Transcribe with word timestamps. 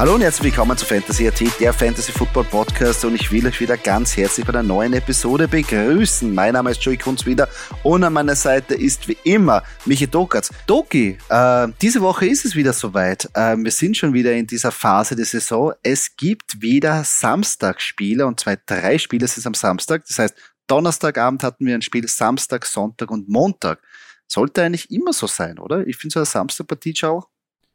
Hallo 0.00 0.14
und 0.14 0.22
herzlich 0.22 0.44
willkommen 0.44 0.78
zu 0.78 0.86
Fantasy 0.86 1.28
AT, 1.28 1.60
der 1.60 1.74
Fantasy 1.74 2.10
Football 2.10 2.44
Podcast 2.44 3.04
und 3.04 3.16
ich 3.16 3.30
will 3.30 3.46
euch 3.46 3.60
wieder 3.60 3.76
ganz 3.76 4.16
herzlich 4.16 4.46
bei 4.46 4.54
einer 4.54 4.62
neuen 4.62 4.94
Episode 4.94 5.46
begrüßen. 5.46 6.34
Mein 6.34 6.54
Name 6.54 6.70
ist 6.70 6.82
Joey 6.82 6.96
Kunz 6.96 7.26
wieder 7.26 7.50
und 7.82 8.02
an 8.02 8.14
meiner 8.14 8.34
Seite 8.34 8.74
ist 8.74 9.06
wie 9.08 9.18
immer 9.24 9.62
Michi 9.84 10.06
Dokatz. 10.06 10.50
Doki, 10.66 11.18
äh, 11.28 11.68
diese 11.82 12.00
Woche 12.00 12.24
ist 12.24 12.46
es 12.46 12.56
wieder 12.56 12.72
soweit. 12.72 13.28
Äh, 13.34 13.58
wir 13.58 13.70
sind 13.70 13.94
schon 13.94 14.14
wieder 14.14 14.32
in 14.32 14.46
dieser 14.46 14.70
Phase 14.70 15.16
der 15.16 15.26
Saison. 15.26 15.74
Es 15.82 16.16
gibt 16.16 16.62
wieder 16.62 17.04
Samstagspiele 17.04 18.26
und 18.26 18.40
zwei, 18.40 18.56
drei 18.64 18.96
Spiele 18.96 19.28
sind 19.28 19.46
am 19.46 19.52
Samstag. 19.52 20.06
Das 20.06 20.18
heißt, 20.18 20.34
Donnerstagabend 20.66 21.42
hatten 21.42 21.66
wir 21.66 21.74
ein 21.74 21.82
Spiel, 21.82 22.08
Samstag, 22.08 22.64
Sonntag 22.64 23.10
und 23.10 23.28
Montag. 23.28 23.82
Sollte 24.26 24.62
eigentlich 24.62 24.90
immer 24.90 25.12
so 25.12 25.26
sein, 25.26 25.58
oder? 25.58 25.86
Ich 25.86 25.98
finde 25.98 26.14
so 26.14 26.20
eine 26.20 26.24
Samstagpartie 26.26 26.94
auch 27.02 27.28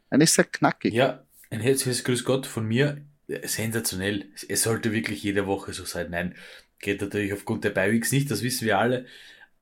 eigentlich 0.10 0.32
sehr 0.32 0.46
knackig. 0.46 0.92
Ja, 0.94 1.25
ein 1.50 1.60
herzliches 1.60 2.04
Grüß 2.04 2.24
Gott 2.24 2.46
von 2.46 2.66
mir. 2.66 3.02
Sensationell. 3.44 4.26
Es 4.48 4.64
sollte 4.64 4.92
wirklich 4.92 5.24
jede 5.24 5.48
Woche 5.48 5.74
so 5.74 5.84
sein. 5.84 6.12
Nein, 6.12 6.36
geht 6.80 7.02
natürlich 7.02 7.34
aufgrund 7.34 7.64
der 7.64 7.72
Beiweeks 7.72 8.12
nicht, 8.12 8.30
das 8.30 8.44
wissen 8.44 8.66
wir 8.66 8.78
alle. 8.78 9.06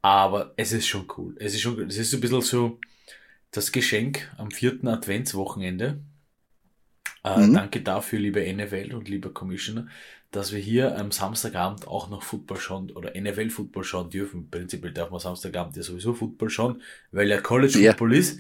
Aber 0.02 0.54
es 0.58 0.74
ist 0.74 0.88
schon 0.88 1.08
cool. 1.18 1.36
Es 1.40 1.54
ist 1.54 1.62
schon, 1.62 1.80
es 1.88 1.98
ist 1.98 2.14
ein 2.14 2.20
bisschen 2.20 2.42
so 2.42 2.80
das 3.52 3.72
Geschenk 3.72 4.30
am 4.38 4.52
vierten 4.52 4.88
Adventswochenende. 4.88 6.02
Äh, 7.24 7.38
mhm. 7.40 7.54
Danke 7.54 7.82
dafür, 7.82 8.20
liebe 8.20 8.42
NFL 8.42 8.94
und 8.94 9.08
lieber 9.08 9.34
Commissioner, 9.34 9.88
dass 10.32 10.52
wir 10.52 10.60
hier 10.60 10.98
am 10.98 11.12
Samstagabend 11.12 11.88
auch 11.88 12.10
noch 12.10 12.24
Football 12.24 12.58
schauen 12.58 12.92
oder 12.92 13.14
NFL-Football 13.18 13.84
schauen 13.86 14.10
dürfen. 14.10 14.50
Prinzipiell 14.50 14.92
darf 14.92 15.10
man 15.10 15.22
Samstagabend 15.22 15.78
ja 15.78 15.84
sowieso 15.84 16.14
Football 16.14 16.50
schauen, 16.50 16.82
weil 17.12 17.30
ja 17.30 17.40
College 17.40 17.80
Football 17.80 18.14
ja. 18.14 18.20
ist. 18.20 18.40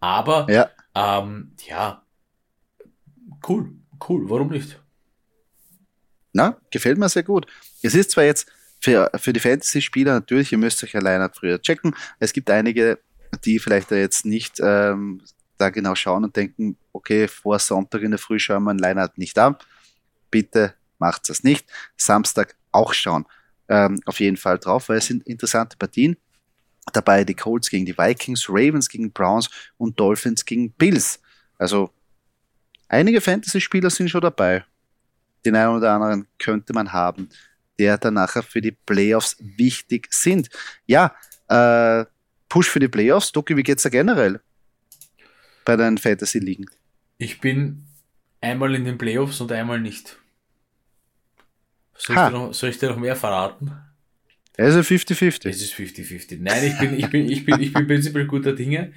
Aber 0.00 0.50
ja, 0.50 0.70
ähm, 0.94 1.52
ja 1.68 2.02
Cool, 3.46 3.72
cool, 4.08 4.28
warum 4.28 4.48
nicht? 4.48 4.80
Na, 6.32 6.60
gefällt 6.70 6.98
mir 6.98 7.08
sehr 7.08 7.22
gut. 7.22 7.46
Es 7.82 7.94
ist 7.94 8.10
zwar 8.10 8.24
jetzt 8.24 8.46
für, 8.80 9.10
für 9.16 9.32
die 9.32 9.40
Fantasy-Spieler 9.40 10.12
natürlich, 10.12 10.52
ihr 10.52 10.58
müsst 10.58 10.84
euch 10.84 10.94
alleine 10.94 11.30
früher 11.32 11.60
checken. 11.60 11.94
Es 12.18 12.32
gibt 12.32 12.50
einige, 12.50 12.98
die 13.44 13.58
vielleicht 13.58 13.90
da 13.90 13.96
jetzt 13.96 14.26
nicht 14.26 14.60
ähm, 14.60 15.22
da 15.58 15.70
genau 15.70 15.94
schauen 15.94 16.24
und 16.24 16.36
denken, 16.36 16.76
okay, 16.92 17.28
vor 17.28 17.58
Sonntag 17.58 18.02
in 18.02 18.10
der 18.10 18.18
Früh 18.18 18.38
schauen 18.38 18.64
wir 18.64 18.72
ein 18.72 18.78
Line 18.78 19.10
nicht 19.16 19.38
an. 19.38 19.56
Bitte 20.30 20.74
macht 20.98 21.28
das 21.28 21.42
nicht. 21.42 21.66
Samstag 21.96 22.54
auch 22.72 22.92
schauen. 22.92 23.24
Ähm, 23.68 24.00
auf 24.04 24.20
jeden 24.20 24.36
Fall 24.36 24.58
drauf, 24.58 24.88
weil 24.88 24.98
es 24.98 25.06
sind 25.06 25.26
interessante 25.26 25.76
Partien. 25.76 26.16
Dabei 26.92 27.24
die 27.24 27.34
Colts 27.34 27.70
gegen 27.70 27.86
die 27.86 27.96
Vikings, 27.96 28.48
Ravens 28.48 28.88
gegen 28.88 29.10
Browns 29.10 29.50
und 29.76 29.98
Dolphins 29.98 30.44
gegen 30.44 30.70
Bills. 30.72 31.20
Also 31.58 31.90
einige 32.88 33.20
Fantasy-Spieler 33.20 33.90
sind 33.90 34.10
schon 34.10 34.20
dabei. 34.20 34.64
Den 35.44 35.56
einen 35.56 35.76
oder 35.76 35.92
anderen 35.92 36.26
könnte 36.38 36.72
man 36.72 36.92
haben, 36.92 37.28
der 37.78 37.98
dann 37.98 38.14
nachher 38.14 38.42
für 38.42 38.60
die 38.60 38.72
Playoffs 38.72 39.36
wichtig 39.38 40.08
sind. 40.12 40.48
Ja, 40.86 41.14
äh, 41.48 42.04
Push 42.48 42.68
für 42.68 42.80
die 42.80 42.88
Playoffs. 42.88 43.32
Doki, 43.32 43.56
wie 43.56 43.62
geht's 43.62 43.82
da 43.82 43.88
generell 43.88 44.40
bei 45.64 45.76
deinen 45.76 45.98
Fantasy-Ligen? 45.98 46.66
Ich 47.18 47.40
bin 47.40 47.84
einmal 48.40 48.74
in 48.74 48.84
den 48.84 48.98
Playoffs 48.98 49.40
und 49.40 49.52
einmal 49.52 49.80
nicht. 49.80 50.18
Soll, 51.98 52.16
ich 52.16 52.22
dir, 52.22 52.30
noch, 52.30 52.54
soll 52.54 52.70
ich 52.70 52.78
dir 52.78 52.90
noch 52.90 52.98
mehr 52.98 53.16
verraten? 53.16 53.72
Also 54.58 54.80
50-50. 54.80 55.48
Es 55.48 55.62
ist 55.62 55.74
50-50. 55.74 56.38
Nein, 56.40 56.64
ich 56.64 56.78
bin, 56.78 56.98
ich 56.98 57.10
bin, 57.10 57.30
ich 57.30 57.44
bin, 57.44 57.60
ich 57.60 57.72
bin 57.72 57.86
prinzipiell 57.86 58.26
guter 58.26 58.54
Dinge. 58.54 58.92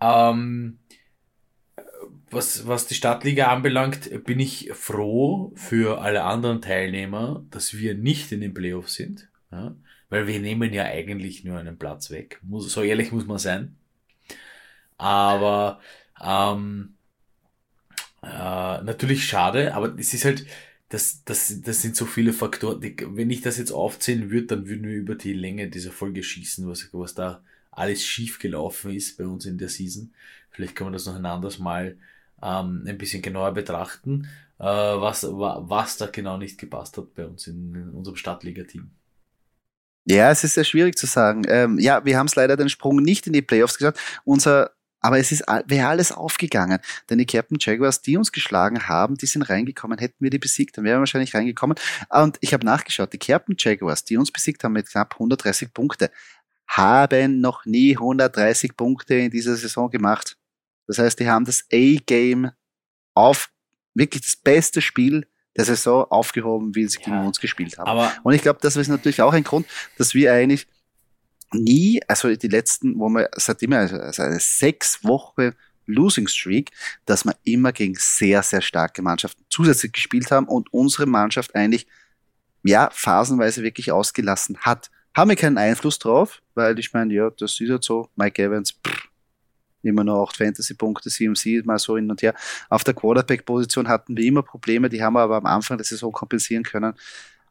Ähm, 0.00 0.78
was, 2.34 2.66
was 2.66 2.86
die 2.86 2.94
Stadtliga 2.94 3.48
anbelangt, 3.48 4.24
bin 4.24 4.40
ich 4.40 4.70
froh 4.72 5.52
für 5.56 6.00
alle 6.00 6.24
anderen 6.24 6.60
Teilnehmer, 6.60 7.44
dass 7.50 7.74
wir 7.74 7.94
nicht 7.94 8.32
in 8.32 8.40
den 8.40 8.54
Playoffs 8.54 8.94
sind. 8.94 9.28
Ja? 9.50 9.74
Weil 10.08 10.26
wir 10.26 10.40
nehmen 10.40 10.72
ja 10.72 10.84
eigentlich 10.84 11.44
nur 11.44 11.58
einen 11.58 11.78
Platz 11.78 12.10
weg. 12.10 12.40
Muss, 12.42 12.70
so 12.72 12.82
ehrlich 12.82 13.12
muss 13.12 13.26
man 13.26 13.38
sein. 13.38 13.76
Aber 14.96 15.80
ähm, 16.22 16.94
äh, 18.22 18.82
natürlich 18.82 19.26
schade, 19.26 19.74
aber 19.74 19.98
es 19.98 20.14
ist 20.14 20.24
halt, 20.24 20.46
das, 20.88 21.24
das, 21.24 21.60
das 21.62 21.82
sind 21.82 21.96
so 21.96 22.06
viele 22.06 22.32
Faktoren. 22.32 22.80
Die, 22.80 22.96
wenn 23.00 23.30
ich 23.30 23.40
das 23.40 23.58
jetzt 23.58 23.72
aufzählen 23.72 24.30
würde, 24.30 24.46
dann 24.46 24.68
würden 24.68 24.86
wir 24.86 24.96
über 24.96 25.14
die 25.14 25.32
Länge 25.32 25.68
dieser 25.68 25.90
Folge 25.90 26.22
schießen, 26.22 26.68
was, 26.68 26.88
was 26.92 27.14
da 27.14 27.42
alles 27.70 28.04
schief 28.04 28.38
gelaufen 28.38 28.92
ist 28.92 29.18
bei 29.18 29.26
uns 29.26 29.46
in 29.46 29.58
der 29.58 29.68
Season. 29.68 30.12
Vielleicht 30.50 30.76
kann 30.76 30.86
man 30.86 30.92
das 30.92 31.06
noch 31.06 31.16
ein 31.16 31.26
anderes 31.26 31.58
Mal 31.58 31.96
ähm, 32.44 32.84
ein 32.86 32.98
bisschen 32.98 33.22
genauer 33.22 33.52
betrachten, 33.52 34.28
äh, 34.58 34.64
was, 34.64 35.24
was 35.24 35.96
da 35.96 36.06
genau 36.06 36.36
nicht 36.36 36.58
gepasst 36.58 36.96
hat 36.98 37.14
bei 37.14 37.26
uns 37.26 37.46
in, 37.46 37.74
in 37.74 37.90
unserem 37.90 38.16
Stadtliga-Team. 38.16 38.90
Ja, 40.06 40.30
es 40.30 40.44
ist 40.44 40.54
sehr 40.54 40.64
schwierig 40.64 40.98
zu 40.98 41.06
sagen. 41.06 41.44
Ähm, 41.48 41.78
ja, 41.78 42.04
wir 42.04 42.18
haben 42.18 42.26
es 42.26 42.36
leider 42.36 42.56
den 42.56 42.68
Sprung 42.68 42.96
nicht 42.96 43.26
in 43.26 43.32
die 43.32 43.40
Playoffs 43.42 43.78
geschafft. 43.78 43.98
Unser 44.24 44.72
aber 45.00 45.18
es 45.18 45.32
ist 45.32 45.44
wäre 45.66 45.88
alles 45.88 46.12
aufgegangen. 46.12 46.78
Denn 47.10 47.18
die 47.18 47.26
Captain 47.26 47.58
Jaguars, 47.60 48.00
die 48.00 48.16
uns 48.16 48.32
geschlagen 48.32 48.88
haben, 48.88 49.16
die 49.16 49.26
sind 49.26 49.42
reingekommen. 49.42 49.98
Hätten 49.98 50.16
wir 50.18 50.30
die 50.30 50.38
besiegt, 50.38 50.78
dann 50.78 50.84
wären 50.86 50.96
wir 50.96 51.00
wahrscheinlich 51.00 51.34
reingekommen. 51.34 51.76
Und 52.08 52.38
ich 52.40 52.54
habe 52.54 52.64
nachgeschaut, 52.64 53.12
die 53.12 53.18
Captain 53.18 53.54
Jaguars, 53.58 54.04
die 54.04 54.16
uns 54.16 54.32
besiegt 54.32 54.64
haben 54.64 54.72
mit 54.72 54.88
knapp 54.88 55.12
130 55.16 55.74
Punkte, 55.74 56.10
haben 56.66 57.42
noch 57.42 57.66
nie 57.66 57.94
130 57.94 58.78
Punkte 58.78 59.16
in 59.16 59.30
dieser 59.30 59.56
Saison 59.56 59.90
gemacht. 59.90 60.38
Das 60.86 60.98
heißt, 60.98 61.18
die 61.20 61.28
haben 61.28 61.44
das 61.44 61.64
A-Game 61.72 62.50
auf 63.14 63.50
wirklich 63.94 64.22
das 64.22 64.36
beste 64.36 64.80
Spiel 64.80 65.26
der 65.56 65.64
Saison 65.64 66.04
aufgehoben, 66.10 66.74
wie 66.74 66.86
sie 66.86 66.98
ja, 66.98 67.04
gegen 67.04 67.26
uns 67.26 67.40
gespielt 67.40 67.78
haben. 67.78 67.88
Aber 67.88 68.12
und 68.22 68.34
ich 68.34 68.42
glaube, 68.42 68.58
das 68.60 68.76
ist 68.76 68.88
natürlich 68.88 69.22
auch 69.22 69.32
ein 69.32 69.44
Grund, 69.44 69.66
dass 69.96 70.14
wir 70.14 70.32
eigentlich 70.32 70.66
nie, 71.52 72.00
also 72.08 72.34
die 72.34 72.48
letzten, 72.48 72.98
wo 72.98 73.08
wir 73.08 73.30
seitdem 73.36 73.72
also 73.72 73.96
eine 73.96 74.40
sechs 74.40 75.04
Wochen 75.04 75.52
Losing 75.86 76.26
Streak, 76.28 76.70
dass 77.04 77.24
wir 77.24 77.36
immer 77.44 77.72
gegen 77.72 77.94
sehr, 77.94 78.42
sehr 78.42 78.62
starke 78.62 79.02
Mannschaften 79.02 79.44
zusätzlich 79.48 79.92
gespielt 79.92 80.30
haben 80.30 80.48
und 80.48 80.72
unsere 80.72 81.06
Mannschaft 81.06 81.54
eigentlich, 81.54 81.86
ja, 82.62 82.88
phasenweise 82.90 83.62
wirklich 83.62 83.92
ausgelassen 83.92 84.56
hat. 84.58 84.90
Haben 85.14 85.30
wir 85.30 85.36
keinen 85.36 85.58
Einfluss 85.58 85.98
drauf, 85.98 86.40
weil 86.54 86.78
ich 86.78 86.92
meine, 86.92 87.12
ja, 87.12 87.30
das 87.30 87.60
ist 87.60 87.70
halt 87.70 87.84
so, 87.84 88.08
Mike 88.16 88.42
Evans, 88.42 88.72
pff, 88.72 89.08
immer 89.86 90.04
nur 90.04 90.22
acht 90.22 90.36
Fantasy-Punkte, 90.36 91.10
CMC 91.10 91.64
mal 91.64 91.78
so 91.78 91.96
hin 91.96 92.10
und 92.10 92.22
her. 92.22 92.34
Auf 92.68 92.84
der 92.84 92.94
Quarterback-Position 92.94 93.88
hatten 93.88 94.16
wir 94.16 94.24
immer 94.24 94.42
Probleme, 94.42 94.88
die 94.88 95.02
haben 95.02 95.14
wir 95.14 95.20
aber 95.20 95.36
am 95.36 95.46
Anfang 95.46 95.78
der 95.78 95.84
Saison 95.84 96.12
kompensieren 96.12 96.62
können. 96.62 96.94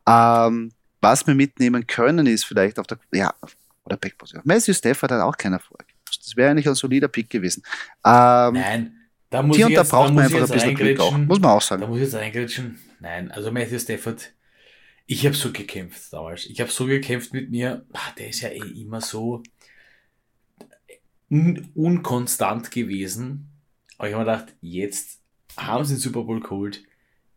Ähm, 0.08 0.72
was 1.02 1.28
wir 1.28 1.36
mitnehmen 1.36 1.86
können, 1.86 2.28
ist 2.28 2.46
vielleicht 2.46 2.80
auf 2.80 2.88
der 2.88 2.98
ja, 3.12 3.34
Quarterback-Position. 3.84 4.42
Matthew 4.46 4.74
Stafford 4.74 5.12
hat 5.12 5.22
auch 5.22 5.38
keinen 5.38 5.54
Erfolg. 5.54 5.86
Das 6.06 6.36
wäre 6.36 6.52
eigentlich 6.52 6.68
ein 6.68 6.76
solider 6.76 7.08
Pick 7.08 7.30
gewesen. 7.30 7.64
Ähm, 8.06 8.54
Nein, 8.54 8.96
da 9.30 9.42
muss 9.42 9.58
hier 9.58 9.68
und 9.68 9.74
da 9.74 9.84
braucht 9.84 10.14
man 10.14 10.26
einfach 10.26 10.42
ein 10.42 10.48
bisschen 10.48 10.76
Glück 10.76 11.00
auch, 11.00 11.18
muss 11.18 11.40
man 11.40 11.52
auch 11.52 11.62
sagen. 11.62 11.82
Da 11.82 11.88
muss 11.88 11.98
ich 11.98 12.04
jetzt 12.04 12.16
eingrätschen. 12.16 12.80
Nein, 13.00 13.32
also 13.32 13.52
Matthew 13.52 13.80
Stafford, 13.80 14.32
ich 15.06 15.26
habe 15.26 15.36
so 15.36 15.52
gekämpft 15.52 16.14
damals. 16.14 16.46
Ich 16.46 16.62
habe 16.62 16.72
so 16.72 16.86
gekämpft 16.86 17.34
mit 17.34 17.50
mir, 17.50 17.86
ach, 17.94 18.16
der 18.16 18.30
ist 18.30 18.42
ja 18.42 18.50
eh 18.50 18.82
immer 18.82 19.02
so, 19.02 19.44
un 21.34 21.72
unkonstant 21.74 22.72
gewesen. 22.72 23.50
Aber 23.98 24.08
ich 24.08 24.14
habe 24.14 24.26
mir 24.26 24.32
gedacht, 24.32 24.56
jetzt 24.62 25.20
haben 25.58 25.84
sie 25.84 25.96
den 25.96 26.00
Super 26.00 26.24
Bowl 26.24 26.40
geholt. 26.40 26.84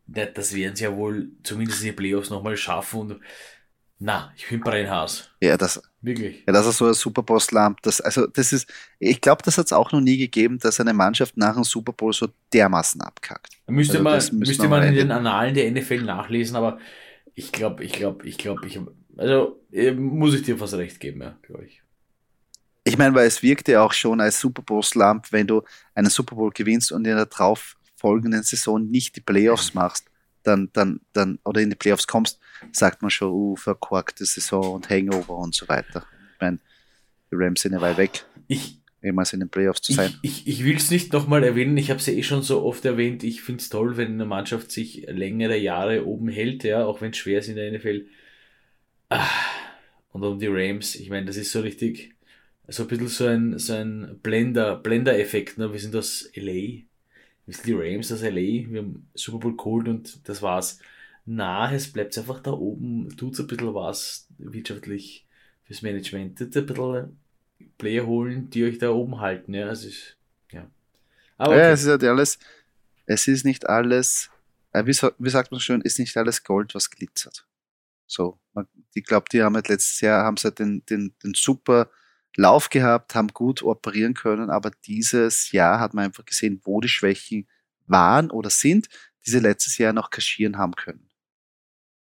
Das 0.06 0.54
werden 0.54 0.76
sie 0.76 0.84
ja 0.84 0.96
wohl 0.96 1.30
zumindest 1.42 1.80
in 1.80 1.86
die 1.86 1.92
Playoffs 1.92 2.30
nochmal 2.30 2.56
schaffen. 2.56 3.00
Und 3.00 3.20
na, 3.98 4.32
ich 4.36 4.48
bin 4.48 4.60
Brennhaus. 4.60 5.30
Ja, 5.40 5.56
das, 5.56 5.82
Wirklich? 6.06 6.44
Ja, 6.46 6.52
das 6.52 6.66
ist 6.68 6.76
so 6.76 6.86
ein 6.86 6.94
Super 6.94 7.24
Bowl 7.24 7.40
Slump. 7.40 7.82
Das, 7.82 8.00
also, 8.00 8.28
das 8.28 8.52
ist, 8.52 8.70
ich 9.00 9.20
glaube, 9.20 9.42
das 9.42 9.58
hat 9.58 9.66
es 9.66 9.72
auch 9.72 9.90
noch 9.90 10.00
nie 10.00 10.16
gegeben, 10.16 10.58
dass 10.60 10.78
eine 10.78 10.92
Mannschaft 10.92 11.36
nach 11.36 11.56
einem 11.56 11.64
Super 11.64 11.92
Bowl 11.92 12.12
so 12.12 12.28
dermaßen 12.52 13.00
abkackt. 13.00 13.54
Müsste 13.66 14.06
also, 14.06 14.32
man, 14.32 14.38
müsste 14.38 14.68
man 14.68 14.84
in 14.84 14.94
den 14.94 15.10
Annalen 15.10 15.54
der 15.54 15.68
NFL 15.68 16.02
nachlesen, 16.02 16.54
aber 16.54 16.78
ich 17.34 17.50
glaube, 17.50 17.82
ich 17.82 17.92
glaube, 17.92 18.24
ich 18.24 18.38
glaube, 18.38 18.68
ich, 18.68 18.78
also, 19.16 19.60
äh, 19.72 19.90
muss 19.90 20.34
ich 20.34 20.42
dir 20.42 20.56
fast 20.56 20.74
recht 20.74 21.00
geben, 21.00 21.22
ja, 21.22 21.36
glaube 21.42 21.66
ich. 21.66 21.82
Ich 22.86 22.96
meine, 22.96 23.16
weil 23.16 23.26
es 23.26 23.42
wirkte 23.42 23.80
auch 23.82 23.92
schon 23.92 24.20
als 24.20 24.38
Super 24.38 24.62
Bowl 24.62 24.80
Slump, 24.80 25.32
wenn 25.32 25.48
du 25.48 25.62
einen 25.92 26.08
Super 26.08 26.36
Bowl 26.36 26.52
gewinnst 26.52 26.92
und 26.92 27.04
in 27.04 27.16
der 27.16 27.26
darauf 27.26 27.76
folgenden 27.96 28.44
Saison 28.44 28.88
nicht 28.88 29.16
die 29.16 29.20
Playoffs 29.20 29.74
machst, 29.74 30.06
dann, 30.44 30.70
dann, 30.72 31.00
dann, 31.12 31.40
oder 31.44 31.60
in 31.60 31.70
die 31.70 31.74
Playoffs 31.76 32.06
kommst, 32.06 32.38
sagt 32.70 33.02
man 33.02 33.10
schon, 33.10 33.32
uh, 33.32 33.56
verkorkte 33.56 34.24
Saison 34.24 34.74
und 34.74 34.88
Hangover 34.88 35.36
und 35.36 35.52
so 35.52 35.68
weiter. 35.68 36.06
Ich 36.34 36.40
meine, 36.40 36.58
die 37.32 37.34
Rams 37.34 37.62
sind 37.62 37.72
ja 37.72 37.80
weit 37.80 37.96
weg. 37.96 38.24
Ich, 38.46 38.78
jemals 39.02 39.32
in 39.32 39.40
den 39.40 39.48
Playoffs 39.48 39.82
zu 39.82 39.92
sein. 39.92 40.14
Ich, 40.22 40.46
ich, 40.46 40.60
ich 40.60 40.64
will 40.64 40.76
es 40.76 40.88
nicht 40.88 41.12
nochmal 41.12 41.42
erwähnen, 41.42 41.76
ich 41.76 41.90
habe 41.90 41.98
es 41.98 42.06
ja 42.06 42.12
eh 42.12 42.22
schon 42.22 42.42
so 42.42 42.62
oft 42.62 42.84
erwähnt, 42.84 43.24
ich 43.24 43.42
finde 43.42 43.62
es 43.62 43.68
toll, 43.68 43.96
wenn 43.96 44.12
eine 44.12 44.26
Mannschaft 44.26 44.70
sich 44.70 45.04
längere 45.08 45.56
Jahre 45.56 46.06
oben 46.06 46.28
hält, 46.28 46.62
ja, 46.62 46.84
auch 46.84 47.00
wenn 47.00 47.10
es 47.10 47.16
schwer 47.16 47.40
ist 47.40 47.48
in 47.48 47.56
der 47.56 47.72
NFL. 47.72 48.06
Ah, 49.08 49.26
und 50.12 50.22
um 50.22 50.38
die 50.38 50.46
Rams, 50.46 50.94
ich 50.94 51.10
meine, 51.10 51.26
das 51.26 51.36
ist 51.36 51.50
so 51.50 51.60
richtig, 51.60 52.15
so 52.68 52.82
ein 52.82 52.88
bisschen 52.88 53.08
so 53.08 53.26
ein, 53.26 53.58
so 53.58 53.74
ein 53.74 54.18
Blender, 54.22 54.76
Blender-Effekt, 54.76 55.58
ne? 55.58 55.72
Wir 55.72 55.80
sind 55.80 55.94
aus 55.94 56.30
LA. 56.34 56.82
die 57.64 57.72
Rams 57.72 58.12
aus 58.12 58.22
LA, 58.22 58.70
wir 58.70 58.80
haben 58.80 59.08
Super 59.14 59.38
Bowl 59.38 59.56
geholt 59.56 59.88
und 59.88 60.28
das 60.28 60.42
war's. 60.42 60.78
Na, 61.24 61.72
es 61.72 61.92
bleibt 61.92 62.16
einfach 62.18 62.40
da 62.40 62.52
oben, 62.52 63.16
tut's 63.16 63.40
ein 63.40 63.46
bisschen 63.46 63.74
was 63.74 64.28
wirtschaftlich 64.38 65.26
fürs 65.64 65.82
Management, 65.82 66.40
ein 66.40 66.50
bisschen 66.50 67.18
Player 67.78 68.06
holen, 68.06 68.48
die 68.50 68.64
euch 68.64 68.78
da 68.78 68.90
oben 68.90 69.20
halten, 69.20 69.54
ja, 69.54 69.68
es 69.70 69.84
ist, 69.84 70.16
ja. 70.52 70.70
Aber 71.36 71.52
okay. 71.52 71.62
Ja, 71.62 71.70
es 71.70 71.82
ist 71.82 71.88
halt 71.88 72.04
alles, 72.04 72.38
es 73.06 73.26
ist 73.26 73.44
nicht 73.44 73.68
alles, 73.68 74.30
äh, 74.72 74.86
wie, 74.86 74.96
wie 75.18 75.30
sagt 75.30 75.50
man 75.50 75.60
schön, 75.60 75.80
ist 75.80 75.98
nicht 75.98 76.16
alles 76.16 76.44
Gold, 76.44 76.74
was 76.74 76.90
glitzert. 76.90 77.44
So, 78.06 78.38
ich 78.94 79.04
glaube, 79.04 79.26
die 79.32 79.42
haben 79.42 79.56
halt 79.56 79.68
letztes 79.68 80.00
Jahr 80.00 80.24
haben 80.24 80.36
sie 80.36 80.44
halt 80.44 80.60
den, 80.60 80.84
den, 80.86 81.12
den 81.24 81.34
super 81.34 81.90
Lauf 82.36 82.68
gehabt, 82.68 83.14
haben 83.14 83.28
gut 83.28 83.62
operieren 83.62 84.14
können, 84.14 84.50
aber 84.50 84.70
dieses 84.84 85.52
Jahr 85.52 85.80
hat 85.80 85.94
man 85.94 86.06
einfach 86.06 86.24
gesehen, 86.24 86.60
wo 86.64 86.80
die 86.80 86.88
Schwächen 86.88 87.48
waren 87.86 88.30
oder 88.30 88.50
sind, 88.50 88.88
die 89.24 89.30
sie 89.30 89.40
letztes 89.40 89.78
Jahr 89.78 89.92
noch 89.92 90.10
kaschieren 90.10 90.58
haben 90.58 90.74
können. 90.74 91.08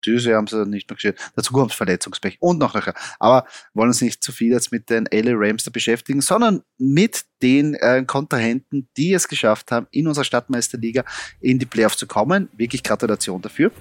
Diese 0.04 0.34
haben 0.36 0.46
sie 0.46 0.64
nicht 0.66 0.88
mehr 0.88 0.96
kaschiert. 0.96 1.18
Dazu 1.34 1.52
kommt 1.52 1.72
Verletzungspech 1.72 2.36
und 2.40 2.58
noch 2.58 2.74
nachher. 2.74 2.94
Aber 3.18 3.46
wollen 3.74 3.88
uns 3.88 4.00
nicht 4.00 4.22
zu 4.22 4.30
viel 4.30 4.52
jetzt 4.52 4.70
mit 4.70 4.88
den 4.88 5.08
LA 5.10 5.32
Rams 5.34 5.64
da 5.64 5.70
beschäftigen, 5.70 6.20
sondern 6.20 6.62
mit 6.78 7.24
den 7.42 7.74
äh, 7.74 8.04
Kontrahenten, 8.06 8.88
die 8.96 9.12
es 9.14 9.26
geschafft 9.26 9.72
haben, 9.72 9.88
in 9.90 10.06
unserer 10.06 10.24
Stadtmeisterliga 10.24 11.04
in 11.40 11.58
die 11.58 11.66
Playoffs 11.66 11.96
zu 11.96 12.06
kommen. 12.06 12.48
Wirklich 12.56 12.82
Gratulation 12.82 13.42
dafür. 13.42 13.72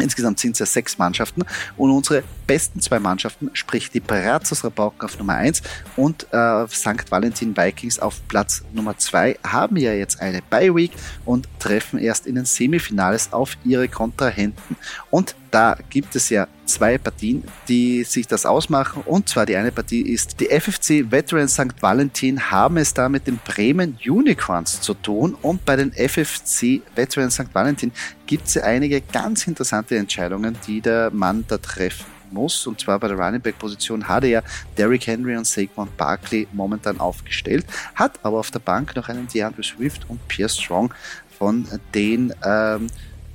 Insgesamt 0.00 0.40
sind 0.40 0.52
es 0.52 0.58
ja 0.58 0.66
sechs 0.66 0.96
Mannschaften 0.96 1.42
und 1.76 1.90
unsere 1.90 2.22
besten 2.46 2.80
zwei 2.80 2.98
Mannschaften, 2.98 3.50
sprich 3.52 3.90
die 3.90 4.00
Brazos 4.00 4.64
Rabauken 4.64 5.02
auf 5.02 5.18
Nummer 5.18 5.34
eins 5.34 5.62
und 5.96 6.26
äh, 6.32 6.66
St. 6.68 7.10
Valentin 7.10 7.54
Vikings 7.56 7.98
auf 7.98 8.26
Platz 8.26 8.62
Nummer 8.72 8.96
zwei, 8.96 9.38
haben 9.44 9.76
ja 9.76 9.92
jetzt 9.92 10.20
eine 10.20 10.40
Bye 10.48 10.74
Week 10.74 10.92
und 11.26 11.46
treffen 11.58 11.98
erst 11.98 12.26
in 12.26 12.36
den 12.36 12.46
Semifinales 12.46 13.32
auf 13.34 13.56
ihre 13.64 13.86
Kontrahenten. 13.86 14.76
Und 15.10 15.34
da 15.50 15.76
gibt 15.90 16.16
es 16.16 16.30
ja 16.30 16.48
zwei 16.64 16.98
Partien, 16.98 17.44
die 17.68 18.04
sich 18.04 18.26
das 18.26 18.46
ausmachen. 18.46 19.02
Und 19.04 19.28
zwar 19.28 19.46
die 19.46 19.56
eine 19.56 19.72
Partie 19.72 20.02
ist, 20.02 20.40
die 20.40 20.46
FFC 20.46 21.10
Veterans 21.10 21.54
St. 21.54 21.80
Valentin 21.80 22.50
haben 22.50 22.76
es 22.76 22.94
da 22.94 23.08
mit 23.08 23.26
den 23.26 23.38
Bremen 23.38 23.98
Unicorns 24.06 24.80
zu 24.80 24.94
tun. 24.94 25.36
Und 25.42 25.64
bei 25.64 25.76
den 25.76 25.92
FFC 25.92 26.82
Veterans 26.94 27.34
St. 27.34 27.52
Valentin 27.52 27.92
gibt 28.26 28.46
es 28.46 28.54
ja 28.54 28.62
einige 28.62 29.00
ganz 29.00 29.46
interessante 29.46 29.96
Entscheidungen, 29.96 30.56
die 30.66 30.80
der 30.80 31.10
Mann 31.10 31.44
da 31.48 31.58
treffen 31.58 32.06
muss. 32.32 32.66
Und 32.66 32.80
zwar 32.80 32.98
bei 32.98 33.08
der 33.08 33.18
Running 33.18 33.40
Back 33.40 33.58
Position 33.58 34.08
hat 34.08 34.24
er 34.24 34.30
ja 34.30 34.42
Derrick 34.76 35.06
Henry 35.06 35.36
und 35.36 35.46
Saquon 35.46 35.88
Barkley 35.96 36.48
momentan 36.52 36.98
aufgestellt, 36.98 37.66
hat 37.94 38.18
aber 38.22 38.38
auf 38.38 38.50
der 38.50 38.60
Bank 38.60 38.96
noch 38.96 39.08
einen 39.08 39.28
DeAndre 39.28 39.62
Swift 39.62 40.08
und 40.08 40.26
Pierre 40.28 40.48
Strong 40.48 40.92
von 41.38 41.66
den 41.94 42.32
ähm, 42.44 42.86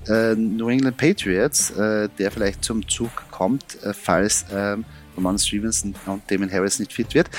äh, 0.10 0.36
New 0.36 0.70
England 0.70 0.98
Patriots, 0.98 1.72
äh, 1.72 2.10
der 2.18 2.32
vielleicht 2.32 2.64
zum 2.64 2.88
Zug 2.88 3.12
kommt, 3.32 3.82
äh, 3.84 3.94
falls 3.94 4.46
ähm, 4.52 4.86
Roman 5.16 5.38
Stevenson 5.38 5.96
und 6.06 6.24
Damon 6.30 6.52
Harris 6.52 6.80
nicht 6.80 6.94
fit 6.94 7.14
wird. 7.14 7.30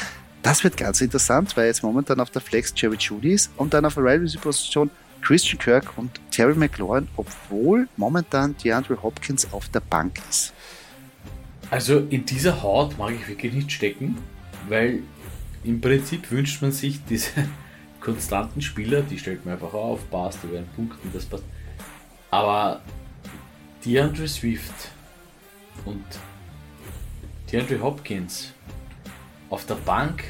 Das 0.42 0.64
wird 0.64 0.76
ganz 0.76 1.00
interessant, 1.00 1.56
weil 1.56 1.66
jetzt 1.66 1.82
momentan 1.82 2.20
auf 2.20 2.30
der 2.30 2.40
Flex 2.40 2.72
Jerry 2.76 2.96
Judy 2.98 3.32
ist 3.32 3.50
und 3.56 3.74
dann 3.74 3.84
auf 3.84 3.94
der 3.94 4.04
Right 4.04 4.40
Position 4.40 4.90
Christian 5.20 5.58
Kirk 5.58 5.96
und 5.96 6.10
Terry 6.30 6.54
McLaurin, 6.54 7.08
obwohl 7.16 7.88
momentan 7.96 8.56
DeAndre 8.62 9.02
Hopkins 9.02 9.52
auf 9.52 9.68
der 9.68 9.80
Bank 9.80 10.20
ist. 10.30 10.52
Also 11.70 11.98
in 11.98 12.24
dieser 12.24 12.62
Haut 12.62 12.96
mag 12.98 13.12
ich 13.12 13.28
wirklich 13.28 13.52
nicht 13.52 13.72
stecken, 13.72 14.16
weil 14.68 15.02
im 15.64 15.80
Prinzip 15.80 16.30
wünscht 16.30 16.62
man 16.62 16.72
sich 16.72 17.00
diese 17.04 17.30
konstanten 18.00 18.62
Spieler, 18.62 19.02
die 19.02 19.18
stellt 19.18 19.44
man 19.44 19.54
einfach 19.54 19.74
auf, 19.74 20.08
passt, 20.10 20.38
die 20.42 20.52
werden 20.52 20.68
punkten, 20.74 21.10
das 21.12 21.26
passt. 21.26 21.44
Aber 22.30 22.80
DeAndre 23.84 24.28
Swift 24.28 24.90
und 25.84 26.04
DeAndre 27.50 27.80
Hopkins 27.80 28.52
auf 29.50 29.64
der 29.66 29.76
Bank, 29.76 30.24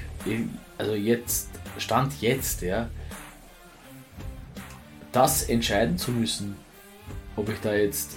also 0.77 0.95
jetzt, 0.95 1.51
Stand 1.79 2.21
jetzt, 2.21 2.63
ja, 2.63 2.89
das 5.13 5.45
entscheiden 5.45 5.99
zu 5.99 6.13
müssen, 6.13 6.57
ob 7.37 7.49
ich 7.49 7.59
da 7.61 7.75
jetzt 7.75 8.17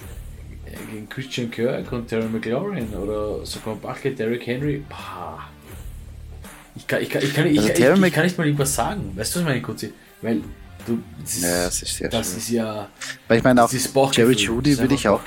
gegen 0.90 1.08
Christian 1.08 1.50
Kirk 1.50 1.90
und 1.92 2.08
Terry 2.08 2.28
McLaurin 2.28 2.94
oder 2.94 3.44
sogar 3.44 3.74
Bucket, 3.76 4.18
Derrick 4.18 4.46
Henry, 4.46 4.84
bah. 4.88 5.48
Ich 6.74 6.86
kann, 6.86 7.02
ich 7.02 7.10
kann, 7.10 7.22
ich 7.22 7.34
kann, 7.34 7.46
ich, 7.46 7.58
also 7.58 7.72
ich, 7.72 7.78
ich, 7.78 8.04
ich 8.06 8.12
kann 8.12 8.24
nicht 8.24 8.38
mal 8.38 8.46
irgendwas 8.46 8.74
sagen. 8.74 9.12
Weißt 9.14 9.34
du, 9.34 9.40
was 9.40 9.46
meine 9.46 9.60
kurze? 9.60 9.90
Weil 10.22 10.42
Du, 10.86 11.02
das, 11.20 11.40
ja, 11.40 11.64
das 11.64 11.82
ist, 11.82 11.96
sehr 11.96 12.08
das 12.08 12.28
schön. 12.28 12.38
ist 12.38 12.48
ja. 12.50 12.88
Weil 13.28 13.38
ich 13.38 13.44
meine 13.44 13.62
auch, 13.62 13.72
Jerry 14.12 14.34
Judy 14.34 14.78
würde 14.78 14.94
ich 14.94 15.06
auch. 15.06 15.20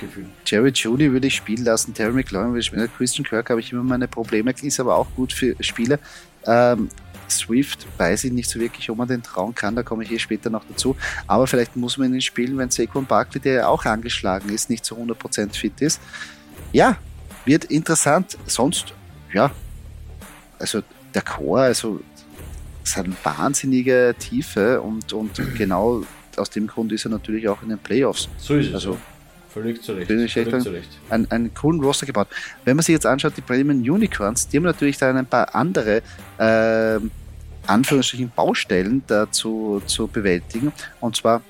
Jerry 0.45 0.69
Judy 0.69 1.11
würde 1.11 1.27
ich 1.27 1.35
spielen 1.35 1.63
lassen, 1.63 1.93
Terry 1.93 2.11
McLaurin 2.11 2.49
würde 2.49 2.59
ich 2.59 2.65
spielen. 2.65 2.89
Christian 2.97 3.25
Kirk 3.25 3.49
habe 3.49 3.59
ich 3.59 3.71
immer 3.71 3.83
meine 3.83 4.07
Probleme, 4.07 4.51
ist 4.61 4.79
aber 4.79 4.95
auch 4.95 5.07
gut 5.15 5.31
für 5.31 5.55
Spiele. 5.61 5.99
Ähm, 6.45 6.89
Swift 7.29 7.87
weiß 7.97 8.25
ich 8.25 8.31
nicht 8.31 8.49
so 8.49 8.59
wirklich, 8.59 8.89
ob 8.89 8.97
man 8.97 9.07
den 9.07 9.23
trauen 9.23 9.55
kann, 9.55 9.75
da 9.75 9.83
komme 9.83 10.03
ich 10.03 10.11
eh 10.11 10.19
später 10.19 10.49
noch 10.49 10.63
dazu. 10.67 10.95
Aber 11.27 11.47
vielleicht 11.47 11.75
muss 11.75 11.97
man 11.97 12.13
ihn 12.13 12.21
spielen, 12.21 12.57
wenn 12.57 12.69
Saquon 12.69 13.05
Barkley, 13.05 13.41
der 13.41 13.53
ja 13.53 13.67
auch 13.67 13.85
angeschlagen 13.85 14.49
ist, 14.49 14.69
nicht 14.69 14.85
zu 14.85 14.95
100% 14.95 15.55
fit 15.55 15.81
ist. 15.81 15.99
Ja, 16.71 16.97
wird 17.45 17.65
interessant. 17.65 18.37
Sonst, 18.45 18.93
ja, 19.33 19.51
also 20.59 20.81
der 21.13 21.21
Chor, 21.21 21.59
also 21.59 22.01
es 22.85 22.95
hat 22.95 23.05
eine 23.05 23.15
wahnsinnige 23.23 24.15
Tiefe 24.17 24.81
und, 24.81 25.11
und 25.11 25.31
genau 25.57 26.03
aus 26.37 26.49
dem 26.49 26.67
Grund 26.67 26.91
ist 26.91 27.05
er 27.05 27.11
natürlich 27.11 27.47
auch 27.49 27.61
in 27.63 27.69
den 27.69 27.79
Playoffs. 27.79 28.29
So 28.37 28.55
ist 28.55 28.67
es. 28.67 28.75
Also, 28.75 28.97
Völlig 29.49 29.81
zu 29.81 29.93
Recht. 29.93 30.07
Völlig 30.07 30.33
Völlig 30.33 30.61
zu 30.61 30.69
Recht. 30.69 30.89
Einen, 31.09 31.31
einen 31.31 31.53
coolen 31.53 31.81
Roster 31.81 32.05
gebaut. 32.05 32.27
Wenn 32.65 32.75
man 32.75 32.83
sich 32.83 32.91
jetzt 32.91 33.05
anschaut, 33.05 33.37
die 33.37 33.41
Bremen 33.41 33.89
Unicorns, 33.89 34.49
die 34.49 34.57
haben 34.57 34.65
natürlich 34.65 34.97
da 34.97 35.09
ein 35.09 35.25
paar 35.25 35.55
andere 35.55 36.01
äh, 36.37 36.99
Anführungsstrichen 37.65 38.33
Baustellen 38.35 39.01
dazu 39.07 39.81
zu 39.85 40.07
bewältigen. 40.07 40.73
Und 40.99 41.15
zwar 41.15 41.41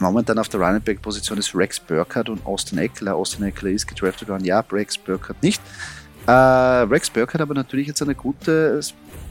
momentan 0.00 0.36
auf 0.40 0.48
der 0.48 0.58
Running 0.58 0.82
Back 0.82 1.00
Position 1.00 1.38
ist 1.38 1.54
Rex 1.54 1.78
Burkhardt 1.78 2.28
und 2.28 2.44
Austin 2.44 2.78
Eckler. 2.78 3.14
Austin 3.14 3.44
Eckler 3.44 3.70
ist 3.70 3.86
gedraftet 3.86 4.28
worden, 4.28 4.44
ja, 4.44 4.58
Rex 4.72 4.98
Burkhardt 4.98 5.40
nicht. 5.40 5.62
Äh, 6.26 6.32
Rex 6.32 7.08
Burkhardt 7.08 7.40
aber 7.40 7.54
natürlich 7.54 7.86
jetzt 7.86 8.02
eine 8.02 8.16
gute 8.16 8.80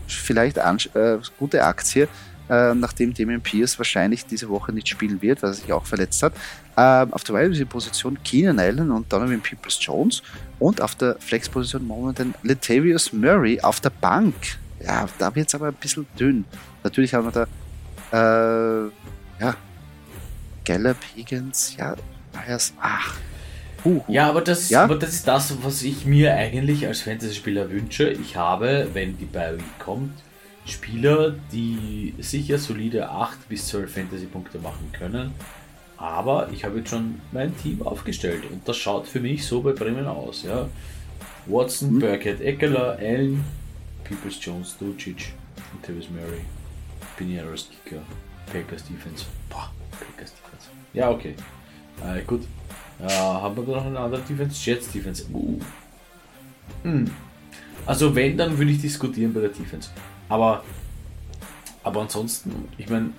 vielleicht 0.08 0.58
äh, 0.58 1.18
gute 1.38 1.64
Aktie, 1.64 2.08
äh, 2.50 2.74
nachdem 2.74 3.14
Damien 3.14 3.42
Pierce 3.42 3.78
wahrscheinlich 3.78 4.26
diese 4.26 4.50
Woche 4.50 4.72
nicht 4.72 4.88
spielen 4.88 5.22
wird, 5.22 5.44
weil 5.44 5.52
er 5.52 5.54
sich 5.54 5.72
auch 5.72 5.86
verletzt 5.86 6.24
hat. 6.24 6.34
Äh, 6.76 7.12
auf 7.12 7.24
der 7.24 7.36
Wide 7.36 7.66
Position 7.66 8.18
Keenan 8.24 8.60
Allen 8.60 8.92
und 8.92 9.12
Donovan 9.12 9.42
Peoples 9.42 9.78
Jones 9.82 10.24
und 10.60 10.82
auf 10.82 10.96
der 10.96 11.18
Flex-Position 11.20 11.86
momentan 11.86 12.34
Latavius 12.44 13.12
Murray 13.12 13.60
auf 13.60 13.80
der 13.80 13.90
Bank. 13.90 14.36
Ja, 14.80 15.08
da 15.18 15.34
wird 15.36 15.48
es 15.48 15.56
aber 15.56 15.68
ein 15.68 15.74
bisschen 15.74 16.06
dünn. 16.20 16.46
Natürlich 16.84 17.14
haben 17.14 17.26
wir 17.26 17.48
da, 18.12 18.86
äh, 18.86 18.92
ja, 19.40 19.56
Gallup, 20.66 20.98
Higgins, 21.16 21.76
ja, 21.78 21.96
Myers, 22.34 22.74
ach, 22.80 23.16
Uh, 23.86 24.02
Ja, 24.08 24.30
aber 24.30 24.42
das, 24.42 24.70
ja? 24.70 24.84
aber 24.84 24.96
das 24.96 25.12
ist 25.12 25.28
das, 25.28 25.56
was 25.64 25.84
ich 25.84 26.06
mir 26.06 26.34
eigentlich 26.34 26.88
als 26.88 27.02
Fantasy-Spieler 27.02 27.70
wünsche. 27.70 28.10
Ich 28.10 28.36
habe, 28.36 28.88
wenn 28.94 29.18
die 29.18 29.26
Bi 29.26 29.58
kommt, 29.80 30.12
Spieler, 30.66 31.36
die 31.52 32.14
sicher 32.20 32.58
solide 32.58 33.10
8 33.10 33.48
bis 33.48 33.68
12 33.68 33.94
Fantasy-Punkte 33.94 34.60
machen 34.60 34.92
können. 34.92 35.34
Aber 35.98 36.50
ich 36.52 36.64
habe 36.64 36.80
jetzt 36.80 36.90
schon 36.90 37.20
mein 37.32 37.58
Team 37.58 37.82
aufgestellt 37.82 38.44
und 38.52 38.68
das 38.68 38.78
schaut 38.78 39.08
für 39.08 39.20
mich 39.20 39.46
so 39.46 39.62
bei 39.62 39.72
Bremen 39.72 40.06
aus. 40.06 40.44
Ja. 40.44 40.70
Watson, 41.48 41.94
mhm. 41.96 42.00
Burkett, 42.00 42.42
Eckler, 42.42 42.98
Allen, 43.00 43.44
Peoples 44.04 44.38
Jones, 44.42 44.78
Ducic, 44.78 45.34
Tavis 45.82 46.10
Murray, 46.10 46.42
Pinieros 47.18 47.70
Kicker, 47.70 48.02
Packers 48.46 48.84
Defense. 48.84 49.26
Boah, 49.50 49.72
Packers 49.92 50.34
Defense. 50.34 50.70
Ja, 50.94 51.10
okay. 51.10 51.34
Äh, 52.04 52.22
gut, 52.24 52.42
ja, 53.02 53.42
haben 53.42 53.56
wir 53.56 53.64
da 53.64 53.72
noch 53.78 53.86
eine 53.86 54.00
andere 54.00 54.22
Defense? 54.22 54.70
Jets 54.70 54.92
Defense. 54.92 55.26
Uh. 55.32 55.60
Hm. 56.84 57.10
Also 57.86 58.14
wenn, 58.16 58.38
dann 58.38 58.58
würde 58.58 58.72
ich 58.72 58.82
diskutieren 58.82 59.34
bei 59.34 59.42
der 59.42 59.50
Defense. 59.50 59.90
Aber, 60.30 60.64
aber 61.84 62.02
ansonsten, 62.02 62.52
ich 62.78 62.90
meine, 62.90 63.12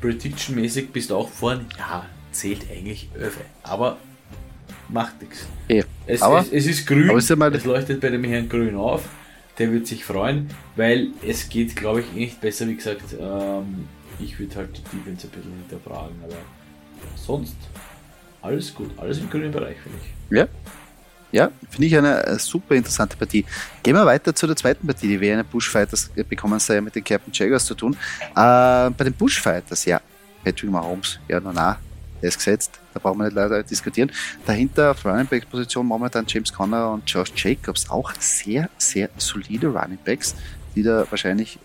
Prediction-mäßig 0.00 0.90
bist 0.92 1.10
du 1.10 1.16
auch 1.16 1.28
vorne. 1.28 1.64
Ja, 1.78 2.06
zählt 2.32 2.66
eigentlich 2.70 3.08
Öfe. 3.14 3.40
Aber 3.62 3.96
macht 4.88 5.20
nichts. 5.20 5.46
Ja. 5.68 5.84
Es, 6.06 6.22
es, 6.22 6.52
es, 6.52 6.66
ist 6.66 6.86
grün, 6.86 7.10
es 7.10 7.64
leuchtet 7.64 8.00
bei 8.00 8.08
dem 8.08 8.24
Herrn 8.24 8.48
grün 8.48 8.76
auf. 8.76 9.02
Der 9.58 9.72
wird 9.72 9.86
sich 9.86 10.04
freuen, 10.04 10.48
weil 10.76 11.08
es 11.26 11.48
geht, 11.48 11.74
glaube 11.74 12.00
ich, 12.00 12.12
nicht 12.12 12.40
besser. 12.40 12.68
Wie 12.68 12.76
gesagt, 12.76 13.16
ähm, 13.20 13.88
ich 14.20 14.38
würde 14.38 14.54
halt 14.54 14.70
die 14.76 14.96
Defense 14.96 15.26
ein 15.26 15.30
bisschen 15.30 15.52
hinterfragen. 15.68 16.16
Aber 16.24 16.36
sonst 17.16 17.56
alles 18.42 18.74
gut, 18.74 18.90
alles 18.98 19.18
im 19.18 19.30
grünen 19.30 19.50
Bereich, 19.50 19.76
finde 19.80 19.98
ich. 19.98 20.36
Ja. 20.36 20.48
Ja, 21.30 21.50
finde 21.68 21.86
ich 21.88 21.96
eine 21.96 22.24
äh, 22.24 22.38
super 22.38 22.74
interessante 22.74 23.14
Partie. 23.14 23.44
Gehen 23.82 23.94
wir 23.94 24.06
weiter 24.06 24.34
zu 24.34 24.46
der 24.46 24.56
zweiten 24.56 24.86
Partie, 24.86 25.08
die 25.08 25.20
wir 25.20 25.32
in 25.32 25.38
den 25.38 25.46
Bushfighters 25.46 26.10
bekommen, 26.26 26.58
sei 26.58 26.80
mit 26.80 26.94
den 26.94 27.04
Captain 27.04 27.30
Jaguars 27.34 27.66
zu 27.66 27.74
tun. 27.74 27.92
Äh, 28.30 28.34
bei 28.34 29.04
den 29.04 29.12
Bushfighters, 29.12 29.84
ja, 29.84 30.00
Patrick 30.42 30.70
Mahomes, 30.70 31.20
ja, 31.28 31.38
na, 31.38 31.52
na, 31.52 31.78
der 32.22 32.28
ist 32.28 32.38
gesetzt, 32.38 32.80
da 32.94 33.00
brauchen 33.00 33.18
wir 33.18 33.24
nicht 33.24 33.34
leider 33.34 33.62
diskutieren. 33.62 34.10
Dahinter 34.46 34.92
auf 34.92 35.04
Running 35.04 35.26
Back 35.26 35.50
Position 35.50 35.86
momentan 35.86 36.24
James 36.26 36.52
Conner 36.52 36.92
und 36.92 37.08
Josh 37.08 37.32
Jacobs, 37.36 37.90
auch 37.90 38.12
sehr, 38.18 38.70
sehr 38.78 39.10
solide 39.18 39.68
Running 39.68 39.98
Backs, 40.04 40.34
die 40.74 40.82
da 40.82 41.06
wahrscheinlich 41.10 41.58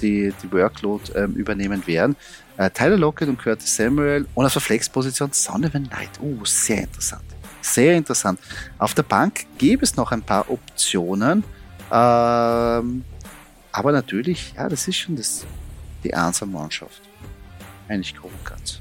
die, 0.00 0.32
die, 0.42 0.52
Workload 0.52 1.12
ähm, 1.14 1.34
übernehmen 1.34 1.86
werden. 1.86 2.16
Äh, 2.56 2.70
Tyler 2.70 2.96
Lockett 2.96 3.28
und 3.28 3.38
Curtis 3.38 3.76
Samuel 3.76 4.26
und 4.34 4.46
auf 4.46 4.52
der 4.52 4.62
Flex-Position 4.62 5.32
Sonovan 5.32 5.88
Knight. 5.88 6.10
Uh, 6.20 6.44
sehr 6.44 6.82
interessant. 6.82 7.24
Sehr 7.60 7.96
interessant. 7.96 8.38
Auf 8.78 8.94
der 8.94 9.02
Bank 9.02 9.46
gäbe 9.58 9.82
es 9.82 9.96
noch 9.96 10.12
ein 10.12 10.22
paar 10.22 10.50
Optionen. 10.50 11.42
Ähm, 11.90 13.04
aber 13.72 13.92
natürlich, 13.92 14.54
ja, 14.56 14.68
das 14.68 14.86
ist 14.86 14.96
schon 14.96 15.16
das, 15.16 15.46
die 16.04 16.14
Answer-Mannschaft. 16.14 17.02
Eigentlich 17.88 18.14
grob 18.14 18.32
ganz. 18.44 18.80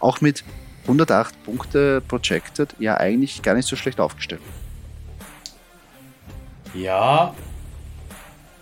Auch 0.00 0.20
mit 0.20 0.44
108 0.82 1.42
Punkte 1.44 2.00
projected, 2.00 2.74
ja, 2.78 2.96
eigentlich 2.96 3.42
gar 3.42 3.54
nicht 3.54 3.68
so 3.68 3.76
schlecht 3.76 4.00
aufgestellt. 4.00 4.40
Ja, 6.74 7.34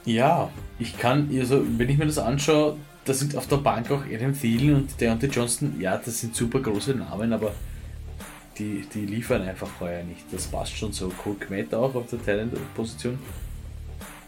ja, 0.06 0.50
ich 0.78 0.98
kann, 0.98 1.28
also 1.38 1.62
wenn 1.76 1.88
ich 1.88 1.98
mir 1.98 2.06
das 2.06 2.18
anschaue, 2.18 2.76
da 3.04 3.12
sind 3.12 3.36
auf 3.36 3.46
der 3.46 3.56
Bank 3.58 3.90
auch 3.90 4.02
Adam 4.12 4.38
Thielen 4.38 4.74
und 4.74 5.00
Deontay 5.00 5.26
Johnston, 5.26 5.78
ja, 5.80 5.96
das 5.96 6.20
sind 6.20 6.34
super 6.34 6.60
große 6.60 6.94
Namen, 6.94 7.32
aber 7.32 7.52
die, 8.58 8.86
die 8.92 9.04
liefern 9.04 9.42
einfach 9.42 9.68
heuer 9.80 10.02
nicht. 10.02 10.24
Das 10.32 10.46
passt 10.46 10.76
schon 10.76 10.92
so. 10.92 11.08
Cole 11.08 11.36
Kmet 11.36 11.74
auch 11.74 11.94
auf 11.94 12.06
der 12.08 12.24
Talent-Position. 12.24 13.18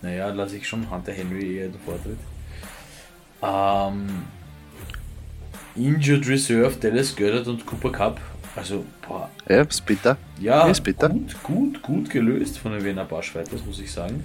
Naja, 0.02 0.28
lasse 0.28 0.56
ich 0.56 0.68
schon 0.68 0.88
Hunter 0.90 1.12
Henry 1.12 1.56
eher 1.56 1.68
den 1.68 1.80
Vortritt. 1.80 2.18
Ähm, 3.42 4.24
Injured 5.74 6.28
Reserve, 6.28 6.76
Dallas 6.78 7.16
Goddard 7.16 7.48
und 7.48 7.64
Cooper 7.66 7.90
Cup. 7.90 8.20
Also, 8.54 8.84
boah. 9.06 9.30
Ja, 9.48 9.62
ist 9.62 9.84
bitter. 9.86 10.16
Ja, 10.40 10.68
ist 10.68 10.82
bitter. 10.82 11.08
Gut, 11.08 11.42
gut, 11.42 11.82
gut 11.82 12.10
gelöst 12.10 12.58
von 12.58 12.72
den 12.72 12.84
Wiener 12.84 13.04
Baschweiters, 13.04 13.64
muss 13.64 13.80
ich 13.80 13.90
sagen. 13.90 14.22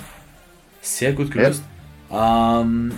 Sehr 0.83 1.13
gut 1.13 1.31
gelöst. 1.31 1.63
Ja. 2.09 2.61
Ähm, 2.61 2.91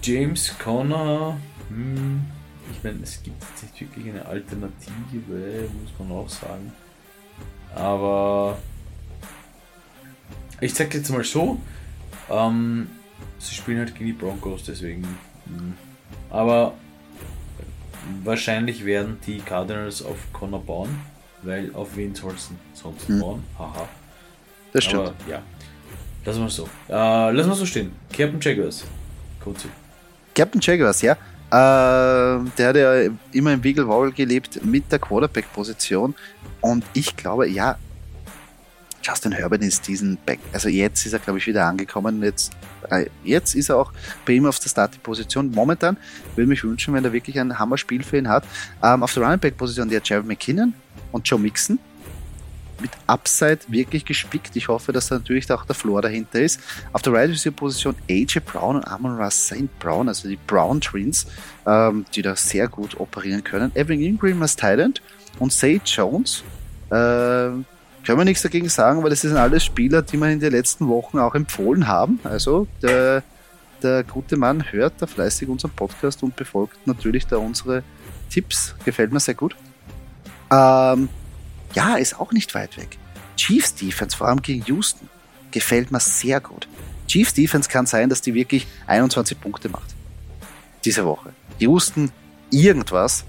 James 0.00 0.56
Conner, 0.60 1.36
hm, 1.68 2.24
ich 2.70 2.84
meine, 2.84 3.02
es 3.02 3.20
gibt 3.20 3.42
nicht 3.60 3.80
wirklich 3.80 4.08
eine 4.08 4.24
Alternative, 4.24 5.68
muss 5.82 5.92
man 5.98 6.16
auch 6.16 6.28
sagen. 6.28 6.72
Aber 7.74 8.58
ich 10.60 10.72
sag 10.72 10.94
jetzt 10.94 11.10
mal 11.10 11.24
so, 11.24 11.60
ähm, 12.30 12.86
sie 13.40 13.56
spielen 13.56 13.80
halt 13.80 13.92
gegen 13.94 14.06
die 14.06 14.12
Broncos, 14.12 14.62
deswegen. 14.62 15.02
Hm. 15.46 15.74
Aber 16.30 16.74
wahrscheinlich 18.22 18.84
werden 18.84 19.18
die 19.26 19.38
Cardinals 19.38 20.00
auf 20.00 20.32
Connor 20.32 20.62
bauen, 20.62 21.00
weil 21.42 21.74
auf 21.74 21.96
wen 21.96 22.14
sollten 22.14 22.56
sonst 22.72 23.08
hm. 23.08 23.18
bauen? 23.18 23.44
Haha. 23.58 23.88
Das 24.72 24.84
stimmt. 24.84 25.08
Aber, 25.08 25.14
ja. 25.28 25.42
Lassen 26.26 26.42
wir 26.42 26.50
so. 26.50 26.68
Äh, 26.88 27.30
lassen 27.30 27.48
wir 27.48 27.54
so 27.54 27.64
stehen. 27.64 27.92
Captain 28.10 28.40
Jaguars. 28.40 28.84
Kurz. 29.42 29.64
Captain 30.34 30.60
Jaguars, 30.60 31.00
ja. 31.00 31.12
Äh, 31.12 32.44
der 32.58 32.68
hat 32.68 32.76
ja 32.76 33.12
immer 33.32 33.52
im 33.52 33.62
Wiggle 33.62 34.12
gelebt 34.12 34.64
mit 34.64 34.90
der 34.90 34.98
Quarterback-Position. 34.98 36.14
Und 36.60 36.84
ich 36.94 37.16
glaube, 37.16 37.48
ja, 37.48 37.78
Justin 39.02 39.30
Herbert 39.30 39.62
ist 39.62 39.86
diesen 39.86 40.18
Back. 40.26 40.40
Also 40.52 40.68
jetzt 40.68 41.06
ist 41.06 41.12
er, 41.12 41.20
glaube 41.20 41.38
ich, 41.38 41.46
wieder 41.46 41.64
angekommen. 41.64 42.20
Jetzt, 42.24 42.52
äh, 42.90 43.06
jetzt 43.22 43.54
ist 43.54 43.68
er 43.68 43.76
auch 43.76 43.92
bei 44.26 44.32
ihm 44.32 44.46
auf 44.46 44.58
der 44.58 44.68
Starting-Position. 44.68 45.52
Momentan 45.52 45.96
würde 46.34 46.48
mich 46.48 46.64
wünschen, 46.64 46.92
wenn 46.92 47.04
er 47.04 47.12
wirklich 47.12 47.38
ein 47.38 47.56
Hammer-Spiel 47.56 48.02
für 48.02 48.18
ihn 48.18 48.28
hat. 48.28 48.44
Ähm, 48.82 49.04
auf 49.04 49.14
der 49.14 49.22
Running 49.22 49.38
Back-Position 49.38 49.88
der 49.88 50.00
Jared 50.02 50.26
McKinnon 50.26 50.74
und 51.12 51.28
Joe 51.28 51.38
Mixon 51.38 51.78
mit 52.80 52.90
Upside 53.06 53.60
wirklich 53.68 54.04
gespickt. 54.04 54.56
Ich 54.56 54.68
hoffe, 54.68 54.92
dass 54.92 55.08
da 55.08 55.16
natürlich 55.16 55.50
auch 55.52 55.64
der 55.64 55.74
Floor 55.74 56.02
dahinter 56.02 56.40
ist. 56.40 56.60
Auf 56.92 57.02
der 57.02 57.12
Right 57.12 57.30
Receiver 57.30 57.54
Position 57.54 57.94
AJ 58.10 58.40
Brown 58.44 58.76
und 58.76 58.84
Amon 58.84 59.16
Ross 59.16 59.46
St. 59.46 59.78
Brown, 59.78 60.08
also 60.08 60.28
die 60.28 60.38
Brown 60.46 60.80
Twins, 60.80 61.26
ähm, 61.66 62.04
die 62.14 62.22
da 62.22 62.36
sehr 62.36 62.68
gut 62.68 62.98
operieren 63.00 63.42
können. 63.42 63.70
Evan 63.74 64.00
Ingram 64.00 64.42
als 64.42 64.56
Thailand 64.56 65.02
und 65.38 65.52
Say 65.52 65.80
Jones. 65.84 66.42
Äh, 66.90 66.92
können 68.06 68.18
wir 68.18 68.24
nichts 68.24 68.42
dagegen 68.42 68.68
sagen, 68.68 69.02
weil 69.02 69.10
das 69.10 69.22
sind 69.22 69.36
alles 69.36 69.64
Spieler, 69.64 70.00
die 70.00 70.16
wir 70.16 70.30
in 70.30 70.38
den 70.38 70.52
letzten 70.52 70.86
Wochen 70.86 71.18
auch 71.18 71.34
empfohlen 71.34 71.88
haben. 71.88 72.20
Also 72.22 72.68
der, 72.80 73.24
der 73.82 74.04
gute 74.04 74.36
Mann 74.36 74.70
hört 74.70 74.94
da 75.00 75.06
fleißig 75.06 75.48
unseren 75.48 75.72
Podcast 75.72 76.22
und 76.22 76.36
befolgt 76.36 76.86
natürlich 76.86 77.26
da 77.26 77.38
unsere 77.38 77.82
Tipps. 78.30 78.76
Gefällt 78.84 79.12
mir 79.12 79.18
sehr 79.18 79.34
gut. 79.34 79.56
Ähm, 80.52 81.08
ja, 81.76 81.96
ist 81.96 82.18
auch 82.18 82.32
nicht 82.32 82.54
weit 82.54 82.76
weg. 82.76 82.98
Chiefs 83.36 83.74
Defense, 83.74 84.16
vor 84.16 84.28
allem 84.28 84.40
gegen 84.40 84.64
Houston, 84.64 85.08
gefällt 85.50 85.92
mir 85.92 86.00
sehr 86.00 86.40
gut. 86.40 86.66
Chiefs 87.06 87.34
Defense 87.34 87.68
kann 87.68 87.86
sein, 87.86 88.08
dass 88.08 88.22
die 88.22 88.34
wirklich 88.34 88.66
21 88.86 89.38
Punkte 89.38 89.68
macht. 89.68 89.94
Diese 90.84 91.04
Woche. 91.04 91.32
Houston 91.58 92.10
irgendwas, 92.50 93.24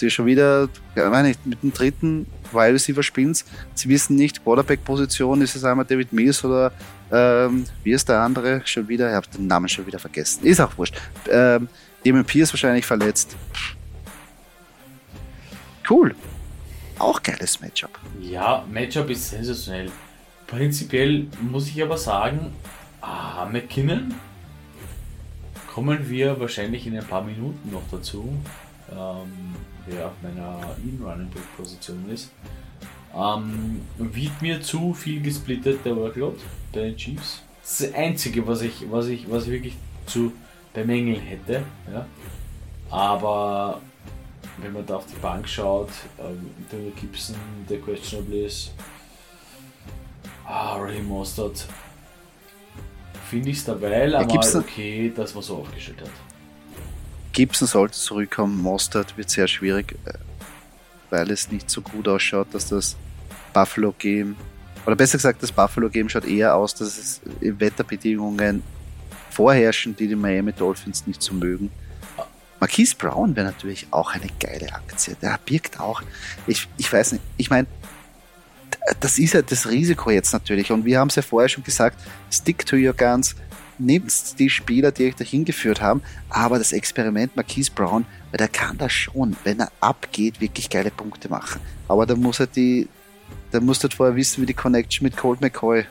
die 0.00 0.10
schon 0.10 0.26
wieder, 0.26 0.68
ja, 0.94 1.10
meine 1.10 1.30
ich, 1.30 1.38
mit 1.44 1.62
dem 1.62 1.72
dritten 1.72 2.26
Wide 2.52 2.74
Receiver 2.74 3.02
spielen. 3.02 3.36
Sie 3.74 3.88
wissen 3.88 4.14
nicht, 4.14 4.44
Quarterback-Position, 4.44 5.42
ist 5.42 5.56
es 5.56 5.64
einmal 5.64 5.84
David 5.84 6.12
Mills 6.12 6.44
oder 6.44 6.72
ähm, 7.10 7.64
wie 7.82 7.92
ist 7.92 8.08
der 8.08 8.20
andere 8.20 8.62
schon 8.64 8.86
wieder? 8.86 9.08
Ich 9.08 9.14
habe 9.16 9.26
den 9.36 9.48
Namen 9.48 9.68
schon 9.68 9.86
wieder 9.86 9.98
vergessen. 9.98 10.44
Ist 10.44 10.60
auch 10.60 10.78
wurscht. 10.78 10.94
Ähm, 11.28 11.68
Damon 12.04 12.24
Pierce 12.24 12.52
wahrscheinlich 12.52 12.86
verletzt. 12.86 13.36
Cool. 15.88 16.14
Auch 16.98 17.22
geiles 17.22 17.60
Matchup. 17.60 17.98
Ja, 18.20 18.64
Matchup 18.70 19.10
ist 19.10 19.30
sensationell. 19.30 19.90
Prinzipiell 20.46 21.26
muss 21.40 21.68
ich 21.68 21.82
aber 21.82 21.96
sagen, 21.98 22.52
ah, 23.00 23.46
McKinnon 23.50 24.14
kommen 25.72 26.08
wir 26.08 26.40
wahrscheinlich 26.40 26.86
in 26.86 26.96
ein 26.96 27.04
paar 27.04 27.22
Minuten 27.22 27.70
noch 27.70 27.82
dazu, 27.90 28.32
ähm, 28.90 29.54
wer 29.86 30.06
auf 30.06 30.12
meiner 30.22 30.76
In-Running-Position 30.82 32.10
ist. 32.10 32.32
Ähm, 33.14 33.82
wird 33.96 34.42
mir 34.42 34.60
zu 34.60 34.92
viel 34.94 35.22
gesplittet 35.22 35.84
der 35.84 35.96
Workload 35.96 36.36
bei 36.72 36.80
den 36.80 36.96
Chiefs. 36.96 37.42
Das 37.62 37.94
Einzige, 37.94 38.46
was 38.46 38.62
ich, 38.62 38.86
was 38.90 39.06
ich, 39.06 39.30
was 39.30 39.44
ich 39.44 39.50
wirklich 39.50 39.76
zu 40.06 40.32
bemängeln 40.72 41.20
hätte. 41.20 41.62
Ja. 41.92 42.06
Aber 42.90 43.80
wenn 44.60 44.72
man 44.72 44.86
da 44.86 44.96
auf 44.96 45.06
die 45.06 45.18
Bank 45.20 45.48
schaut, 45.48 45.90
ähm, 46.18 46.50
der 46.70 46.90
Gibson, 47.00 47.36
der 47.68 47.80
questionable 47.80 48.46
ist, 48.46 48.72
ah, 50.44 50.76
Ray 50.76 51.00
Mostert, 51.02 51.66
finde 53.28 53.50
ich 53.50 53.58
es 53.58 53.64
dabei 53.64 54.08
ja, 54.08 54.18
einmal 54.18 54.56
okay, 54.56 55.12
dass 55.14 55.34
man 55.34 55.42
so 55.42 55.58
aufgestellt 55.58 56.00
hat. 56.00 56.10
Gibson 57.32 57.68
sollte 57.68 57.94
zurückkommen, 57.94 58.60
Mostert 58.60 59.16
wird 59.16 59.30
sehr 59.30 59.46
schwierig, 59.46 59.94
äh, 60.04 60.14
weil 61.10 61.30
es 61.30 61.50
nicht 61.50 61.70
so 61.70 61.80
gut 61.80 62.08
ausschaut, 62.08 62.48
dass 62.52 62.68
das 62.68 62.96
Buffalo 63.52 63.94
Game, 63.98 64.36
oder 64.86 64.96
besser 64.96 65.18
gesagt, 65.18 65.42
das 65.42 65.52
Buffalo 65.52 65.88
Game 65.88 66.08
schaut 66.08 66.24
eher 66.24 66.54
aus, 66.54 66.74
dass 66.74 66.98
es 66.98 67.20
Wetterbedingungen 67.40 68.62
vorherrschen, 69.30 69.94
die 69.94 70.08
die 70.08 70.16
Miami 70.16 70.52
Dolphins 70.52 71.06
nicht 71.06 71.22
so 71.22 71.34
mögen. 71.34 71.70
Marquise 72.60 72.96
Brown 72.96 73.36
wäre 73.36 73.46
natürlich 73.46 73.86
auch 73.90 74.12
eine 74.12 74.26
geile 74.40 74.72
Aktie. 74.72 75.16
Der 75.20 75.38
birgt 75.44 75.78
auch, 75.78 76.02
ich, 76.46 76.68
ich 76.76 76.92
weiß 76.92 77.12
nicht, 77.12 77.24
ich 77.36 77.50
meine, 77.50 77.66
das 79.00 79.18
ist 79.18 79.34
ja 79.34 79.42
das 79.42 79.68
Risiko 79.68 80.10
jetzt 80.10 80.32
natürlich. 80.32 80.72
Und 80.72 80.84
wir 80.84 80.98
haben 80.98 81.08
es 81.08 81.16
ja 81.16 81.22
vorher 81.22 81.48
schon 81.48 81.64
gesagt, 81.64 81.98
stick 82.30 82.64
to 82.66 82.76
your 82.76 82.92
guns, 82.92 83.36
nehmt 83.78 84.38
die 84.38 84.50
Spieler, 84.50 84.90
die 84.90 85.06
euch 85.06 85.14
dahin 85.14 85.44
geführt 85.44 85.80
haben, 85.80 86.02
aber 86.28 86.58
das 86.58 86.72
Experiment 86.72 87.36
Marquise 87.36 87.70
Brown, 87.70 88.04
weil 88.30 88.38
der 88.38 88.48
kann 88.48 88.76
das 88.78 88.92
schon, 88.92 89.36
wenn 89.44 89.60
er 89.60 89.70
abgeht, 89.80 90.40
wirklich 90.40 90.68
geile 90.68 90.90
Punkte 90.90 91.28
machen. 91.28 91.60
Aber 91.86 92.06
da 92.06 92.16
muss 92.16 92.40
er 92.40 92.46
die, 92.46 92.88
da 93.50 93.60
musst 93.60 93.84
du 93.84 93.88
vorher 93.88 94.16
wissen, 94.16 94.42
wie 94.42 94.46
die 94.46 94.54
Connection 94.54 95.04
mit 95.04 95.16
Colt 95.16 95.40
McCoy 95.40 95.84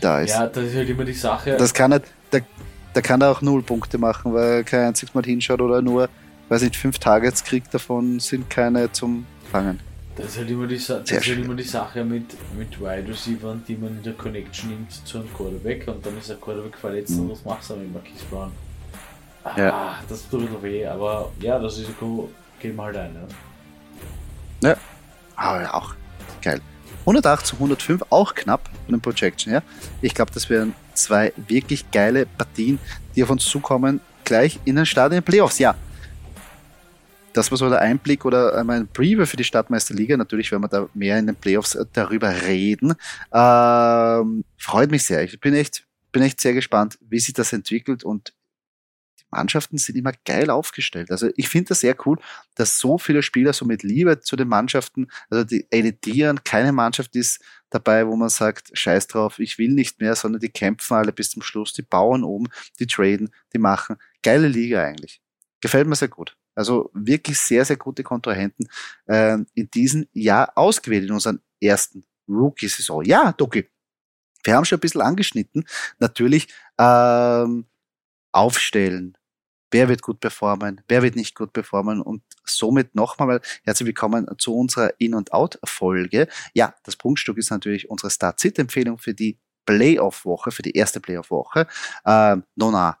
da 0.00 0.20
ist. 0.20 0.30
Ja, 0.30 0.46
das 0.46 0.64
ist 0.64 0.76
halt 0.76 0.88
immer 0.88 1.04
die 1.04 1.12
Sache. 1.12 1.56
Das 1.56 1.74
kann 1.74 1.92
er, 1.92 2.02
der, 2.32 2.42
da 2.96 3.02
kann 3.02 3.20
er 3.20 3.30
auch 3.30 3.42
null 3.42 3.62
Punkte 3.62 3.98
machen, 3.98 4.32
weil 4.32 4.52
er 4.54 4.64
kein 4.64 4.86
einziges 4.86 5.14
Mal 5.14 5.22
hinschaut 5.22 5.60
oder 5.60 5.82
nur, 5.82 6.08
weiß 6.48 6.62
nicht, 6.62 6.76
fünf 6.76 6.98
Targets 6.98 7.44
kriegt, 7.44 7.74
davon 7.74 8.20
sind 8.20 8.48
keine 8.48 8.90
zum 8.90 9.26
Fangen. 9.52 9.80
Das 10.16 10.28
ist 10.28 10.38
halt 10.38 10.48
immer 10.48 10.66
die, 10.66 10.76
das 10.76 10.88
ist 10.88 11.12
halt 11.12 11.28
immer 11.28 11.54
die 11.54 11.62
Sache 11.62 12.02
mit, 12.02 12.24
mit 12.56 12.80
Wide 12.80 13.06
Receivers, 13.06 13.58
die 13.68 13.76
man 13.76 13.98
in 13.98 14.02
der 14.02 14.14
Connection 14.14 14.70
nimmt 14.70 14.90
zu 15.06 15.18
einem 15.18 15.28
Quarterback 15.34 15.86
und 15.88 16.06
dann 16.06 16.16
ist 16.16 16.30
der 16.30 16.36
Quarterback 16.36 16.78
verletzt 16.78 17.10
mhm. 17.10 17.20
und 17.20 17.32
was 17.32 17.44
machst 17.44 17.68
du 17.68 17.76
mit 17.76 17.92
Marquis 17.92 18.22
Brown? 18.30 18.50
Ah, 19.44 19.52
ja. 19.58 19.98
das 20.08 20.26
tut 20.30 20.40
bisschen 20.40 20.62
weh, 20.62 20.86
aber 20.86 21.30
ja, 21.40 21.58
das 21.58 21.76
Risiko 21.76 22.30
geht 22.58 22.74
mal 22.74 22.86
halt 22.86 22.96
ein. 22.96 23.16
Ja, 24.62 24.68
ja. 24.70 24.76
aber 25.36 25.62
ja, 25.62 25.74
auch 25.74 25.94
geil. 26.40 26.62
108 27.06 27.46
zu 27.46 27.54
105, 27.54 28.02
auch 28.10 28.34
knapp 28.34 28.68
von 28.84 28.94
den 28.94 29.00
Projection, 29.00 29.52
ja. 29.52 29.62
Ich 30.02 30.14
glaube, 30.14 30.32
das 30.34 30.50
wären 30.50 30.74
zwei 30.94 31.32
wirklich 31.36 31.90
geile 31.90 32.26
Partien, 32.26 32.78
die 33.14 33.22
auf 33.22 33.30
uns 33.30 33.44
zukommen, 33.44 34.00
gleich 34.24 34.58
in 34.64 34.76
den 34.76 34.84
den 34.84 35.22
Playoffs. 35.22 35.58
Ja, 35.58 35.76
das 37.36 37.50
war 37.50 37.58
so 37.58 37.68
der 37.68 37.80
Einblick 37.80 38.24
oder 38.24 38.64
mein 38.64 38.88
Preview 38.88 39.26
für 39.26 39.36
die 39.36 39.44
Stadtmeisterliga. 39.44 40.16
Natürlich 40.16 40.50
werden 40.50 40.62
wir 40.62 40.68
da 40.68 40.88
mehr 40.94 41.18
in 41.18 41.26
den 41.26 41.36
Playoffs 41.36 41.78
darüber 41.92 42.30
reden. 42.42 42.94
Ähm, 43.32 44.44
freut 44.56 44.90
mich 44.90 45.04
sehr. 45.04 45.22
Ich 45.22 45.38
bin 45.38 45.54
echt, 45.54 45.86
bin 46.12 46.22
echt 46.22 46.40
sehr 46.40 46.54
gespannt, 46.54 46.98
wie 47.08 47.20
sich 47.20 47.34
das 47.34 47.52
entwickelt 47.52 48.04
und 48.04 48.32
Mannschaften 49.30 49.78
sind 49.78 49.96
immer 49.96 50.12
geil 50.24 50.50
aufgestellt. 50.50 51.10
Also 51.10 51.28
ich 51.36 51.48
finde 51.48 51.70
das 51.70 51.80
sehr 51.80 51.96
cool, 52.06 52.18
dass 52.54 52.78
so 52.78 52.98
viele 52.98 53.22
Spieler 53.22 53.52
so 53.52 53.64
mit 53.64 53.82
Liebe 53.82 54.20
zu 54.20 54.36
den 54.36 54.48
Mannschaften, 54.48 55.08
also 55.30 55.44
die 55.44 55.66
editieren, 55.70 56.42
keine 56.44 56.72
Mannschaft 56.72 57.16
ist 57.16 57.42
dabei, 57.70 58.06
wo 58.06 58.16
man 58.16 58.28
sagt, 58.28 58.70
scheiß 58.72 59.08
drauf, 59.08 59.38
ich 59.38 59.58
will 59.58 59.70
nicht 59.70 60.00
mehr, 60.00 60.14
sondern 60.14 60.40
die 60.40 60.48
kämpfen 60.48 60.94
alle 60.94 61.12
bis 61.12 61.30
zum 61.30 61.42
Schluss, 61.42 61.72
die 61.72 61.82
bauen 61.82 62.24
um, 62.24 62.48
die 62.78 62.86
traden, 62.86 63.30
die 63.52 63.58
machen. 63.58 63.96
Geile 64.22 64.48
Liga 64.48 64.82
eigentlich. 64.82 65.20
Gefällt 65.60 65.86
mir 65.86 65.96
sehr 65.96 66.08
gut. 66.08 66.36
Also 66.54 66.90
wirklich 66.94 67.38
sehr, 67.38 67.64
sehr 67.64 67.76
gute 67.76 68.02
Kontrahenten 68.02 68.68
äh, 69.06 69.38
in 69.54 69.70
diesem 69.70 70.06
Jahr 70.12 70.56
ausgewählt, 70.56 71.04
in 71.04 71.12
unseren 71.12 71.40
ersten 71.60 72.04
Rookie-Saison. 72.28 73.04
Ja, 73.04 73.32
Doki, 73.32 73.68
wir 74.42 74.54
haben 74.54 74.64
schon 74.64 74.78
ein 74.78 74.80
bisschen 74.80 75.02
angeschnitten. 75.02 75.66
Natürlich 75.98 76.48
ähm, 76.78 77.66
aufstellen. 78.36 79.16
Wer 79.70 79.88
wird 79.88 80.02
gut 80.02 80.20
performen? 80.20 80.82
Wer 80.88 81.02
wird 81.02 81.16
nicht 81.16 81.34
gut 81.34 81.52
performen? 81.52 82.00
Und 82.02 82.22
somit 82.44 82.94
nochmal 82.94 83.40
herzlich 83.64 83.86
willkommen 83.86 84.26
zu 84.38 84.54
unserer 84.54 84.92
In- 84.98 85.14
und 85.14 85.32
Out-Folge. 85.32 86.28
Ja, 86.54 86.74
das 86.84 86.96
Punktstück 86.96 87.38
ist 87.38 87.50
natürlich 87.50 87.90
unsere 87.90 88.10
Start-Sit-Empfehlung 88.10 88.98
für 88.98 89.14
die 89.14 89.38
Playoff-Woche, 89.64 90.50
für 90.50 90.62
die 90.62 90.76
erste 90.76 91.00
Playoff-Woche. 91.00 91.66
Ähm, 92.04 92.44
Nona, 92.54 92.98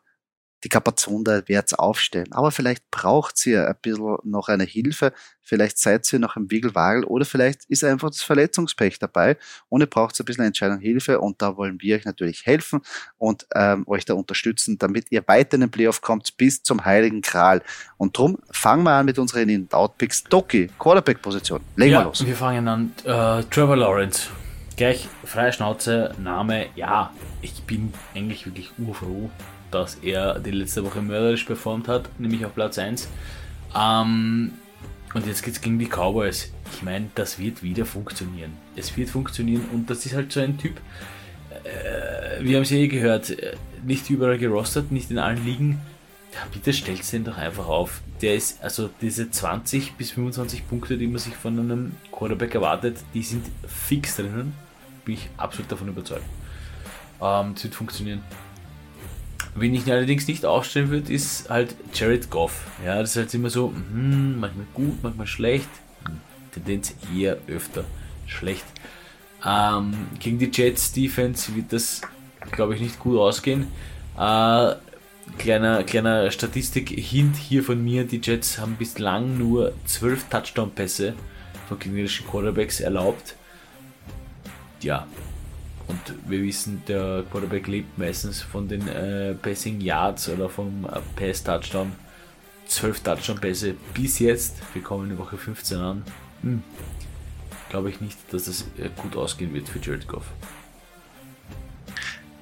die 0.66 0.68
Kapazon 0.68 1.24
wird's 1.24 1.74
aufstellen. 1.74 2.32
Aber 2.32 2.50
vielleicht 2.50 2.90
braucht 2.90 3.38
sie 3.38 3.56
ein 3.56 3.76
bisschen 3.80 4.16
noch 4.24 4.48
eine 4.48 4.64
Hilfe. 4.64 5.12
Vielleicht 5.40 5.78
seid 5.78 6.12
ihr 6.12 6.18
noch 6.18 6.34
im 6.34 6.50
Wiegelwagel 6.50 7.04
oder 7.04 7.24
vielleicht 7.24 7.66
ist 7.66 7.84
einfach 7.84 8.10
das 8.10 8.22
Verletzungspech 8.22 8.98
dabei 8.98 9.36
und 9.68 9.80
ihr 9.80 9.86
braucht 9.86 10.18
ein 10.18 10.24
bisschen 10.24 10.44
Entscheidung 10.44 10.80
Hilfe 10.80 11.20
und 11.20 11.40
da 11.40 11.56
wollen 11.56 11.80
wir 11.80 11.94
euch 11.94 12.04
natürlich 12.04 12.46
helfen 12.46 12.80
und 13.16 13.46
ähm, 13.54 13.84
euch 13.86 14.04
da 14.06 14.14
unterstützen, 14.14 14.76
damit 14.76 15.06
ihr 15.10 15.22
weiter 15.28 15.54
in 15.54 15.60
den 15.60 15.70
Playoff 15.70 16.00
kommt 16.00 16.36
bis 16.36 16.64
zum 16.64 16.84
Heiligen 16.84 17.22
Kral. 17.22 17.62
Und 17.96 18.18
drum 18.18 18.38
fangen 18.50 18.82
wir 18.82 18.90
an 18.90 19.06
mit 19.06 19.20
unseren 19.20 19.48
In-Outpicks. 19.48 20.24
Doki, 20.24 20.68
Quarterback-Position. 20.80 21.60
Legen 21.76 21.92
ja, 21.92 22.00
wir 22.00 22.04
los. 22.06 22.26
Wir 22.26 22.34
fangen 22.34 22.66
an. 22.66 22.92
Äh, 23.04 23.44
Trevor 23.50 23.76
Lawrence. 23.76 24.30
Gleich 24.76 25.08
freie 25.24 25.52
Schnauze, 25.52 26.12
Name, 26.18 26.66
ja, 26.74 27.12
ich 27.40 27.62
bin 27.62 27.94
eigentlich 28.16 28.46
wirklich 28.46 28.72
urfroh, 28.78 29.30
dass 29.80 29.96
er 29.96 30.38
die 30.38 30.50
letzte 30.50 30.84
Woche 30.84 31.02
mörderisch 31.02 31.44
performt 31.44 31.88
hat, 31.88 32.08
nämlich 32.18 32.44
auf 32.44 32.54
Platz 32.54 32.78
1. 32.78 33.08
Ähm, 33.76 34.52
und 35.14 35.26
jetzt 35.26 35.42
geht 35.42 35.54
es 35.54 35.60
gegen 35.60 35.78
die 35.78 35.86
Cowboys. 35.86 36.52
Ich 36.72 36.82
meine, 36.82 37.08
das 37.14 37.38
wird 37.38 37.62
wieder 37.62 37.84
funktionieren. 37.84 38.52
Es 38.74 38.96
wird 38.96 39.10
funktionieren 39.10 39.64
und 39.72 39.88
das 39.88 40.04
ist 40.04 40.14
halt 40.14 40.32
so 40.32 40.40
ein 40.40 40.58
Typ, 40.58 40.80
äh, 41.64 42.42
wir 42.42 42.56
haben 42.56 42.62
es 42.62 42.70
ja 42.70 42.78
eh 42.78 42.88
gehört, 42.88 43.30
äh, 43.30 43.56
nicht 43.84 44.08
überall 44.10 44.38
gerostet, 44.38 44.92
nicht 44.92 45.10
in 45.10 45.18
allen 45.18 45.44
Ligen. 45.44 45.80
Ja, 46.32 46.40
bitte 46.52 46.72
stellt 46.72 47.10
den 47.12 47.24
doch 47.24 47.38
einfach 47.38 47.66
auf. 47.66 48.02
Der 48.20 48.34
ist, 48.34 48.62
also 48.62 48.90
diese 49.00 49.30
20 49.30 49.94
bis 49.94 50.10
25 50.12 50.68
Punkte, 50.68 50.98
die 50.98 51.06
man 51.06 51.18
sich 51.18 51.34
von 51.34 51.58
einem 51.58 51.96
Quarterback 52.12 52.54
erwartet, 52.54 52.98
die 53.14 53.22
sind 53.22 53.44
fix 53.66 54.16
drinnen. 54.16 54.54
Bin 55.04 55.14
ich 55.14 55.28
absolut 55.36 55.70
davon 55.70 55.88
überzeugt. 55.88 56.24
Ähm, 57.22 57.54
es 57.56 57.64
wird 57.64 57.74
funktionieren. 57.74 58.22
Wen 59.58 59.74
ich 59.74 59.90
allerdings 59.90 60.28
nicht 60.28 60.44
aufstellen 60.44 60.90
würde, 60.90 61.10
ist 61.12 61.48
halt 61.48 61.74
Jared 61.94 62.28
Goff. 62.30 62.66
Ja, 62.84 63.00
das 63.00 63.10
ist 63.10 63.16
halt 63.16 63.34
immer 63.34 63.48
so, 63.48 63.72
hm, 63.72 64.38
manchmal 64.38 64.66
gut, 64.74 65.02
manchmal 65.02 65.26
schlecht. 65.26 65.68
Hm, 66.04 66.20
Tendenz 66.52 66.94
eher 67.14 67.38
öfter 67.48 67.84
schlecht. 68.26 68.64
Ähm, 69.44 69.94
gegen 70.18 70.38
die 70.38 70.50
Jets 70.52 70.92
Defense 70.92 71.54
wird 71.56 71.72
das, 71.72 72.02
glaube 72.50 72.74
ich, 72.74 72.82
nicht 72.82 72.98
gut 72.98 73.18
ausgehen. 73.18 73.68
Äh, 74.18 74.74
kleiner, 75.38 75.84
kleiner 75.84 76.30
Statistik-Hint 76.30 77.36
hier 77.36 77.62
von 77.62 77.82
mir: 77.82 78.04
Die 78.04 78.20
Jets 78.22 78.58
haben 78.58 78.76
bislang 78.76 79.38
nur 79.38 79.72
12 79.86 80.28
Touchdown-Pässe 80.28 81.14
von 81.68 81.78
gegnerischen 81.78 82.26
Quarterbacks 82.26 82.80
erlaubt. 82.80 83.36
Ja, 84.82 85.06
und 85.88 85.98
wir 86.28 86.42
wissen, 86.42 86.82
der 86.88 87.24
Quarterback 87.30 87.66
lebt 87.66 87.98
meistens 87.98 88.42
von 88.42 88.68
den 88.68 88.86
äh, 88.88 89.34
Passing 89.34 89.80
Yards 89.80 90.28
oder 90.28 90.48
vom 90.48 90.84
äh, 90.84 91.00
Pass 91.14 91.42
Touchdown. 91.42 91.92
12 92.66 93.00
Touchdown-Pässe 93.00 93.74
bis 93.94 94.18
jetzt. 94.18 94.56
Wir 94.74 94.82
kommen 94.82 95.10
in 95.10 95.18
Woche 95.18 95.36
15 95.36 95.78
an. 95.78 96.02
Hm. 96.42 96.62
Glaube 97.68 97.90
ich 97.90 98.00
nicht, 98.00 98.16
dass 98.32 98.44
das 98.44 98.62
äh, 98.78 98.88
gut 99.00 99.16
ausgehen 99.16 99.54
wird 99.54 99.68
für 99.68 99.78
Jared 99.78 100.08
Goff. 100.08 100.24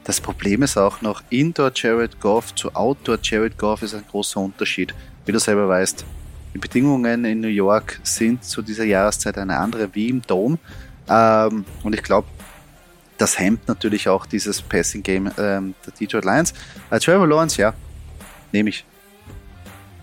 Das 0.05 0.21
Problem 0.21 0.63
ist 0.63 0.77
auch 0.77 1.01
noch, 1.01 1.23
Indoor 1.31 1.73
Jared 1.75 2.21
Goff 2.21 2.55
zu 2.55 2.75
Outdoor 2.75 3.19
Jared 3.23 3.57
Goff 3.57 3.83
ist 3.83 3.95
ein 3.95 4.05
großer 4.11 4.39
Unterschied. 4.41 4.95
Wie 5.25 5.33
du 5.33 5.39
selber 5.39 5.67
weißt, 5.69 6.05
die 6.53 6.59
Bedingungen 6.59 7.25
in 7.25 7.41
New 7.41 7.49
York 7.49 8.01
sind 8.03 8.45
zu 8.45 8.61
dieser 8.61 8.85
Jahreszeit 8.85 9.39
eine 9.39 9.57
andere 9.59 9.95
wie 9.95 10.11
im 10.11 10.21
Dome. 10.23 10.59
Ähm, 11.09 11.65
und 11.83 11.95
ich 11.95 12.03
glaube, 12.03 12.29
das 13.19 13.39
hemmt 13.39 13.69
natürlich 13.69 14.09
auch 14.09 14.27
dieses 14.27 14.63
Passing 14.63 15.03
Game 15.03 15.31
ähm, 15.39 15.75
der 15.87 15.93
Detroit 15.93 16.25
Lions. 16.25 16.55
Äh, 16.91 16.99
Trevor 16.99 17.27
Lawrence, 17.27 17.61
ja, 17.61 17.75
nehme 18.53 18.71
ich. 18.71 18.85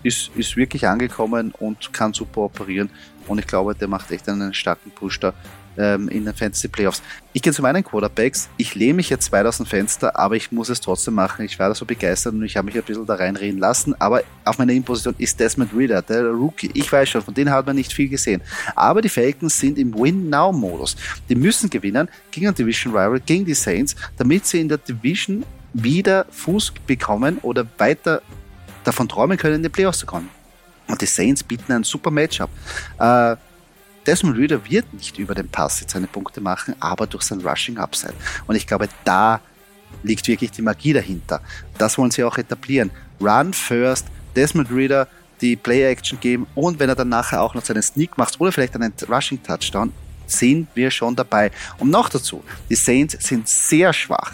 Ist, 0.02 0.30
ist 0.36 0.56
wirklich 0.56 0.86
angekommen 0.86 1.52
und 1.58 1.92
kann 1.92 2.12
super 2.12 2.42
operieren. 2.42 2.90
Und 3.26 3.38
ich 3.38 3.46
glaube, 3.46 3.74
der 3.74 3.88
macht 3.88 4.10
echt 4.10 4.28
einen 4.28 4.52
starken 4.52 4.90
Push 4.90 5.20
da 5.20 5.32
ähm, 5.76 6.08
in 6.08 6.24
den 6.24 6.34
Fantasy 6.34 6.68
Playoffs. 6.68 7.02
Ich 7.32 7.42
gehe 7.42 7.52
zu 7.52 7.62
meinen 7.62 7.82
Quarterbacks. 7.82 8.48
Ich 8.56 8.74
lehne 8.74 8.94
mich 8.94 9.10
jetzt 9.10 9.32
weit 9.32 9.46
aus 9.46 9.56
dem 9.56 9.66
Fenster, 9.66 10.18
aber 10.18 10.36
ich 10.36 10.52
muss 10.52 10.68
es 10.68 10.80
trotzdem 10.80 11.14
machen. 11.14 11.44
Ich 11.44 11.58
war 11.58 11.68
da 11.68 11.74
so 11.74 11.84
begeistert 11.84 12.34
und 12.34 12.42
ich 12.42 12.56
habe 12.56 12.66
mich 12.66 12.76
ein 12.76 12.82
bisschen 12.82 13.06
da 13.06 13.14
reinreden 13.14 13.58
lassen. 13.58 13.94
Aber 14.00 14.22
auf 14.44 14.58
meiner 14.58 14.72
Innenposition 14.72 15.14
ist 15.18 15.38
Desmond 15.40 15.72
Reader, 15.74 16.02
der 16.02 16.26
Rookie. 16.26 16.70
Ich 16.74 16.90
weiß 16.92 17.08
schon, 17.08 17.22
von 17.22 17.34
denen 17.34 17.50
hat 17.50 17.66
man 17.66 17.76
nicht 17.76 17.92
viel 17.92 18.08
gesehen. 18.08 18.42
Aber 18.74 19.00
die 19.00 19.08
Falcons 19.08 19.58
sind 19.58 19.78
im 19.78 19.94
Win-Now-Modus. 19.94 20.96
Die 21.28 21.34
müssen 21.34 21.70
gewinnen 21.70 22.08
gegen 22.30 22.48
ein 22.48 22.54
Division 22.54 22.92
Rival, 22.92 23.20
gegen 23.20 23.44
die 23.44 23.54
Saints, 23.54 23.96
damit 24.16 24.46
sie 24.46 24.60
in 24.60 24.68
der 24.68 24.78
Division 24.78 25.44
wieder 25.72 26.26
Fuß 26.30 26.72
bekommen 26.86 27.38
oder 27.38 27.66
weiter 27.78 28.20
davon 28.84 29.08
träumen 29.08 29.36
können, 29.36 29.56
in 29.56 29.62
die 29.62 29.68
Playoffs 29.68 29.98
zu 29.98 30.06
kommen. 30.06 30.28
Und 30.88 31.00
die 31.00 31.06
Saints 31.06 31.42
bieten 31.42 31.72
ein 31.72 31.84
super 31.84 32.10
Matchup. 32.10 32.50
Äh, 32.98 33.36
Desmond 34.06 34.36
Reader 34.36 34.68
wird 34.68 34.92
nicht 34.92 35.18
über 35.18 35.34
den 35.34 35.48
Pass 35.48 35.80
jetzt 35.80 35.92
seine 35.92 36.08
Punkte 36.08 36.40
machen, 36.40 36.74
aber 36.80 37.06
durch 37.06 37.22
sein 37.22 37.40
Rushing 37.40 37.78
Upside. 37.78 38.14
Und 38.46 38.56
ich 38.56 38.66
glaube, 38.66 38.88
da 39.04 39.40
liegt 40.02 40.26
wirklich 40.26 40.50
die 40.50 40.62
Magie 40.62 40.92
dahinter. 40.92 41.40
Das 41.78 41.98
wollen 41.98 42.10
sie 42.10 42.24
auch 42.24 42.36
etablieren. 42.36 42.90
Run 43.20 43.52
first, 43.52 44.06
Desmond 44.34 44.70
Reader 44.70 45.06
die 45.40 45.56
Play-Action 45.56 46.20
geben 46.20 46.46
und 46.54 46.78
wenn 46.78 46.88
er 46.88 46.94
dann 46.94 47.08
nachher 47.08 47.42
auch 47.42 47.54
noch 47.54 47.64
seinen 47.64 47.82
Sneak 47.82 48.16
macht 48.16 48.40
oder 48.40 48.52
vielleicht 48.52 48.74
einen 48.76 48.92
Rushing 49.08 49.42
Touchdown, 49.42 49.92
sind 50.26 50.68
wir 50.74 50.90
schon 50.90 51.16
dabei. 51.16 51.50
Und 51.78 51.90
noch 51.90 52.08
dazu, 52.08 52.42
die 52.70 52.76
Saints 52.76 53.16
sind 53.20 53.48
sehr 53.48 53.92
schwach, 53.92 54.32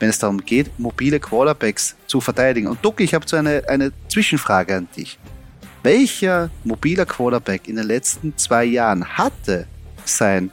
wenn 0.00 0.08
es 0.08 0.18
darum 0.18 0.44
geht, 0.44 0.78
mobile 0.78 1.20
Quarterbacks 1.20 1.96
zu 2.06 2.20
verteidigen. 2.20 2.68
Und 2.68 2.84
Duck, 2.84 3.00
ich 3.00 3.14
habe 3.14 3.26
so 3.28 3.36
eine, 3.36 3.62
eine 3.68 3.92
Zwischenfrage 4.08 4.76
an 4.76 4.88
dich. 4.96 5.18
Welcher 5.82 6.50
mobiler 6.64 7.04
Quarterback 7.04 7.68
in 7.68 7.76
den 7.76 7.86
letzten 7.86 8.36
zwei 8.36 8.64
Jahren 8.64 9.04
hatte 9.18 9.66
sein 10.04 10.50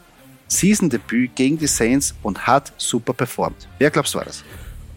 Season-Debüt 0.47 1.35
gegen 1.35 1.57
die 1.57 1.67
Saints 1.67 2.13
und 2.21 2.45
hat 2.45 2.73
super 2.77 3.13
performt? 3.13 3.67
Wer 3.79 3.89
glaubst 3.89 4.13
du 4.13 4.17
war 4.19 4.25
das? 4.25 4.43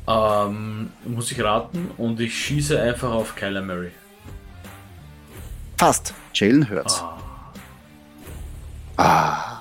Ähm, 0.06 0.90
muss 1.04 1.30
ich 1.30 1.40
raten 1.42 1.90
und 1.96 2.20
ich 2.20 2.36
schieße 2.36 2.80
einfach 2.80 3.10
auf 3.10 3.36
Kyler 3.36 3.62
Murray. 3.62 3.90
Fast. 5.78 6.12
Jalen 6.34 6.68
Hurts. 6.68 7.02
Ah. 8.96 9.02
ah. 9.02 9.53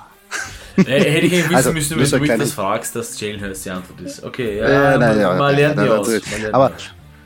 Äh, 0.78 0.82
hätte 0.82 1.26
ich 1.26 1.32
wissen 1.32 1.56
Also, 1.56 1.74
müssen, 1.74 2.00
wenn 2.00 2.10
du 2.10 2.20
mich 2.20 2.30
das 2.38 2.54
fragst, 2.54 2.96
dass 2.96 3.18
Hurts 3.42 3.64
die 3.64 3.70
Antwort 3.70 4.02
ist. 4.02 4.24
Okay, 4.24 4.58
ja, 4.58 4.70
Ja, 4.70 4.98
nein, 4.98 5.00
man, 5.00 5.20
ja, 5.20 5.34
man 5.36 5.56
lernt 5.56 5.78
ja, 5.78 5.98
aus. 5.98 6.10
Aber-. 6.52 6.72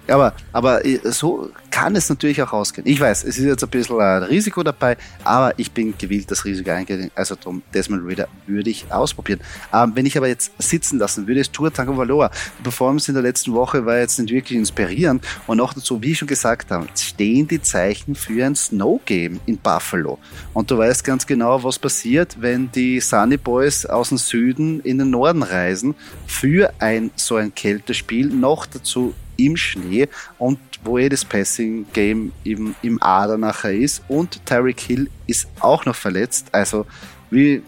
Aber, 0.07 0.33
aber 0.53 0.85
äh, 0.85 0.99
so 1.03 1.51
kann 1.69 1.95
es 1.95 2.09
natürlich 2.09 2.41
auch 2.41 2.53
ausgehen. 2.53 2.87
Ich 2.87 2.99
weiß, 2.99 3.23
es 3.23 3.37
ist 3.37 3.45
jetzt 3.45 3.63
ein 3.63 3.69
bisschen 3.69 3.99
ein 3.99 4.23
Risiko 4.23 4.63
dabei, 4.63 4.97
aber 5.23 5.53
ich 5.57 5.71
bin 5.71 5.95
gewillt, 5.97 6.31
das 6.31 6.43
Risiko 6.45 6.71
eingehen. 6.71 7.11
Also 7.13 7.35
drum, 7.35 7.61
Desmond 7.73 8.07
Reader 8.07 8.27
würde 8.47 8.69
ich 8.69 8.91
ausprobieren. 8.91 9.41
Ähm, 9.73 9.91
wenn 9.93 10.05
ich 10.05 10.17
aber 10.17 10.27
jetzt 10.27 10.51
sitzen 10.57 10.97
lassen 10.97 11.27
würde, 11.27 11.41
ist 11.41 11.53
Tour 11.53 11.71
Tango 11.71 11.95
Valor. 11.95 12.31
Die 12.59 12.63
Performance 12.63 13.11
in 13.11 13.15
der 13.15 13.23
letzten 13.23 13.53
Woche 13.53 13.85
war 13.85 13.97
jetzt 13.97 14.17
nicht 14.17 14.33
wirklich 14.33 14.57
inspirierend. 14.57 15.23
Und 15.45 15.59
auch 15.59 15.73
dazu, 15.73 16.01
wie 16.01 16.13
ich 16.13 16.17
schon 16.17 16.27
gesagt 16.27 16.71
habe, 16.71 16.87
stehen 16.97 17.47
die 17.47 17.61
Zeichen 17.61 18.15
für 18.15 18.45
ein 18.45 18.55
Snow 18.55 18.99
Game 19.05 19.39
in 19.45 19.57
Buffalo. 19.57 20.17
Und 20.53 20.71
du 20.71 20.77
weißt 20.77 21.03
ganz 21.03 21.27
genau, 21.27 21.63
was 21.63 21.77
passiert, 21.77 22.41
wenn 22.41 22.71
die 22.71 22.99
Sunny 22.99 23.37
Boys 23.37 23.85
aus 23.85 24.09
dem 24.09 24.17
Süden 24.17 24.79
in 24.81 24.97
den 24.97 25.11
Norden 25.11 25.43
reisen 25.43 25.95
für 26.25 26.73
ein 26.79 27.11
so 27.15 27.35
ein 27.35 27.53
Kältespiel. 27.53 28.27
Noch 28.27 28.65
dazu 28.65 29.13
im 29.37 29.57
Schnee 29.57 30.07
und 30.37 30.59
wo 30.83 30.97
eh 30.97 31.09
das 31.09 31.25
Passing-Game 31.25 32.31
im, 32.43 32.75
im 32.81 33.01
Ader 33.01 33.37
nachher 33.37 33.73
ist. 33.73 34.03
Und 34.07 34.45
Tyreek 34.45 34.79
Hill 34.79 35.09
ist 35.25 35.47
auch 35.59 35.85
noch 35.85 35.95
verletzt. 35.95 36.47
Also, 36.51 36.85
wie 37.29 37.61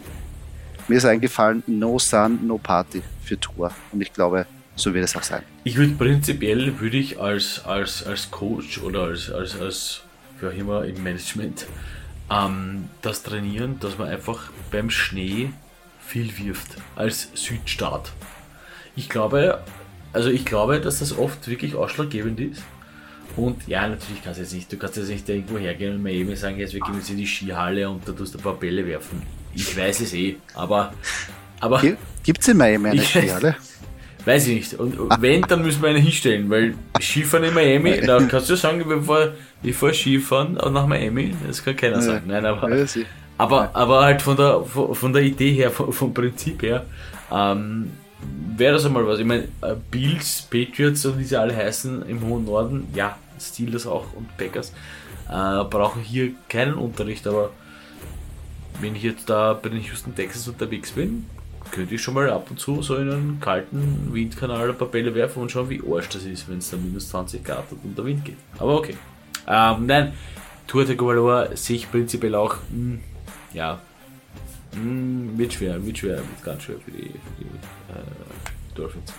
mir 0.88 0.98
ist 0.98 1.06
eingefallen, 1.06 1.64
no 1.68 2.00
sun, 2.00 2.40
no 2.46 2.58
party 2.58 3.02
für 3.24 3.40
Tour. 3.40 3.72
Und 3.92 4.02
ich 4.02 4.12
glaube, 4.12 4.46
so 4.76 4.94
wird 4.94 5.06
es 5.06 5.16
auch 5.16 5.24
sein. 5.24 5.44
Ich 5.64 5.78
würde 5.78 5.94
prinzipiell, 5.94 6.80
würde 6.80 6.98
ich 6.98 7.20
als, 7.20 7.64
als, 7.66 8.04
als 8.06 8.32
Coach 8.32 8.80
oder 8.80 9.04
als, 9.04 9.30
als, 9.30 9.60
als 9.60 10.02
für 10.40 10.52
immer 10.52 10.86
im 10.86 11.04
Management 11.04 11.68
ähm, 12.32 12.90
das 13.02 13.24
trainieren, 13.24 13.80
dass 13.80 13.98
man 13.98 14.08
einfach 14.08 14.52
beim 14.72 14.90
Schnee 14.90 15.52
viel 16.06 16.36
wirft 16.38 16.78
als 16.96 17.30
Südstaat. 17.36 18.12
Ich 18.96 19.10
glaube, 19.10 19.62
also 20.14 20.30
ich 20.30 20.46
glaube, 20.46 20.80
dass 20.80 21.00
das 21.00 21.18
oft 21.18 21.48
wirklich 21.48 21.76
ausschlaggebend 21.76 22.40
ist. 22.40 22.64
Und 23.36 23.68
ja, 23.68 23.88
natürlich 23.88 24.24
kannst 24.24 24.40
du 24.40 24.44
jetzt 24.44 24.54
nicht, 24.54 24.72
du 24.72 24.78
kannst 24.78 24.98
jetzt 24.98 25.10
nicht 25.10 25.30
irgendwo 25.30 25.58
hergehen 25.58 25.96
und 25.96 26.04
Miami 26.04 26.36
sagen, 26.36 26.58
jetzt 26.60 26.74
wir 26.74 26.82
gehen 26.82 26.96
jetzt 26.96 27.10
in 27.10 27.18
die 27.18 27.28
Skihalle 27.28 27.90
und 27.90 28.08
da 28.08 28.12
tust 28.12 28.34
du 28.34 28.40
ein 28.40 28.44
paar 28.44 28.56
Bälle 28.56 28.86
werfen. 28.86 29.22
Ich 29.54 29.78
weiß 29.78 30.02
es 30.02 30.14
eh, 30.14 30.38
aber. 30.56 30.94
aber 31.60 31.82
Gibt 32.24 32.42
es 32.42 32.48
in 32.48 32.58
Miami 32.58 32.90
eine 32.90 33.02
Skihalle? 33.02 33.56
Weiß 34.26 34.48
ich 34.48 34.56
nicht. 34.56 34.74
Und 34.74 34.98
wenn, 35.22 35.42
dann 35.44 35.62
müssen 35.62 35.82
wir 35.82 35.90
eine 35.90 36.00
hinstellen, 36.00 36.50
weil 36.50 36.74
Skifahren 37.00 37.46
in 37.46 37.54
Miami, 37.54 38.02
da 38.02 38.20
kannst 38.30 38.50
du 38.50 38.56
sagen, 38.56 38.84
bevor 38.86 39.30
ich 39.64 39.76
fahre 39.76 39.94
Skifahren 39.94 40.54
nach 40.54 40.86
Miami, 40.86 41.34
das 41.48 41.64
kann 41.64 41.76
keiner 41.76 42.02
sagen. 42.02 42.26
Nein, 42.28 42.46
aber, 42.46 42.68
aber, 43.38 43.70
aber 43.74 44.04
halt 44.04 44.22
von 44.22 44.36
der, 44.36 44.64
von 44.64 45.14
der 45.14 45.22
Idee 45.24 45.54
her, 45.54 45.72
vom 45.72 46.14
Prinzip 46.14 46.62
her, 46.64 46.86
ähm, 47.32 47.92
wäre 48.58 48.74
das 48.74 48.86
einmal 48.86 49.08
was. 49.08 49.20
Ich 49.20 49.26
meine, 49.26 49.44
äh, 49.62 49.76
Bills, 49.90 50.48
Patriots 50.50 51.06
und 51.06 51.20
wie 51.20 51.24
sie 51.24 51.38
alle 51.38 51.56
heißen 51.56 52.08
im 52.08 52.22
hohen 52.28 52.46
Norden, 52.46 52.88
ja, 52.94 53.18
Steelers 53.40 53.88
auch 53.88 54.06
und 54.14 54.36
Packers, 54.38 54.74
äh, 55.30 55.64
brauchen 55.64 56.02
hier 56.02 56.32
keinen 56.48 56.74
Unterricht, 56.74 57.26
aber 57.28 57.52
wenn 58.82 58.96
ich 58.96 59.04
jetzt 59.04 59.30
da 59.30 59.54
bei 59.54 59.70
den 59.70 59.82
Houston 59.84 60.16
Texas 60.16 60.48
unterwegs 60.48 60.92
bin, 60.92 61.26
könnte 61.72 61.96
ich 61.96 62.02
schon 62.02 62.14
mal 62.14 62.30
ab 62.30 62.48
und 62.50 62.60
zu 62.60 62.82
so 62.82 62.96
in 62.96 63.12
einen 63.12 63.40
kalten 63.40 64.10
Windkanal 64.12 64.70
ein 64.70 64.78
paar 64.78 64.88
Bälle 64.88 65.14
werfen 65.14 65.42
und 65.42 65.52
schauen, 65.52 65.70
wie 65.70 65.82
arsch 65.88 66.10
das 66.10 66.24
ist, 66.24 66.50
wenn 66.50 66.60
es 66.60 66.70
da 66.70 66.78
minus 66.78 67.10
20 67.10 67.44
Grad 67.44 67.60
hat 67.60 67.78
und 67.84 67.98
der 67.98 68.06
Wind 68.06 68.26
geht. 68.26 68.38
Aber 68.58 68.78
okay. 68.78 68.96
Ähm, 69.48 69.86
nein, 69.86 70.14
Tour 70.68 70.86
de 70.86 70.96
Govalor 70.96 71.56
sehe 71.56 71.78
ich 71.78 71.92
prinzipiell 71.92 72.36
auch, 72.36 72.56
mh, 72.56 72.60
hm, 72.72 73.00
ja, 73.54 73.80
mh, 74.74 74.82
hm, 74.82 75.38
wird 75.38 75.54
schwer, 75.54 75.86
wird 75.86 75.98
schwer, 75.98 76.18
wird 76.18 76.44
ganz 76.44 76.64
schwer 76.64 76.78
für 76.84 76.92
die, 76.92 77.08
für 77.08 77.44
die 77.44 77.79
äh, 77.90 78.76
Dolphins. 78.76 79.14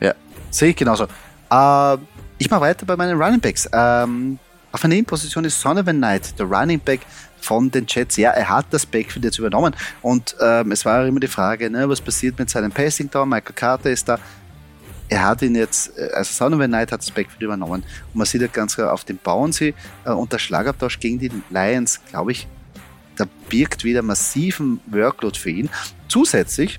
Ja, 0.00 0.14
sehe 0.50 0.70
ich 0.70 0.76
genauso. 0.76 1.04
Äh, 1.50 1.96
ich 2.38 2.50
mache 2.50 2.60
weiter 2.62 2.86
bei 2.86 2.96
meinen 2.96 3.20
Running 3.20 3.40
Backs. 3.40 3.68
Ähm, 3.72 4.38
auf 4.72 4.84
einer 4.84 4.94
Nebenposition 4.94 5.44
ist 5.44 5.60
Sonovan 5.60 5.96
Knight, 5.96 6.38
der 6.38 6.46
Running 6.46 6.80
Back 6.80 7.00
von 7.40 7.70
den 7.70 7.86
Jets. 7.88 8.16
Ja, 8.16 8.30
er 8.30 8.48
hat 8.48 8.66
das 8.70 8.86
Backfield 8.86 9.24
jetzt 9.24 9.38
übernommen 9.38 9.74
und 10.02 10.36
ähm, 10.40 10.72
es 10.72 10.84
war 10.84 11.06
immer 11.06 11.20
die 11.20 11.26
Frage, 11.26 11.70
ne, 11.70 11.88
was 11.88 12.00
passiert 12.00 12.38
mit 12.38 12.50
seinem 12.50 12.70
Passing 12.70 13.10
Down? 13.10 13.28
Michael 13.28 13.54
Carter 13.54 13.90
ist 13.90 14.08
da. 14.08 14.18
Er 15.08 15.24
hat 15.26 15.42
ihn 15.42 15.56
jetzt, 15.56 15.98
äh, 15.98 16.10
also 16.14 16.32
Sonovan 16.32 16.70
Knight 16.70 16.92
hat 16.92 17.00
das 17.00 17.10
Backfield 17.10 17.42
übernommen 17.42 17.82
und 17.82 18.14
man 18.14 18.26
sieht 18.26 18.42
ja 18.42 18.46
ganz 18.46 18.76
klar 18.76 18.92
auf 18.92 19.04
dem 19.04 19.16
Bouncy 19.18 19.74
äh, 20.04 20.10
und 20.10 20.32
der 20.32 20.38
Schlagabtausch 20.38 21.00
gegen 21.00 21.18
die 21.18 21.32
Lions, 21.50 22.00
glaube 22.10 22.32
ich, 22.32 22.46
da 23.16 23.26
birgt 23.48 23.84
wieder 23.84 24.02
massiven 24.02 24.80
Workload 24.86 25.38
für 25.38 25.50
ihn. 25.50 25.68
Zusätzlich 26.08 26.78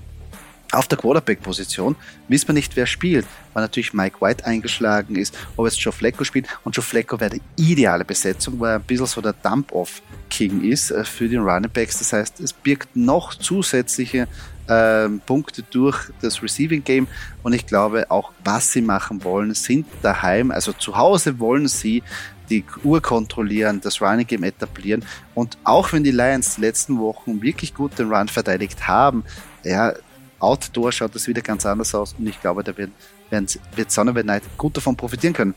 auf 0.72 0.88
der 0.88 0.98
Quarterback-Position 0.98 1.96
wissen 2.28 2.48
wir 2.48 2.54
nicht, 2.54 2.74
wer 2.76 2.86
spielt, 2.86 3.26
weil 3.52 3.62
natürlich 3.62 3.92
Mike 3.92 4.20
White 4.20 4.44
eingeschlagen 4.44 5.16
ist, 5.16 5.36
ob 5.56 5.66
jetzt 5.66 5.78
Joe 5.80 5.92
Flacco 5.92 6.24
spielt. 6.24 6.48
Und 6.64 6.74
Joe 6.74 6.82
Flacco 6.82 7.20
wäre 7.20 7.38
die 7.38 7.72
ideale 7.72 8.04
Besetzung, 8.04 8.58
weil 8.58 8.72
er 8.72 8.76
ein 8.76 8.82
bisschen 8.82 9.06
so 9.06 9.20
der 9.20 9.34
Dump-Off-King 9.34 10.62
ist 10.62 10.90
äh, 10.90 11.04
für 11.04 11.28
den 11.28 11.40
Running 11.40 11.70
Backs. 11.70 11.98
Das 11.98 12.12
heißt, 12.12 12.40
es 12.40 12.52
birgt 12.52 12.96
noch 12.96 13.34
zusätzliche 13.34 14.26
äh, 14.66 15.08
Punkte 15.26 15.62
durch 15.62 16.10
das 16.22 16.42
Receiving 16.42 16.82
Game. 16.82 17.06
Und 17.42 17.52
ich 17.52 17.66
glaube, 17.66 18.10
auch 18.10 18.32
was 18.42 18.72
sie 18.72 18.82
machen 18.82 19.22
wollen, 19.24 19.54
sind 19.54 19.86
daheim, 20.02 20.50
also 20.50 20.72
zu 20.72 20.96
Hause 20.96 21.38
wollen 21.38 21.68
sie 21.68 22.02
die 22.48 22.64
Uhr 22.82 23.00
kontrollieren, 23.00 23.80
das 23.80 24.00
Running 24.00 24.26
Game 24.26 24.42
etablieren. 24.42 25.04
Und 25.34 25.58
auch 25.64 25.92
wenn 25.92 26.04
die 26.04 26.10
Lions 26.10 26.56
die 26.56 26.62
letzten 26.62 26.98
Wochen 26.98 27.42
wirklich 27.42 27.74
gut 27.74 27.98
den 27.98 28.12
Run 28.12 28.28
verteidigt 28.28 28.86
haben, 28.86 29.24
ja, 29.64 29.92
Outdoor 30.42 30.92
schaut 30.92 31.14
das 31.14 31.26
wieder 31.26 31.40
ganz 31.40 31.64
anders 31.64 31.94
aus 31.94 32.14
und 32.18 32.26
ich 32.26 32.40
glaube, 32.40 32.64
da 32.64 32.76
wird, 32.76 32.90
wird 33.30 33.90
Sonovan 33.90 34.24
Knight 34.24 34.42
gut 34.58 34.76
davon 34.76 34.96
profitieren 34.96 35.34
können. 35.34 35.54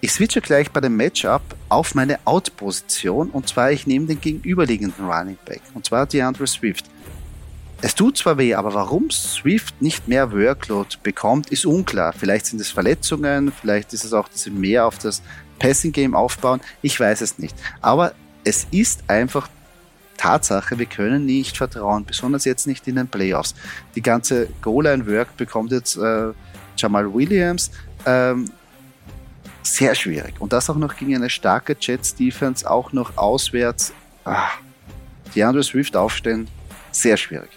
Ich 0.00 0.12
switche 0.12 0.40
gleich 0.40 0.70
bei 0.70 0.80
dem 0.80 0.96
Matchup 0.96 1.42
auf 1.68 1.94
meine 1.94 2.18
Out-Position 2.24 3.30
und 3.30 3.48
zwar 3.48 3.70
ich 3.70 3.86
nehme 3.86 4.06
den 4.06 4.20
gegenüberliegenden 4.20 5.08
Running 5.08 5.38
Back 5.44 5.62
und 5.74 5.86
zwar 5.86 6.06
DeAndre 6.06 6.46
Swift. 6.46 6.86
Es 7.84 7.94
tut 7.94 8.16
zwar 8.16 8.38
weh, 8.38 8.54
aber 8.54 8.74
warum 8.74 9.10
Swift 9.10 9.82
nicht 9.82 10.06
mehr 10.06 10.32
Workload 10.32 10.96
bekommt, 11.02 11.50
ist 11.50 11.66
unklar. 11.66 12.12
Vielleicht 12.12 12.46
sind 12.46 12.60
es 12.60 12.70
Verletzungen, 12.70 13.52
vielleicht 13.52 13.92
ist 13.92 14.04
es 14.04 14.12
auch, 14.12 14.28
dass 14.28 14.42
sie 14.42 14.50
mehr 14.50 14.86
auf 14.86 14.98
das 14.98 15.20
Passing 15.58 15.92
Game 15.92 16.14
aufbauen. 16.14 16.60
Ich 16.80 16.98
weiß 16.98 17.20
es 17.20 17.38
nicht. 17.38 17.56
Aber 17.80 18.14
es 18.44 18.66
ist 18.70 19.02
einfach 19.08 19.48
Tatsache, 20.22 20.78
wir 20.78 20.86
können 20.86 21.26
nicht 21.26 21.56
vertrauen, 21.56 22.04
besonders 22.04 22.44
jetzt 22.44 22.68
nicht 22.68 22.86
in 22.86 22.94
den 22.94 23.08
Playoffs. 23.08 23.56
Die 23.96 24.02
ganze 24.02 24.46
Goal-Line-Work 24.62 25.36
bekommt 25.36 25.72
jetzt 25.72 25.96
äh, 25.96 26.28
Jamal 26.76 27.12
Williams. 27.12 27.72
Ähm, 28.06 28.48
sehr 29.64 29.96
schwierig. 29.96 30.34
Und 30.38 30.52
das 30.52 30.70
auch 30.70 30.76
noch 30.76 30.96
gegen 30.96 31.16
eine 31.16 31.28
starke 31.28 31.76
Jets-Defense, 31.78 32.70
auch 32.70 32.92
noch 32.92 33.16
auswärts. 33.16 33.92
Ah, 34.24 34.50
die 35.34 35.42
Andrew 35.42 35.62
Swift 35.62 35.96
aufstellen, 35.96 36.46
sehr 36.92 37.16
schwierig. 37.16 37.50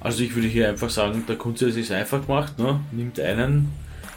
Also 0.00 0.22
ich 0.22 0.32
würde 0.32 0.46
hier 0.46 0.68
einfach 0.68 0.90
sagen, 0.90 1.24
der 1.26 1.36
Kunze 1.36 1.68
ist 1.68 1.90
einfach 1.90 2.24
gemacht, 2.24 2.56
ne? 2.56 2.78
nimmt 2.92 3.18
einen 3.18 3.72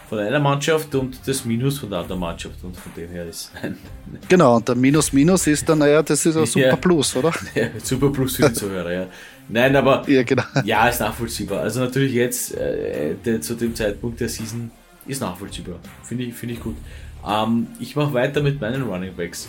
von 0.10 0.20
einer 0.20 0.40
Mannschaft 0.40 0.94
und 0.96 1.20
das 1.26 1.44
Minus 1.44 1.80
von 1.80 1.90
der 1.90 2.00
anderen 2.00 2.22
Mannschaft 2.22 2.64
und 2.64 2.76
von 2.76 2.92
dem 2.96 3.10
her 3.10 3.26
ist 3.26 3.52
ein 3.62 3.78
Genau, 4.28 4.56
und 4.56 4.68
der 4.68 4.76
Minus 4.76 5.12
Minus 5.12 5.48
ist 5.48 5.68
dann, 5.68 5.80
naja, 5.80 6.02
das 6.02 6.26
ist 6.26 6.38
ein 6.38 6.46
Super 6.46 6.68
ja, 6.68 6.76
Plus, 6.76 7.16
oder? 7.16 7.34
Ja, 7.56 7.68
Super 7.84 8.10
Plus 8.10 8.38
für 8.38 8.48
die 8.48 8.54
Zuhörer, 8.54 8.92
ja. 8.92 9.08
Nein, 9.50 9.76
aber 9.76 10.04
ja, 10.10 10.24
genau. 10.24 10.44
ja, 10.64 10.88
ist 10.88 11.00
nachvollziehbar. 11.00 11.62
Also 11.62 11.82
natürlich 11.82 12.14
jetzt, 12.14 12.56
äh, 12.56 13.16
der, 13.26 13.42
zu 13.42 13.56
dem 13.56 13.76
Zeitpunkt 13.76 14.20
der 14.20 14.30
Season, 14.30 14.72
ist 15.06 15.22
nachvollziehbar. 15.22 15.80
Finde 16.04 16.26
ich, 16.26 16.34
find 16.34 16.52
ich 16.54 16.60
gut. 16.60 16.76
Ähm, 17.28 17.68
ich 17.80 17.96
mache 17.96 18.14
weiter 18.14 18.42
mit 18.42 18.60
meinen 18.62 18.84
Running 18.84 19.14
Backs. 19.16 19.48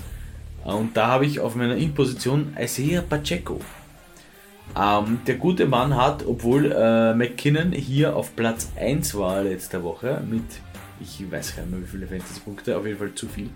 Und 0.64 0.97
da 0.97 1.07
habe 1.07 1.27
ich 1.27 1.40
auf 1.40 1.55
meiner 1.55 1.77
In-Position 1.77 2.57
Isaiah 2.61 3.03
Pacheco. 3.03 3.61
Ähm, 4.76 5.20
der 5.26 5.37
gute 5.37 5.66
Mann 5.66 5.96
hat, 5.96 6.24
obwohl 6.26 6.72
äh, 6.72 7.14
McKinnon 7.14 7.72
hier 7.72 8.14
auf 8.14 8.35
Platz 8.37 8.70
1 8.76 9.14
war 9.16 9.42
letzte 9.42 9.83
Woche 9.83 10.22
mit, 10.28 10.44
ich 11.00 11.31
weiß 11.31 11.57
gar 11.57 11.62
nicht 11.62 11.72
mehr 11.72 11.83
wie 11.83 11.87
viele 11.87 12.07
Fantasy-Punkte, 12.07 12.76
auf 12.76 12.87
jeden 12.87 12.98
Fall 12.98 13.14
zu 13.14 13.28
viel. 13.28 13.50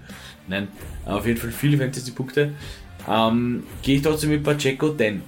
Nein, 0.48 0.68
auf 1.04 1.26
jeden 1.26 1.38
Fall 1.38 1.50
viele 1.50 1.78
Fantasy-Punkte. 1.78 2.52
Ähm, 3.08 3.64
Gehe 3.82 3.96
ich 3.96 4.02
trotzdem 4.02 4.30
mit 4.30 4.42
Pacheco, 4.42 4.88
denn 4.88 5.22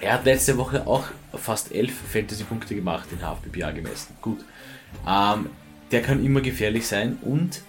er 0.00 0.14
hat 0.14 0.24
letzte 0.24 0.56
Woche 0.58 0.86
auch 0.86 1.04
fast 1.34 1.72
11 1.72 1.92
Fantasy-Punkte 2.12 2.74
gemacht 2.74 3.08
in 3.12 3.18
HFPPA 3.18 3.70
gemessen. 3.70 4.16
Gut. 4.20 4.40
Ähm, 5.06 5.46
der 5.92 6.02
kann 6.02 6.24
immer 6.24 6.40
gefährlich 6.40 6.86
sein 6.86 7.18
und 7.22 7.62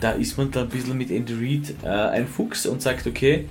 da 0.00 0.12
ist 0.12 0.36
man 0.36 0.50
da 0.50 0.62
ein 0.62 0.68
bisschen 0.68 0.98
mit 0.98 1.10
Andy 1.10 1.34
Reid 1.34 1.74
äh, 1.82 1.88
ein 1.88 2.26
Fuchs 2.26 2.66
und 2.66 2.82
sagt, 2.82 3.06
okay, 3.06 3.48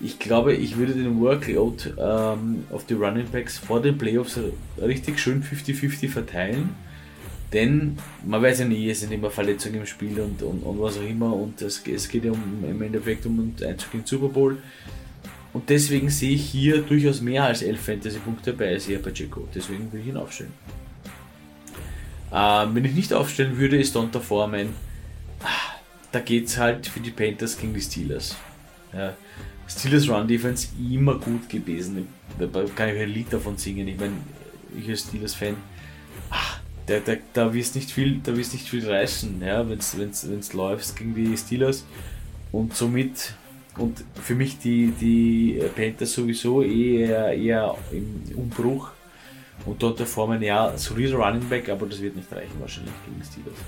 ich 0.00 0.18
glaube, 0.18 0.54
ich 0.54 0.78
würde 0.78 0.94
den 0.94 1.20
Workload 1.20 1.92
ähm, 1.98 2.64
auf 2.70 2.86
die 2.86 2.94
Running 2.94 3.26
Backs 3.30 3.58
vor 3.58 3.82
den 3.82 3.98
Playoffs 3.98 4.38
richtig 4.80 5.18
schön 5.18 5.42
50-50 5.42 6.08
verteilen. 6.08 6.70
Denn 7.52 7.98
man 8.24 8.40
weiß 8.40 8.60
ja 8.60 8.64
nie, 8.64 8.88
es 8.88 9.00
sind 9.00 9.12
immer 9.12 9.30
Verletzungen 9.30 9.80
im 9.80 9.86
Spiel 9.86 10.18
und, 10.20 10.42
und, 10.42 10.62
und 10.62 10.80
was 10.80 10.96
auch 10.96 11.06
immer. 11.06 11.34
Und 11.34 11.60
es, 11.60 11.82
es 11.86 12.08
geht 12.08 12.24
ja 12.24 12.32
um, 12.32 12.64
im 12.66 12.80
Endeffekt 12.80 13.26
um 13.26 13.38
einen 13.38 13.68
Einzug 13.68 13.92
in 13.92 14.00
den 14.00 14.06
Super 14.06 14.28
Bowl. 14.28 14.56
Und 15.52 15.68
deswegen 15.68 16.08
sehe 16.08 16.32
ich 16.32 16.46
hier 16.46 16.80
durchaus 16.80 17.20
mehr 17.20 17.44
als 17.44 17.60
11 17.60 17.78
Fantasy-Punkte 17.78 18.54
bei 18.54 18.74
Isaiah 18.74 19.00
Pacheco. 19.00 19.46
Deswegen 19.54 19.92
will 19.92 20.00
ich 20.00 20.06
ihn 20.06 20.16
aufstellen. 20.16 20.52
Ähm, 22.32 22.74
wenn 22.74 22.86
ich 22.86 22.94
nicht 22.94 23.12
aufstellen 23.12 23.58
würde, 23.58 23.76
ist 23.76 23.94
Donta 23.94 24.20
Foreman. 24.20 24.70
Ah, 25.42 25.76
da 26.10 26.20
geht 26.20 26.46
es 26.46 26.56
halt 26.56 26.86
für 26.86 27.00
die 27.00 27.10
Panthers 27.10 27.58
gegen 27.58 27.74
die 27.74 27.82
Steelers. 27.82 28.34
Ja. 28.92 29.14
Steelers 29.68 30.08
Run 30.08 30.28
Defense 30.28 30.68
immer 30.78 31.18
gut 31.18 31.48
gewesen. 31.48 32.06
Da 32.38 32.46
kann 32.74 32.90
ich 32.90 33.00
ein 33.00 33.08
Lied 33.08 33.32
davon 33.32 33.56
singen. 33.56 33.88
Ich 33.88 33.98
meine, 33.98 34.14
ich 34.78 34.88
als 34.88 35.00
Steelers-Fan, 35.02 35.56
da, 36.86 36.98
da, 36.98 37.14
da 37.32 37.54
wirst 37.54 37.74
nicht 37.74 37.90
viel, 37.90 38.20
da 38.22 38.36
wirst 38.36 38.52
nicht 38.52 38.68
viel 38.68 38.88
reißen, 38.88 39.40
ja, 39.40 39.68
wenn 39.68 39.78
es 39.78 39.96
wenn's, 39.98 40.28
wenn's 40.28 40.52
läuft 40.52 40.96
gegen 40.96 41.14
die 41.14 41.36
Steelers. 41.36 41.84
Und 42.50 42.74
somit, 42.76 43.34
und 43.78 44.04
für 44.20 44.34
mich 44.34 44.58
die, 44.58 44.92
die 45.00 45.62
Panthers 45.74 46.12
sowieso 46.12 46.62
eher, 46.62 47.32
eher 47.32 47.76
im 47.92 48.22
Umbruch. 48.36 48.90
Und 49.64 49.82
dort 49.82 50.00
der 50.00 50.06
Formen, 50.06 50.42
ja, 50.42 50.76
solider 50.76 51.16
Running 51.18 51.48
Back, 51.48 51.68
aber 51.68 51.86
das 51.86 52.00
wird 52.00 52.16
nicht 52.16 52.30
reichen 52.32 52.58
wahrscheinlich 52.58 52.92
gegen 53.06 53.20
die 53.20 53.26
Steelers. 53.26 53.58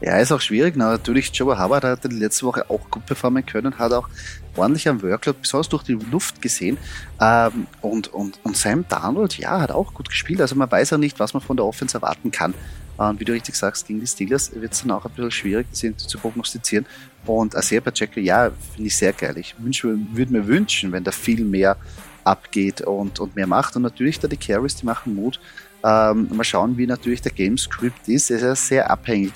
Ja, 0.00 0.18
ist 0.18 0.32
auch 0.32 0.40
schwierig. 0.40 0.74
Na, 0.76 0.90
natürlich, 0.90 1.30
Joe 1.32 1.58
Howard 1.58 1.84
hat 1.84 2.04
letzte 2.04 2.46
Woche 2.46 2.68
auch 2.68 2.90
gut 2.90 3.06
performen 3.06 3.44
können, 3.44 3.78
hat 3.78 3.92
auch 3.92 4.08
ordentlich 4.56 4.88
am 4.88 5.02
Workload, 5.02 5.38
besonders 5.40 5.68
durch 5.68 5.82
die 5.82 5.94
Luft 5.94 6.40
gesehen. 6.40 6.78
Ähm, 7.20 7.66
und, 7.80 8.08
und, 8.08 8.38
und 8.44 8.56
Sam 8.56 8.84
Darnold, 8.88 9.38
ja, 9.38 9.60
hat 9.60 9.70
auch 9.70 9.94
gut 9.94 10.08
gespielt. 10.08 10.40
Also 10.40 10.54
man 10.54 10.70
weiß 10.70 10.90
ja 10.90 10.98
nicht, 10.98 11.18
was 11.18 11.34
man 11.34 11.42
von 11.42 11.56
der 11.56 11.66
Offense 11.66 11.96
erwarten 11.96 12.30
kann. 12.30 12.54
Und 12.96 13.18
wie 13.18 13.24
du 13.24 13.32
richtig 13.32 13.56
sagst, 13.56 13.88
gegen 13.88 14.00
die 14.00 14.06
Steelers 14.06 14.52
wird 14.54 14.72
es 14.72 14.82
dann 14.82 14.92
auch 14.92 15.04
ein 15.04 15.10
bisschen 15.10 15.30
schwierig, 15.30 15.66
das 15.70 16.06
zu 16.06 16.18
prognostizieren. 16.18 16.86
Und 17.26 17.56
Asir 17.56 17.80
Pacheco, 17.80 18.20
ja, 18.20 18.50
finde 18.74 18.86
ich 18.86 18.96
sehr 18.96 19.12
geil. 19.12 19.36
Ich 19.38 19.56
würde 19.58 20.32
mir 20.32 20.46
wünschen, 20.46 20.92
wenn 20.92 21.02
da 21.02 21.10
viel 21.10 21.44
mehr 21.44 21.76
abgeht 22.22 22.82
und, 22.82 23.18
und 23.18 23.34
mehr 23.34 23.46
macht. 23.46 23.74
Und 23.74 23.82
natürlich 23.82 24.20
da 24.20 24.28
die 24.28 24.36
Carries, 24.36 24.76
die 24.76 24.86
machen 24.86 25.14
Mut. 25.14 25.40
Ähm, 25.82 26.28
mal 26.32 26.44
schauen, 26.44 26.78
wie 26.78 26.86
natürlich 26.86 27.20
der 27.20 27.32
Gamescript 27.32 28.08
ist. 28.08 28.30
Es 28.30 28.36
ist 28.36 28.42
ja 28.42 28.54
sehr 28.54 28.90
abhängig 28.90 29.32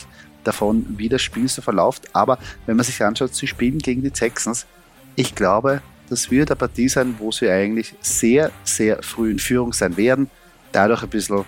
davon, 0.48 0.84
wie 0.96 1.08
das 1.08 1.22
Spiel 1.22 1.48
so 1.48 1.62
verläuft. 1.62 2.08
Aber 2.14 2.38
wenn 2.66 2.76
man 2.76 2.84
sich 2.84 3.02
anschaut, 3.02 3.34
sie 3.34 3.46
spielen 3.46 3.78
gegen 3.78 4.02
die 4.02 4.11
Texans. 4.11 4.66
Ich 5.14 5.34
glaube, 5.34 5.82
das 6.08 6.30
wird 6.30 6.50
eine 6.50 6.56
Partie 6.56 6.88
sein, 6.88 7.14
wo 7.18 7.30
sie 7.30 7.48
eigentlich 7.48 7.94
sehr, 8.00 8.50
sehr 8.64 9.02
früh 9.02 9.30
in 9.30 9.38
Führung 9.38 9.72
sein 9.72 9.96
werden. 9.96 10.30
Dadurch 10.72 11.02
ein 11.02 11.08
bisschen 11.08 11.44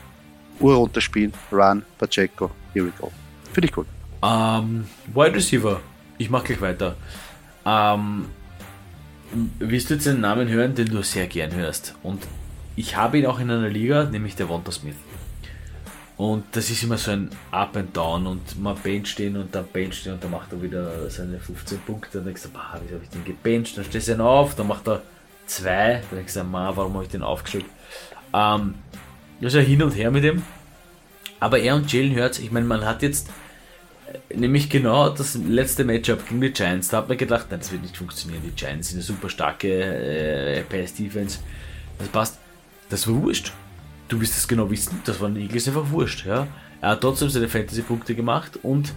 Uhr 0.60 0.74
runterspielen, 0.74 1.32
Run, 1.50 1.82
Pacheco, 1.98 2.50
here 2.74 2.86
we 2.86 2.92
go. 2.98 3.10
Finde 3.52 3.68
ich 3.68 3.76
cool. 3.76 3.86
Um, 4.20 4.30
ähm, 4.30 4.86
Wide 5.14 5.34
Receiver, 5.34 5.80
ich 6.18 6.28
mache 6.28 6.44
gleich 6.44 6.60
weiter. 6.60 6.96
Um, 7.64 8.26
ähm, 9.32 9.50
willst 9.58 9.88
du 9.88 9.94
jetzt 9.94 10.06
einen 10.08 10.20
Namen 10.20 10.48
hören, 10.48 10.74
den 10.74 10.88
du 10.88 11.02
sehr 11.02 11.26
gern 11.26 11.54
hörst? 11.54 11.94
Und 12.02 12.22
ich 12.76 12.96
habe 12.96 13.18
ihn 13.18 13.26
auch 13.26 13.40
in 13.40 13.50
einer 13.50 13.68
Liga, 13.68 14.04
nämlich 14.04 14.36
der 14.36 14.48
Wanda 14.48 14.70
Smith. 14.72 14.96
Und 16.20 16.44
das 16.52 16.68
ist 16.68 16.83
immer 16.83 16.98
so 16.98 17.12
ein 17.12 17.30
Up 17.50 17.74
and 17.78 17.96
Down 17.96 18.26
und 18.26 18.61
man 18.61 18.76
bencht 18.76 19.18
den 19.18 19.38
und 19.38 19.54
dann 19.54 19.64
bencht 19.64 20.04
den 20.04 20.12
und 20.12 20.22
dann 20.22 20.30
macht 20.30 20.52
er 20.52 20.61
wieder 20.61 21.09
seine 21.09 21.40
15 21.40 21.78
Punkte. 21.78 22.18
Dann 22.18 22.26
denkst 22.26 22.42
du, 22.42 22.50
bah, 22.50 22.78
wie 22.87 22.92
habe 22.92 23.02
ich 23.02 23.09
den 23.09 23.24
gebencht? 23.24 23.78
Dann 23.78 23.87
stellst 23.87 24.09
du 24.09 24.12
ihn 24.12 24.20
auf, 24.20 24.54
dann 24.54 24.66
macht 24.66 24.87
er 24.87 25.00
zwei. 25.46 26.02
Dann 26.11 26.18
denkst 26.18 26.35
du, 26.35 26.44
ma, 26.44 26.76
warum 26.76 26.92
habe 26.92 27.04
ich 27.04 27.11
den 27.11 27.22
aufgeschlagen? 27.22 27.70
Ähm, 28.35 28.74
ja 29.40 29.48
hin 29.48 29.83
und 29.83 29.92
her 29.92 30.11
mit 30.11 30.24
ihm. 30.24 30.42
Aber 31.38 31.59
er 31.59 31.74
und 31.74 31.90
Jalen 31.90 32.14
Hurts, 32.14 32.38
ich 32.38 32.50
meine, 32.50 32.66
man 32.66 32.85
hat 32.85 33.00
jetzt 33.00 33.30
äh, 34.28 34.37
nämlich 34.37 34.68
genau 34.68 35.09
das 35.09 35.37
letzte 35.37 35.85
Matchup 35.85 36.28
gegen 36.28 36.42
die 36.42 36.52
Giants, 36.52 36.88
da 36.88 36.98
hat 36.98 37.09
man 37.09 37.16
gedacht, 37.16 37.46
nein, 37.48 37.61
das 37.61 37.72
wird 37.72 37.80
nicht 37.80 37.96
funktionieren. 37.96 38.42
Die 38.44 38.50
Giants 38.50 38.88
sind 38.88 38.98
eine 38.98 39.04
super 39.04 39.30
starke 39.30 39.68
äh, 39.68 40.62
Pass-Defense. 40.64 41.38
Das 41.98 42.09
passt. 42.09 42.38
Das 42.90 43.09
war 43.09 43.14
wurscht 43.22 43.54
du 44.11 44.20
wirst 44.20 44.37
es 44.37 44.46
genau 44.46 44.70
wissen, 44.70 45.01
das 45.05 45.20
war 45.20 45.31
den 45.31 45.42
Eagles 45.42 45.68
einfach 45.68 45.90
wurscht. 45.90 46.27
Ja? 46.27 46.46
Er 46.81 46.90
hat 46.90 47.01
trotzdem 47.01 47.31
seine 47.31 47.49
Fantasy-Punkte 47.49 48.14
gemacht 48.14 48.59
und 48.62 48.92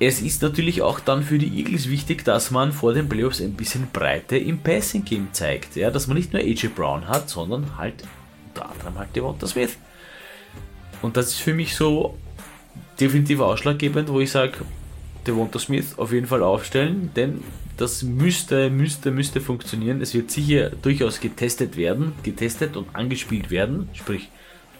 es 0.00 0.20
ist 0.20 0.42
natürlich 0.42 0.82
auch 0.82 1.00
dann 1.00 1.24
für 1.24 1.38
die 1.38 1.58
Eagles 1.58 1.88
wichtig, 1.88 2.24
dass 2.24 2.52
man 2.52 2.72
vor 2.72 2.94
den 2.94 3.08
Playoffs 3.08 3.40
ein 3.40 3.54
bisschen 3.54 3.88
Breite 3.92 4.36
im 4.36 4.60
Passing-Game 4.60 5.28
zeigt. 5.32 5.74
Ja? 5.74 5.90
Dass 5.90 6.06
man 6.06 6.16
nicht 6.16 6.32
nur 6.32 6.42
AJ 6.42 6.68
Brown 6.68 7.08
hat, 7.08 7.28
sondern 7.28 7.76
halt 7.76 8.04
unter 8.48 8.70
anderem 8.70 8.98
halt 8.98 9.16
Devonta 9.16 9.46
Smith. 9.46 9.76
Und 11.02 11.16
das 11.16 11.28
ist 11.28 11.40
für 11.40 11.54
mich 11.54 11.74
so 11.74 12.16
definitiv 13.00 13.40
ausschlaggebend, 13.40 14.08
wo 14.08 14.20
ich 14.20 14.30
sage, 14.30 14.58
Devonta 15.26 15.58
Smith 15.58 15.98
auf 15.98 16.12
jeden 16.12 16.26
Fall 16.26 16.42
aufstellen, 16.42 17.10
denn 17.16 17.42
das 17.78 18.02
müsste, 18.02 18.70
müsste, 18.70 19.10
müsste 19.10 19.40
funktionieren. 19.40 20.02
Es 20.02 20.12
wird 20.12 20.30
sicher 20.30 20.70
durchaus 20.70 21.20
getestet 21.20 21.76
werden, 21.76 22.12
getestet 22.22 22.76
und 22.76 22.94
angespielt 22.94 23.50
werden, 23.50 23.88
sprich 23.94 24.28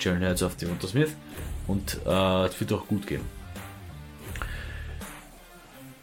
Jalen 0.01 0.23
Hurts 0.23 0.43
auf 0.43 0.57
Devonta 0.57 0.87
Smith 0.87 1.11
und 1.67 1.99
äh, 2.05 2.47
es 2.47 2.61
wird 2.61 2.73
auch 2.73 2.87
gut 2.87 3.07
gehen. 3.07 3.23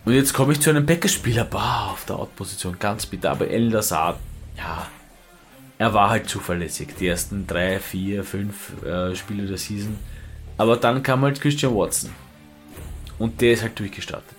Und 0.05 0.13
jetzt 0.13 0.33
komme 0.33 0.53
ich 0.53 0.61
zu 0.61 0.69
einem 0.69 0.85
Backerspieler, 0.85 1.45
bah, 1.45 1.91
auf 1.91 2.05
der 2.05 2.17
Out-Position, 2.17 2.77
ganz 2.79 3.05
bitter, 3.05 3.31
aber 3.31 3.49
El 3.49 3.69
Lazard, 3.69 4.19
ja, 4.55 4.87
er 5.77 5.93
war 5.93 6.09
halt 6.09 6.29
zuverlässig, 6.29 6.89
die 6.99 7.07
ersten 7.07 7.45
drei, 7.45 7.79
vier, 7.79 8.23
fünf 8.23 8.81
äh, 8.83 9.15
Spiele 9.15 9.45
der 9.45 9.57
Season. 9.57 9.97
Aber 10.57 10.77
dann 10.77 11.03
kam 11.03 11.23
halt 11.23 11.41
Christian 11.41 11.75
Watson. 11.75 12.11
Und 13.19 13.41
der 13.41 13.53
ist 13.53 13.63
halt 13.63 13.77
durchgestartet. 13.77 14.34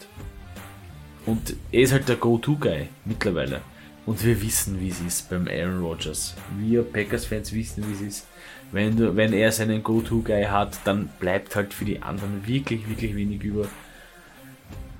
Und 1.26 1.56
er 1.72 1.82
ist 1.82 1.92
halt 1.92 2.08
der 2.08 2.16
Go-To-Guy 2.16 2.88
mittlerweile. 3.04 3.60
Und 4.06 4.24
wir 4.24 4.40
wissen, 4.40 4.80
wie 4.80 4.88
es 4.88 5.00
ist 5.00 5.28
beim 5.28 5.48
Aaron 5.48 5.82
Rodgers. 5.82 6.36
Wir 6.58 6.84
Packers-Fans 6.84 7.52
wissen, 7.52 7.84
wie 7.88 7.92
es 7.92 8.00
ist. 8.00 8.26
Wenn, 8.70 8.96
du, 8.96 9.16
wenn 9.16 9.32
er 9.32 9.50
seinen 9.50 9.82
Go-To-Guy 9.82 10.44
hat, 10.44 10.78
dann 10.84 11.08
bleibt 11.18 11.56
halt 11.56 11.74
für 11.74 11.84
die 11.84 12.00
anderen 12.00 12.46
wirklich, 12.46 12.88
wirklich 12.88 13.16
wenig 13.16 13.42
über. 13.42 13.66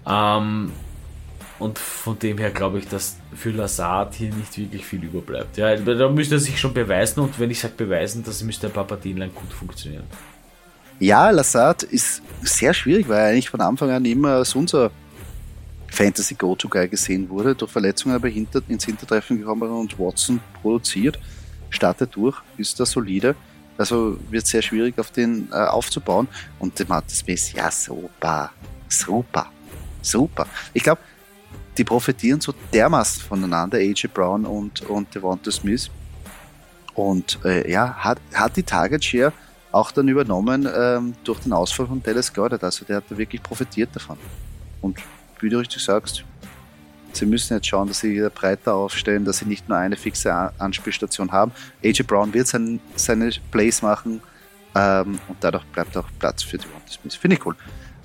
Ähm, 0.06 0.72
und 1.58 1.78
von 1.78 2.18
dem 2.18 2.38
her 2.38 2.50
glaube 2.50 2.80
ich, 2.80 2.88
dass 2.88 3.16
für 3.34 3.50
Lazard 3.50 4.14
hier 4.14 4.32
nicht 4.34 4.58
wirklich 4.58 4.84
viel 4.84 5.04
überbleibt. 5.04 5.56
Ja, 5.56 5.76
da 5.76 6.08
müsste 6.08 6.34
er 6.34 6.40
sich 6.40 6.60
schon 6.60 6.74
beweisen 6.74 7.20
und 7.20 7.38
wenn 7.40 7.50
ich 7.50 7.60
sage 7.60 7.74
beweisen, 7.76 8.22
das 8.24 8.42
müsste 8.42 8.66
ein 8.66 8.72
paar 8.72 8.86
Partien 8.86 9.16
lang 9.16 9.30
gut 9.34 9.52
funktionieren. 9.52 10.04
Ja, 10.98 11.30
Lazard 11.30 11.82
ist 11.82 12.22
sehr 12.42 12.74
schwierig, 12.74 13.08
weil 13.08 13.18
er 13.18 13.26
eigentlich 13.28 13.50
von 13.50 13.60
Anfang 13.60 13.90
an 13.90 14.04
immer 14.04 14.44
so 14.44 14.58
unser 14.58 14.90
Fantasy 15.96 16.34
Go-To-Guy 16.34 16.88
gesehen 16.88 17.28
wurde, 17.30 17.54
durch 17.54 17.70
Verletzungen 17.70 18.14
aber 18.14 18.28
hinter, 18.28 18.60
ins 18.68 18.84
Hintertreffen 18.84 19.38
gekommen 19.38 19.70
und 19.70 19.98
Watson 19.98 20.40
produziert, 20.60 21.18
startet 21.70 22.14
durch, 22.14 22.36
ist 22.58 22.78
da 22.78 22.84
solide. 22.84 23.34
Also 23.78 24.18
wird 24.30 24.46
sehr 24.46 24.62
schwierig 24.62 24.98
auf 24.98 25.10
den 25.10 25.48
äh, 25.50 25.54
aufzubauen. 25.54 26.28
Und 26.58 26.78
der 26.78 26.86
Matt 26.86 27.10
Smith, 27.10 27.52
ja, 27.52 27.70
super, 27.70 28.50
super, 28.88 29.50
super. 30.02 30.46
Ich 30.74 30.82
glaube, 30.82 31.00
die 31.76 31.84
profitieren 31.84 32.40
so 32.40 32.52
dermaßen 32.72 33.22
voneinander, 33.22 33.78
AJ 33.78 34.08
Brown 34.12 34.44
und, 34.44 34.82
und 34.82 35.14
Devonta 35.14 35.50
Smith. 35.50 35.90
Und 36.94 37.38
äh, 37.44 37.70
ja, 37.70 37.94
hat, 37.94 38.18
hat 38.34 38.56
die 38.56 38.62
Target 38.62 39.04
Share 39.04 39.32
auch 39.72 39.90
dann 39.92 40.08
übernommen 40.08 40.68
ähm, 40.74 41.14
durch 41.24 41.40
den 41.40 41.52
Ausfall 41.52 41.86
von 41.86 42.02
Dallas 42.02 42.32
Goddard. 42.32 42.64
Also 42.64 42.84
der 42.84 42.96
hat 42.96 43.04
da 43.10 43.16
wirklich 43.16 43.42
profitiert 43.42 43.90
davon. 43.94 44.16
Und 44.80 44.98
wie 45.40 45.48
du 45.48 45.58
richtig 45.58 45.82
sagst, 45.82 46.24
sie 47.12 47.26
müssen 47.26 47.54
jetzt 47.54 47.66
schauen, 47.66 47.88
dass 47.88 48.00
sie 48.00 48.14
wieder 48.14 48.30
breiter 48.30 48.74
aufstellen, 48.74 49.24
dass 49.24 49.38
sie 49.38 49.46
nicht 49.46 49.68
nur 49.68 49.78
eine 49.78 49.96
fixe 49.96 50.32
Anspielstation 50.58 51.32
haben. 51.32 51.52
AJ 51.84 52.02
Brown 52.02 52.32
wird 52.32 52.46
sein, 52.46 52.80
seine 52.94 53.30
Plays 53.50 53.82
machen 53.82 54.20
ähm, 54.74 55.18
und 55.28 55.36
dadurch 55.40 55.64
bleibt 55.66 55.96
auch 55.96 56.08
Platz 56.18 56.42
für 56.42 56.58
die 56.58 56.66
Smith. 56.90 57.14
Finde 57.14 57.36
ich 57.36 57.46
cool. 57.46 57.56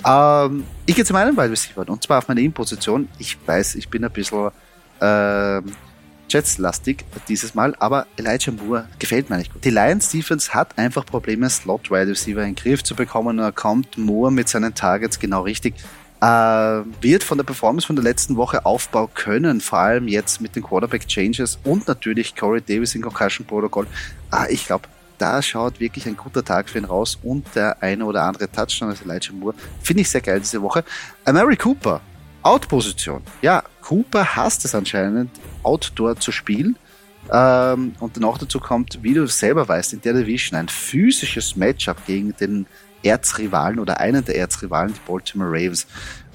Ähm, 0.06 0.66
ich 0.86 0.96
gehe 0.96 1.06
zu 1.06 1.14
meinem 1.14 1.36
Wide 1.36 1.52
Receiver 1.52 1.88
und 1.88 2.04
zwar 2.04 2.20
auf 2.20 2.28
meine 2.28 2.42
In-Position. 2.42 3.10
Ich 3.20 3.38
weiß, 3.46 3.76
ich 3.76 3.90
bin 3.90 4.04
ein 4.04 4.12
bisschen 4.12 4.50
ähm, 5.00 5.66
Jets-lastig 6.30 7.04
dieses 7.28 7.54
Mal, 7.54 7.76
aber 7.80 8.08
Elijah 8.16 8.52
Moore 8.52 8.88
gefällt 9.00 9.30
mir 9.30 9.38
nicht 9.38 9.52
gut. 9.52 9.66
Die 9.66 9.70
Lions 9.70 10.10
Defense 10.10 10.54
hat 10.54 10.78
einfach 10.78 11.06
Probleme, 11.06 11.50
Slot-Wide 11.50 12.08
Receiver 12.08 12.42
in 12.42 12.50
den 12.50 12.56
Griff 12.56 12.84
zu 12.84 12.96
bekommen 12.96 13.38
da 13.38 13.52
kommt 13.52 13.98
Moore 13.98 14.32
mit 14.32 14.48
seinen 14.48 14.74
Targets 14.74 15.20
genau 15.20 15.42
richtig 15.42 15.76
äh, 16.22 16.26
wird 17.02 17.24
von 17.24 17.38
der 17.38 17.44
Performance 17.44 17.88
von 17.88 17.96
der 17.96 18.04
letzten 18.04 18.38
Woche 18.38 18.66
aufbauen 18.66 19.10
können, 19.16 19.60
vor 19.60 19.80
allem 19.80 20.08
jetzt 20.08 20.40
mit 20.40 20.56
den 20.56 20.64
Quarterback 20.64 21.08
Changes 21.08 21.60
und 21.64 21.88
natürlich 21.88 22.36
Corey 22.36 22.62
Davis 22.62 22.96
in 22.96 23.02
Concussion 23.02 23.46
Protocol. 23.46 23.88
Äh, 24.32 24.54
ich 24.54 24.68
glaube, 24.68 24.88
da 25.18 25.42
schaut 25.42 25.80
wirklich 25.80 26.08
ein 26.08 26.18
guter 26.18 26.44
Tag 26.44 26.70
für 26.70 26.80
ihn 26.80 26.86
raus 26.86 27.18
und 27.24 27.46
der 27.56 27.82
eine 27.82 28.06
oder 28.06 28.24
andere 28.24 28.50
Touchdown 28.50 28.90
als 28.90 29.02
Elijah 29.02 29.34
Moore. 29.34 29.56
Finde 29.82 30.02
ich 30.02 30.10
sehr 30.10 30.22
geil 30.22 30.40
diese 30.40 30.62
Woche. 30.62 30.84
Mary 31.26 31.58
Cooper, 31.58 32.02
Out-Position. 32.44 33.22
Ja, 33.42 33.64
Cooper 33.82 34.36
hasst 34.36 34.66
es 34.66 34.74
anscheinend, 34.74 35.30
Outdoor 35.64 36.16
zu 36.16 36.32
spielen. 36.32 36.76
Ähm, 37.32 37.94
und 38.00 38.18
danach 38.18 38.40
dazu 38.40 38.60
kommt, 38.60 39.00
wie 39.04 39.14
du 39.14 39.28
selber 39.28 39.68
weißt, 39.68 39.94
in 39.94 40.02
der 40.02 40.14
Division 40.14 40.60
ein 40.60 40.68
physisches 40.68 41.56
Matchup 41.56 42.04
gegen 42.08 42.36
den 42.36 42.66
Erzrivalen 43.04 43.80
oder 43.80 44.00
einen 44.00 44.24
der 44.24 44.36
Erzrivalen, 44.36 44.94
die 44.94 45.00
Baltimore 45.08 45.50
Ravens. 45.50 45.88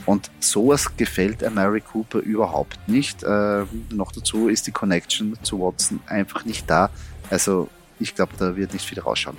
Und 0.04 0.30
sowas 0.38 0.96
gefällt 0.96 1.42
Mary 1.52 1.80
Cooper 1.80 2.20
überhaupt 2.20 2.78
nicht. 2.88 3.24
Äh, 3.24 3.64
noch 3.90 4.12
dazu 4.12 4.48
ist 4.48 4.66
die 4.66 4.72
Connection 4.72 5.36
zu 5.42 5.60
Watson 5.60 6.00
einfach 6.06 6.44
nicht 6.44 6.70
da. 6.70 6.90
Also 7.28 7.68
ich 7.98 8.14
glaube, 8.14 8.32
da 8.38 8.56
wird 8.56 8.72
nicht 8.72 8.84
viel 8.84 9.00
rausschauen. 9.00 9.36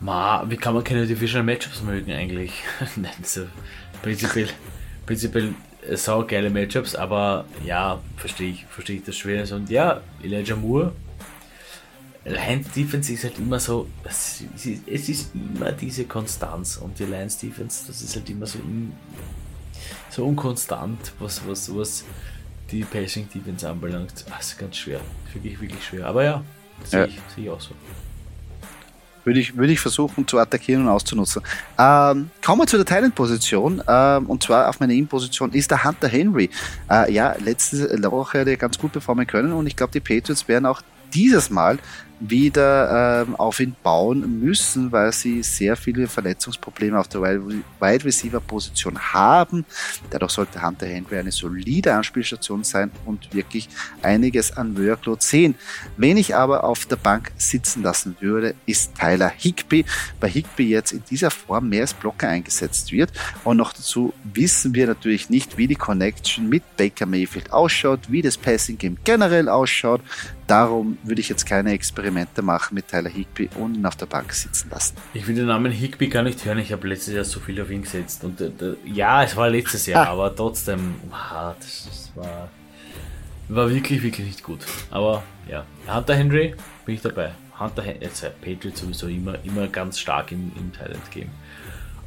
Ma, 0.00 0.44
wie 0.48 0.56
kann 0.56 0.74
man 0.74 0.82
keine 0.82 1.06
Divisional 1.06 1.44
Matchups 1.44 1.82
mögen 1.82 2.10
eigentlich? 2.10 2.52
Nein, 2.96 3.12
so 3.22 3.42
prinzipiell, 4.02 4.48
prinzipiell 5.06 5.54
sau 5.94 6.24
geile 6.24 6.50
Matchups, 6.50 6.96
aber 6.96 7.44
ja, 7.64 8.00
verstehe 8.16 8.50
ich, 8.50 8.66
verstehe 8.66 8.96
ich 8.96 9.04
das 9.04 9.16
schwer. 9.16 9.44
Und 9.52 9.70
ja, 9.70 10.00
Elijah 10.22 10.56
Moore 10.56 10.92
Lions 12.24 12.70
Defense 12.70 13.12
ist 13.12 13.24
halt 13.24 13.38
immer 13.38 13.58
so, 13.58 13.88
es 14.04 14.42
ist, 14.54 14.82
es 14.86 15.08
ist 15.08 15.30
immer 15.34 15.72
diese 15.72 16.04
Konstanz 16.04 16.76
und 16.76 16.98
die 16.98 17.04
Lions 17.04 17.38
Defense, 17.38 17.84
das 17.86 18.00
ist 18.00 18.14
halt 18.14 18.30
immer 18.30 18.46
so, 18.46 18.60
in, 18.60 18.92
so 20.08 20.24
unkonstant, 20.24 21.12
was, 21.18 21.40
was, 21.46 21.74
was 21.74 22.04
die 22.70 22.84
Passing 22.84 23.28
Defense 23.32 23.68
anbelangt. 23.68 24.24
Das 24.28 24.48
ist 24.48 24.58
ganz 24.58 24.76
schwer, 24.76 25.00
wirklich, 25.32 25.60
wirklich 25.60 25.84
schwer. 25.84 26.06
Aber 26.06 26.24
ja, 26.24 26.44
sehe 26.84 27.00
ja. 27.00 27.06
ich, 27.06 27.20
seh 27.34 27.42
ich 27.42 27.50
auch 27.50 27.60
so. 27.60 27.74
würde 29.24 29.40
ich, 29.40 29.56
würde 29.56 29.72
ich 29.72 29.80
versuchen 29.80 30.26
zu 30.26 30.38
attackieren 30.38 30.82
und 30.82 30.88
auszunutzen. 30.88 31.42
Ähm, 31.76 32.30
kommen 32.44 32.62
wir 32.62 32.66
zu 32.66 32.76
der 32.76 32.86
Thailand-Position. 32.86 33.82
Ähm, 33.86 34.26
und 34.26 34.42
zwar 34.42 34.68
auf 34.68 34.78
meiner 34.78 34.92
In-Position 34.92 35.52
ist 35.52 35.70
der 35.72 35.82
Hunter 35.82 36.08
Henry. 36.08 36.50
Äh, 36.88 37.12
ja, 37.12 37.34
letzte 37.44 37.88
Woche 38.10 38.40
hat 38.40 38.46
er 38.46 38.56
ganz 38.56 38.78
gut 38.78 38.92
performen 38.92 39.26
können 39.26 39.52
und 39.52 39.66
ich 39.66 39.74
glaube, 39.74 39.92
die 39.92 40.00
Patriots 40.00 40.46
werden 40.46 40.66
auch 40.66 40.82
dieses 41.12 41.50
Mal 41.50 41.78
wieder 42.28 43.24
ähm, 43.26 43.36
auf 43.36 43.60
ihn 43.60 43.74
bauen 43.82 44.40
müssen, 44.40 44.92
weil 44.92 45.12
sie 45.12 45.42
sehr 45.42 45.76
viele 45.76 46.06
Verletzungsprobleme 46.06 46.98
auf 46.98 47.08
der 47.08 47.22
Wide 47.22 48.04
Receiver 48.04 48.40
Position 48.40 48.98
haben. 48.98 49.64
Dadurch 50.10 50.32
sollte 50.32 50.62
Hunter 50.62 50.86
Henry 50.86 51.18
eine 51.18 51.32
solide 51.32 51.94
Anspielstation 51.94 52.64
sein 52.64 52.90
und 53.04 53.32
wirklich 53.34 53.68
einiges 54.02 54.56
an 54.56 54.76
Workload 54.76 55.22
sehen. 55.22 55.54
Wen 55.96 56.16
ich 56.16 56.34
aber 56.34 56.64
auf 56.64 56.86
der 56.86 56.96
Bank 56.96 57.32
sitzen 57.36 57.82
lassen 57.82 58.16
würde, 58.20 58.54
ist 58.66 58.94
Tyler 58.94 59.32
Higby. 59.36 59.84
Bei 60.20 60.28
Higby 60.28 60.68
jetzt 60.68 60.92
in 60.92 61.02
dieser 61.10 61.30
Form 61.30 61.68
mehr 61.68 61.82
als 61.82 61.94
Blocker 61.94 62.28
eingesetzt 62.28 62.92
wird. 62.92 63.12
Und 63.44 63.56
noch 63.56 63.72
dazu 63.72 64.12
wissen 64.32 64.74
wir 64.74 64.86
natürlich 64.86 65.30
nicht, 65.30 65.58
wie 65.58 65.66
die 65.66 65.74
Connection 65.74 66.48
mit 66.48 66.62
Baker 66.76 67.06
Mayfield 67.06 67.52
ausschaut, 67.52 68.00
wie 68.08 68.22
das 68.22 68.36
Passing 68.36 68.78
Game 68.78 68.98
generell 69.04 69.48
ausschaut. 69.48 70.00
Darum 70.52 70.98
würde 71.02 71.22
ich 71.22 71.30
jetzt 71.30 71.46
keine 71.46 71.72
Experimente 71.72 72.42
machen 72.42 72.74
mit 72.74 72.86
Tyler 72.86 73.08
Higby 73.08 73.48
und 73.58 73.74
ihn 73.74 73.86
auf 73.86 73.96
der 73.96 74.04
Bank 74.04 74.34
sitzen 74.34 74.68
lassen. 74.68 74.96
Ich 75.14 75.26
will 75.26 75.34
den 75.34 75.46
Namen 75.46 75.72
Higby 75.72 76.08
gar 76.08 76.22
nicht 76.22 76.44
hören. 76.44 76.58
Ich 76.58 76.72
habe 76.72 76.86
letztes 76.88 77.14
Jahr 77.14 77.24
so 77.24 77.40
viel 77.40 77.58
auf 77.62 77.70
ihn 77.70 77.80
gesetzt. 77.80 78.22
Und 78.22 78.38
äh, 78.38 78.50
ja, 78.84 79.24
es 79.24 79.34
war 79.34 79.48
letztes 79.48 79.86
Jahr, 79.86 80.08
ah. 80.08 80.10
aber 80.10 80.36
trotzdem, 80.36 80.96
wow, 81.08 81.54
das, 81.58 81.88
das, 81.88 82.12
war, 82.14 82.50
war 83.48 83.70
wirklich, 83.70 84.02
wirklich 84.02 84.26
nicht 84.26 84.42
gut. 84.42 84.58
Aber 84.90 85.22
ja, 85.48 85.64
Hunter 85.88 86.16
Henry 86.16 86.54
bin 86.84 86.96
ich 86.96 87.00
dabei. 87.00 87.30
Hunter 87.58 87.82
Henry, 87.82 88.04
also 88.04 88.26
Patriot 88.42 88.76
sowieso 88.76 89.06
immer, 89.06 89.42
immer 89.46 89.68
ganz 89.68 90.00
stark 90.00 90.32
im, 90.32 90.52
im 90.54 90.70
Thailand-Game. 90.70 91.30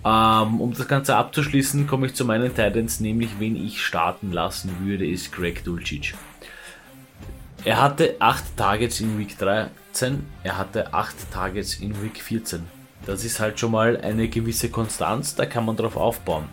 Ähm, 0.06 0.62
um 0.62 0.72
das 0.72 0.88
Ganze 0.88 1.16
abzuschließen, 1.16 1.88
komme 1.88 2.06
ich 2.06 2.14
zu 2.14 2.26
meinen 2.26 2.50
Titans, 2.54 3.00
nämlich 3.00 3.40
wen 3.40 3.56
ich 3.56 3.84
starten 3.84 4.32
lassen 4.32 4.70
würde, 4.86 5.08
ist 5.08 5.32
Greg 5.32 5.64
Dulcich. 5.64 6.14
Er 7.66 7.82
hatte 7.82 8.18
8 8.20 8.58
Targets 8.58 9.00
in 9.00 9.18
Week 9.18 9.36
13, 9.40 10.24
er 10.44 10.58
hatte 10.60 10.94
8 10.94 11.32
Targets 11.32 11.74
in 11.74 12.00
Week 12.04 12.22
14. 12.22 12.62
Das 13.08 13.26
ist 13.26 13.40
halt 13.40 13.60
schon 13.60 13.72
mal 13.72 13.98
eine 13.98 14.28
gewisse 14.28 14.70
Konstanz, 14.70 15.34
da 15.34 15.48
kann 15.48 15.66
man 15.66 15.76
drauf 15.76 15.98
aufbauen. 15.98 16.46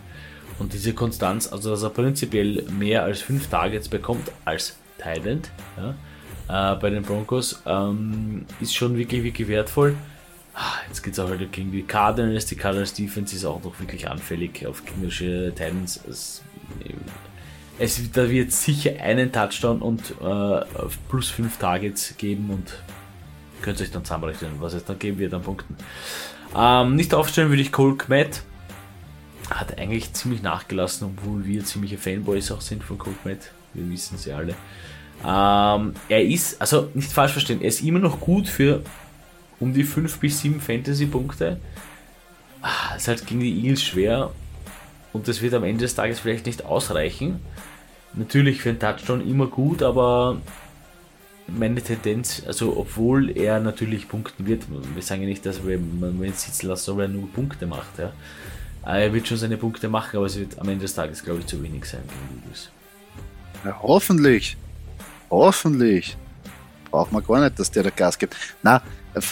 Und 0.57 0.73
diese 0.73 0.93
Konstanz, 0.93 1.53
also 1.53 1.69
dass 1.69 1.83
er 1.83 1.91
prinzipiell 1.91 2.63
mehr 2.63 3.03
als 3.03 3.21
5 3.21 3.47
Targets 3.47 3.89
bekommt 3.89 4.31
als 4.43 4.75
Thailand 4.97 5.51
ja, 5.77 6.73
äh, 6.73 6.75
bei 6.77 6.89
den 6.89 7.03
Broncos, 7.03 7.61
ähm, 7.67 8.47
ist 8.59 8.75
schon 8.75 8.97
wirklich, 8.97 9.23
wirklich 9.23 9.47
wertvoll. 9.47 9.95
Ah, 10.55 10.77
jetzt 10.87 11.03
geht 11.03 11.13
es 11.13 11.19
auch 11.19 11.29
halt 11.29 11.51
gegen 11.51 11.71
die 11.71 11.83
Cardinals. 11.83 12.47
Die 12.47 12.55
Cardinals 12.55 12.93
Defense 12.93 13.35
ist 13.35 13.45
auch 13.45 13.63
noch 13.63 13.79
wirklich 13.79 14.09
anfällig 14.09 14.65
auf 14.65 14.83
gegnerische 14.83 15.53
Titans. 15.55 15.99
Es, 16.09 16.41
es, 17.79 18.11
da 18.11 18.29
wird 18.29 18.51
sicher 18.51 19.01
einen 19.01 19.31
Touchdown 19.31 19.81
und 19.81 20.11
äh, 20.21 20.65
plus 21.09 21.29
5 21.29 21.57
Targets 21.57 22.15
geben 22.17 22.49
und 22.51 22.73
könnt 23.61 23.81
euch 23.81 23.91
dann 23.91 24.05
zusammenrechnen, 24.05 24.51
was 24.59 24.73
es 24.73 24.85
dann 24.85 24.99
geben 24.99 25.17
wird 25.17 25.33
an 25.33 25.41
Punkten. 25.41 25.75
Ähm, 26.55 26.95
nicht 26.95 27.13
aufstellen 27.13 27.49
würde 27.49 27.61
ich 27.61 27.71
Cole 27.71 27.95
Kmet. 27.95 28.43
Hat 29.49 29.77
eigentlich 29.77 30.13
ziemlich 30.13 30.41
nachgelassen, 30.41 31.07
obwohl 31.07 31.45
wir 31.45 31.63
ziemliche 31.65 31.97
Fanboys 31.97 32.51
auch 32.51 32.61
sind 32.61 32.83
von 32.83 32.97
Cole 32.97 33.15
Kmet. 33.23 33.51
Wir 33.73 33.89
wissen 33.89 34.17
sie 34.17 34.31
alle. 34.33 34.55
Ähm, 35.25 35.93
er 36.09 36.23
ist, 36.23 36.59
also 36.61 36.89
nicht 36.93 37.11
falsch 37.11 37.31
verstehen, 37.31 37.61
er 37.61 37.69
ist 37.69 37.81
immer 37.81 37.99
noch 37.99 38.19
gut 38.19 38.47
für 38.47 38.83
um 39.59 39.73
die 39.73 39.83
5 39.83 40.19
bis 40.19 40.41
7 40.41 40.59
Fantasy-Punkte. 40.59 41.59
Ah, 42.61 42.95
ist 42.95 43.07
halt 43.07 43.25
gegen 43.25 43.39
die 43.39 43.57
Eagles 43.59 43.83
schwer 43.83 44.31
und 45.11 45.27
das 45.27 45.41
wird 45.41 45.53
am 45.53 45.63
Ende 45.63 45.81
des 45.81 45.95
Tages 45.95 46.19
vielleicht 46.19 46.45
nicht 46.45 46.65
ausreichen. 46.65 47.39
Natürlich 48.15 48.61
für 48.61 48.69
einen 48.69 48.79
Touchdown 48.79 49.27
immer 49.27 49.47
gut, 49.47 49.81
aber 49.81 50.39
meine 51.47 51.81
Tendenz, 51.81 52.43
also 52.45 52.77
obwohl 52.77 53.35
er 53.35 53.59
natürlich 53.59 54.07
punkten 54.07 54.45
wird, 54.45 54.63
wir 54.69 55.01
sagen 55.01 55.21
ja 55.23 55.27
nicht, 55.27 55.45
dass 55.45 55.61
man 55.63 56.23
ihn 56.23 56.33
sitzen 56.33 56.67
lassen, 56.67 56.85
soll 56.85 57.01
er 57.01 57.07
nur 57.07 57.31
Punkte 57.31 57.65
macht. 57.65 57.97
Ja. 57.97 58.11
Er 58.85 59.13
wird 59.13 59.27
schon 59.27 59.37
seine 59.37 59.57
Punkte 59.57 59.89
machen, 59.89 60.17
aber 60.17 60.25
es 60.25 60.37
wird 60.37 60.59
am 60.59 60.69
Ende 60.69 60.81
des 60.81 60.93
Tages, 60.93 61.23
glaube 61.23 61.39
ich, 61.39 61.47
zu 61.47 61.61
wenig 61.63 61.85
sein 61.85 62.01
gegen 62.01 62.39
die 62.41 62.45
Eagles. 62.45 62.69
Ja, 63.63 63.79
hoffentlich. 63.81 64.57
Hoffentlich. 65.29 66.17
Braucht 66.91 67.11
man 67.11 67.23
gar 67.23 67.41
nicht, 67.41 67.57
dass 67.57 67.71
der 67.71 67.83
da 67.83 67.89
Gas 67.89 68.19
gibt. 68.19 68.35
Na, 68.61 68.81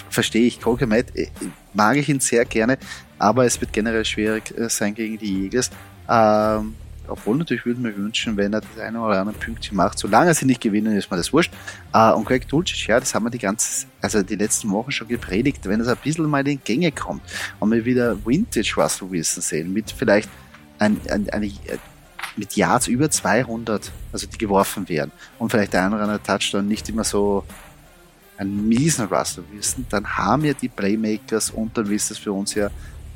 verstehe 0.09 0.47
ich. 0.47 0.59
Colker 0.59 0.89
äh, 0.91 1.27
mag 1.73 1.97
ich 1.97 2.09
ihn 2.09 2.19
sehr 2.19 2.45
gerne, 2.45 2.77
aber 3.19 3.45
es 3.45 3.59
wird 3.59 3.73
generell 3.73 4.05
schwierig 4.05 4.57
äh, 4.57 4.69
sein 4.69 4.95
gegen 4.95 5.17
die 5.17 5.43
Eagles. 5.43 5.69
Ähm, 6.09 6.75
obwohl 7.11 7.37
natürlich 7.37 7.65
würde 7.65 7.79
ich 7.79 7.85
mir 7.85 7.95
wünschen, 7.95 8.37
wenn 8.37 8.53
er 8.53 8.61
das 8.61 8.79
eine 8.79 8.99
oder 9.01 9.19
andere 9.19 9.37
Pünktchen 9.37 9.75
macht. 9.75 9.99
Solange 9.99 10.33
sie 10.33 10.45
nicht 10.45 10.61
gewinnen, 10.61 10.95
ist 10.95 11.11
mir 11.11 11.17
das 11.17 11.31
wurscht. 11.33 11.51
Uh, 11.93 12.15
und 12.15 12.25
Greg 12.25 12.47
Dulcich, 12.47 12.87
ja, 12.87 12.99
das 12.99 13.13
haben 13.13 13.25
wir 13.25 13.29
die 13.29 13.39
ganze, 13.39 13.85
also 14.01 14.23
die 14.23 14.35
letzten 14.35 14.69
Wochen 14.71 14.91
schon 14.91 15.07
gepredigt. 15.07 15.59
Wenn 15.65 15.81
es 15.81 15.87
ein 15.87 15.97
bisschen 16.03 16.29
mal 16.29 16.47
in 16.47 16.61
Gänge 16.63 16.91
kommt 16.91 17.21
und 17.59 17.71
wir 17.71 17.83
wieder 17.85 18.17
Vintage 18.25 18.73
Russell 18.77 19.11
Wilson 19.11 19.41
sehen, 19.41 19.73
mit 19.73 19.91
vielleicht 19.91 20.29
ein, 20.79 20.99
ein, 21.09 21.29
eine, 21.29 21.51
mit 22.37 22.55
Yards 22.55 22.87
über 22.87 23.09
200, 23.09 23.91
also 24.11 24.27
die 24.27 24.37
geworfen 24.37 24.87
werden 24.89 25.11
und 25.37 25.49
vielleicht 25.49 25.73
der 25.73 25.85
eine 25.85 25.95
oder 25.95 26.03
andere 26.05 26.23
Touchdown 26.23 26.67
nicht 26.67 26.87
immer 26.89 27.03
so 27.03 27.43
ein 28.37 28.67
miesen 28.67 29.05
Russell 29.05 29.43
Wilson, 29.51 29.85
dann 29.89 30.17
haben 30.17 30.45
ja 30.45 30.53
die 30.53 30.69
Playmakers 30.69 31.51
und 31.51 31.77
dann 31.77 31.91
ist 31.91 32.09
es 32.09 32.17
für 32.17 32.31
uns 32.31 32.55
ja 32.55 32.69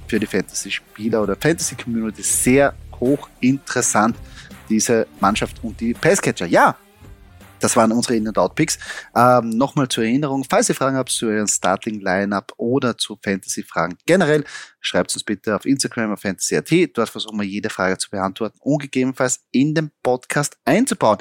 für 0.08 0.19
die 0.19 0.27
Fantasy-Spieler 0.27 1.23
oder 1.23 1.36
Fantasy-Community 1.36 2.21
sehr 2.21 2.73
hochinteressant, 2.99 4.15
diese 4.69 5.08
Mannschaft 5.19 5.63
und 5.63 5.79
die 5.79 5.93
Passcatcher. 5.93 6.45
Ja, 6.45 6.75
das 7.60 7.75
waren 7.75 7.91
unsere 7.91 8.15
In- 8.15 8.27
und 8.27 8.38
Out-Picks. 8.38 8.77
Ähm, 9.15 9.49
Nochmal 9.49 9.88
zur 9.88 10.03
Erinnerung, 10.03 10.45
falls 10.47 10.69
ihr 10.69 10.75
Fragen 10.75 10.97
habt 10.97 11.10
zu 11.10 11.27
euren 11.27 11.47
Starting-Lineup 11.47 12.53
oder 12.58 12.97
zu 12.97 13.17
Fantasy-Fragen 13.23 13.97
generell, 14.05 14.43
schreibt 14.79 15.13
uns 15.13 15.23
bitte 15.23 15.55
auf 15.55 15.65
Instagram 15.65 16.13
auf 16.13 16.21
Fantasy.at. 16.21 16.71
Dort 16.95 17.10
versuchen 17.10 17.39
wir 17.39 17.47
jede 17.47 17.69
Frage 17.69 17.97
zu 17.97 18.10
beantworten 18.10 18.60
und 18.62 18.81
gegebenenfalls 18.81 19.41
in 19.51 19.73
den 19.73 19.91
Podcast 20.03 20.58
einzubauen. 20.65 21.17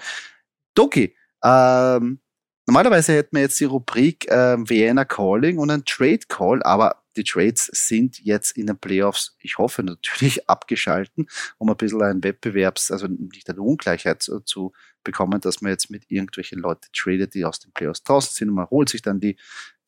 Doki, 0.75 1.15
ähm, 1.43 2.21
normalerweise 2.67 3.15
hätten 3.15 3.37
wir 3.37 3.43
jetzt 3.43 3.61
die 3.61 3.65
Rubrik 3.65 4.31
äh, 4.31 4.57
Vienna 4.59 5.05
Calling 5.05 5.59
und 5.59 5.71
ein 5.71 5.85
Trade 5.85 6.27
Call, 6.29 6.63
aber 6.63 7.04
die 7.17 7.25
Trades 7.25 7.67
sind 7.73 8.19
jetzt 8.21 8.57
in 8.57 8.67
den 8.67 8.79
Playoffs, 8.79 9.37
ich 9.41 9.59
hoffe 9.59 9.83
natürlich, 9.83 10.49
abgeschalten, 10.49 11.27
um 11.59 11.71
ein 11.71 11.77
bisschen 11.77 12.03
einen 12.03 12.23
Wettbewerbs-, 12.23 12.93
also 12.93 13.07
nicht 13.07 13.49
eine 13.49 13.63
Ungleichheit 13.63 14.23
zu, 14.23 14.41
zu 14.41 14.73
bekommen, 15.03 15.41
dass 15.41 15.61
man 15.61 15.71
jetzt 15.71 15.91
mit 15.91 16.11
irgendwelchen 16.11 16.59
Leuten 16.59 16.89
tradet, 16.93 17.35
die 17.35 17.45
aus 17.45 17.61
den 17.61 17.73
Playoffs 17.73 18.03
draußen 18.03 18.35
sind 18.35 18.49
und 18.49 18.57
man 18.57 18.71
holt 18.71 18.89
sich 18.89 19.03
dann 19.03 19.21
die, 19.21 19.37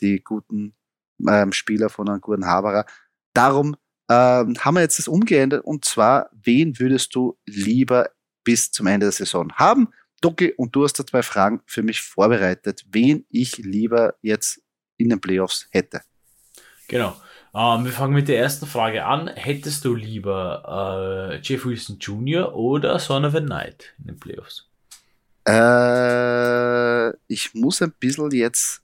die 0.01 0.23
guten 0.23 0.75
ähm, 1.27 1.53
Spieler 1.53 1.89
von 1.89 2.09
einem 2.09 2.21
guten 2.21 2.47
Haberer. 2.47 2.87
Darum 3.33 3.77
ähm, 4.09 4.57
haben 4.59 4.75
wir 4.75 4.83
jetzt 4.83 4.99
das 4.99 5.09
umgeändert 5.09 5.65
und 5.65 5.85
zwar, 5.85 6.31
wen 6.33 6.79
würdest 6.79 7.15
du 7.15 7.39
lieber 7.47 8.11
bis 8.45 8.71
zum 8.71 8.87
Ende 8.87 9.07
der 9.07 9.13
Saison 9.13 9.53
haben? 9.55 9.89
Ducke, 10.21 10.55
und 10.57 10.75
du 10.75 10.85
hast 10.85 10.95
da 10.95 11.07
zwei 11.07 11.23
Fragen 11.23 11.61
für 11.67 11.83
mich 11.83 12.01
vorbereitet, 12.01 12.85
wen 12.91 13.27
ich 13.29 13.59
lieber 13.59 14.15
jetzt 14.23 14.63
in 14.97 15.11
den 15.11 15.21
Playoffs 15.21 15.69
hätte. 15.71 16.01
Genau. 16.89 17.17
Ähm, 17.55 17.85
wir 17.85 17.93
fangen 17.93 18.15
mit 18.15 18.29
der 18.29 18.39
ersten 18.39 18.67
Frage 18.67 19.05
an. 19.07 19.29
Hättest 19.29 19.85
du 19.85 19.95
lieber 19.95 21.33
äh, 21.33 21.41
Jeff 21.41 21.65
Wilson 21.65 21.99
Jr. 21.99 22.55
oder 22.55 22.99
Son 22.99 23.25
of 23.25 23.35
a 23.35 23.41
Knight 23.41 23.95
in 23.99 24.09
den 24.09 24.21
Playoffs? 24.21 24.69
Äh, 25.47 27.17
ich 27.29 27.55
muss 27.55 27.81
ein 27.81 27.93
bisschen 27.93 28.31
jetzt, 28.33 28.83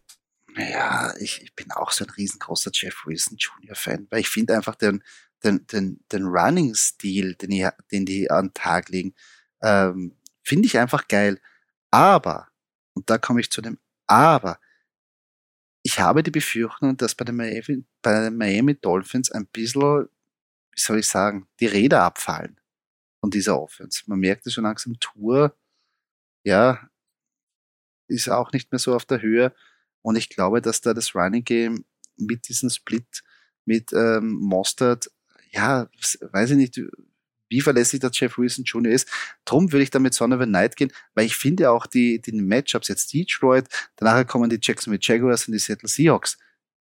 naja, 0.55 1.12
ich, 1.18 1.42
ich 1.42 1.55
bin 1.55 1.70
auch 1.72 1.90
so 1.90 2.05
ein 2.05 2.11
riesengroßer 2.11 2.70
Jeff 2.72 3.05
Wilson 3.05 3.36
Jr. 3.36 3.74
Fan, 3.74 4.07
weil 4.11 4.20
ich 4.20 4.28
finde 4.28 4.55
einfach 4.55 4.76
den, 4.76 5.03
den, 5.44 5.66
den, 5.66 6.00
den 6.11 6.26
Running-Stil, 6.26 7.34
den, 7.34 7.50
die, 7.50 7.68
den 7.90 8.07
die 8.07 8.30
an 8.30 8.46
den 8.46 8.55
Tag 8.55 8.88
legen, 8.88 9.14
ähm, 9.61 10.16
finde 10.42 10.66
ich 10.66 10.78
einfach 10.78 11.09
geil. 11.09 11.40
Aber, 11.90 12.48
und 12.94 13.11
da 13.11 13.18
komme 13.18 13.40
ich 13.40 13.50
zu 13.50 13.61
dem 13.61 13.78
Aber, 14.07 14.59
ich 15.93 16.01
habe 16.01 16.22
die 16.22 16.30
Befürchtung, 16.30 16.97
dass 16.97 17.14
bei 17.14 17.26
den 17.26 17.36
Miami, 17.36 17.84
bei 18.01 18.24
den 18.24 18.38
Miami 18.38 18.74
Dolphins 18.74 19.30
ein 19.30 19.47
bisschen, 19.47 20.09
wie 20.70 20.80
soll 20.80 21.01
ich 21.01 21.07
sagen, 21.07 21.47
die 21.61 21.66
Räder 21.66 22.03
abfallen 22.03 22.59
von 23.20 23.30
dieser 23.30 23.61
Offense. 23.61 24.05
Man 24.07 24.20
merkt 24.20 24.47
es 24.47 24.55
schon 24.55 24.64
langsam, 24.64 24.99
Tour, 24.99 25.55
ja, 26.45 26.88
ist 28.09 28.30
auch 28.30 28.53
nicht 28.53 28.72
mehr 28.72 28.78
so 28.78 28.95
auf 28.95 29.05
der 29.05 29.20
Höhe. 29.20 29.55
Und 30.01 30.16
ich 30.16 30.30
glaube, 30.30 30.62
dass 30.62 30.80
da 30.80 30.95
das 30.95 31.14
Running 31.14 31.45
Game 31.45 31.84
mit 32.16 32.49
diesem 32.49 32.70
Split 32.70 33.22
mit 33.66 33.93
ähm, 33.93 34.32
Mostert, 34.32 35.11
ja, 35.51 35.90
weiß 36.20 36.53
ich 36.53 36.57
nicht, 36.57 36.80
wie 37.53 37.61
verlässlich 37.61 38.00
der 38.00 38.11
Jeff 38.12 38.38
Wilson 38.38 38.64
Jr. 38.64 38.92
ist. 38.92 39.09
Drum 39.44 39.70
würde 39.70 39.84
ich 39.84 39.90
da 39.90 39.98
mit 39.98 40.14
Son 40.14 40.32
of 40.32 40.40
a 40.40 40.46
Night 40.46 40.76
gehen, 40.76 40.92
weil 41.14 41.26
ich 41.26 41.36
finde 41.36 41.70
auch 41.70 41.86
die, 41.86 42.20
die 42.20 42.32
Matchups 42.32 42.88
jetzt 42.88 43.12
Detroit, 43.12 43.66
danach 43.96 44.26
kommen 44.26 44.50
die 44.50 44.59
Jacksonville 44.61 45.00
Jaguars 45.00 45.46
und 45.46 45.53
die 45.53 45.59
Seattle 45.59 45.88
Seahawks. 45.88 46.38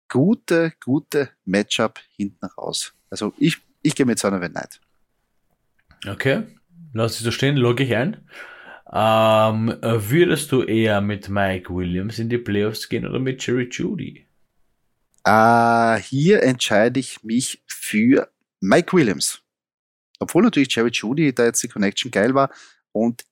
gute, 0.08 0.72
gute 0.82 1.30
Matchup 1.44 2.00
hinten 2.16 2.46
raus. 2.46 2.94
Also 3.10 3.32
ich, 3.38 3.58
ich 3.82 3.94
gehe 3.94 4.06
mit 4.06 4.18
Sonovan 4.18 4.52
Knight. 4.52 4.80
Okay, 6.06 6.42
lass 6.92 7.12
dich 7.12 7.22
so 7.22 7.30
stehen, 7.30 7.56
logge 7.56 7.84
ich 7.84 7.94
ein. 7.94 8.28
Ähm, 8.92 9.74
würdest 9.80 10.52
du 10.52 10.62
eher 10.62 11.00
mit 11.00 11.28
Mike 11.28 11.74
Williams 11.74 12.18
in 12.18 12.28
die 12.28 12.38
Playoffs 12.38 12.88
gehen 12.88 13.06
oder 13.06 13.18
mit 13.18 13.44
Jerry 13.44 13.68
Judy? 13.70 14.26
Äh, 15.24 15.96
hier 16.00 16.42
entscheide 16.42 17.00
ich 17.00 17.22
mich 17.24 17.62
für 17.66 18.28
Mike 18.60 18.96
Williams. 18.96 19.43
Obwohl 20.24 20.42
natürlich 20.42 20.74
Jerry 20.74 20.90
Judy 20.92 21.34
da 21.34 21.44
jetzt 21.44 21.62
die 21.62 21.68
Connection 21.68 22.10
geil 22.10 22.34
war 22.34 22.50
und 22.92 23.24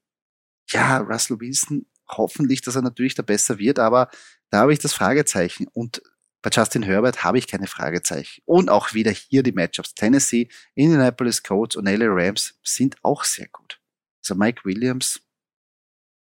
ja, 0.70 0.98
Russell 0.98 1.40
Wilson, 1.40 1.86
hoffentlich, 2.08 2.62
dass 2.62 2.76
er 2.76 2.82
natürlich 2.82 3.14
da 3.14 3.22
besser 3.22 3.58
wird, 3.58 3.78
aber 3.78 4.08
da 4.50 4.60
habe 4.60 4.72
ich 4.72 4.78
das 4.78 4.92
Fragezeichen 4.92 5.66
und 5.72 6.02
bei 6.42 6.50
Justin 6.52 6.82
Herbert 6.82 7.22
habe 7.22 7.38
ich 7.38 7.46
keine 7.46 7.68
Fragezeichen. 7.68 8.42
Und 8.44 8.68
auch 8.68 8.94
wieder 8.94 9.12
hier 9.12 9.44
die 9.44 9.52
Matchups. 9.52 9.94
Tennessee, 9.94 10.48
Indianapolis 10.74 11.42
Colts 11.42 11.76
und 11.76 11.86
LA 11.86 12.06
Rams 12.08 12.58
sind 12.64 12.96
auch 13.02 13.22
sehr 13.22 13.46
gut. 13.48 13.80
Also 14.22 14.34
Mike 14.34 14.62
Williams, 14.64 15.20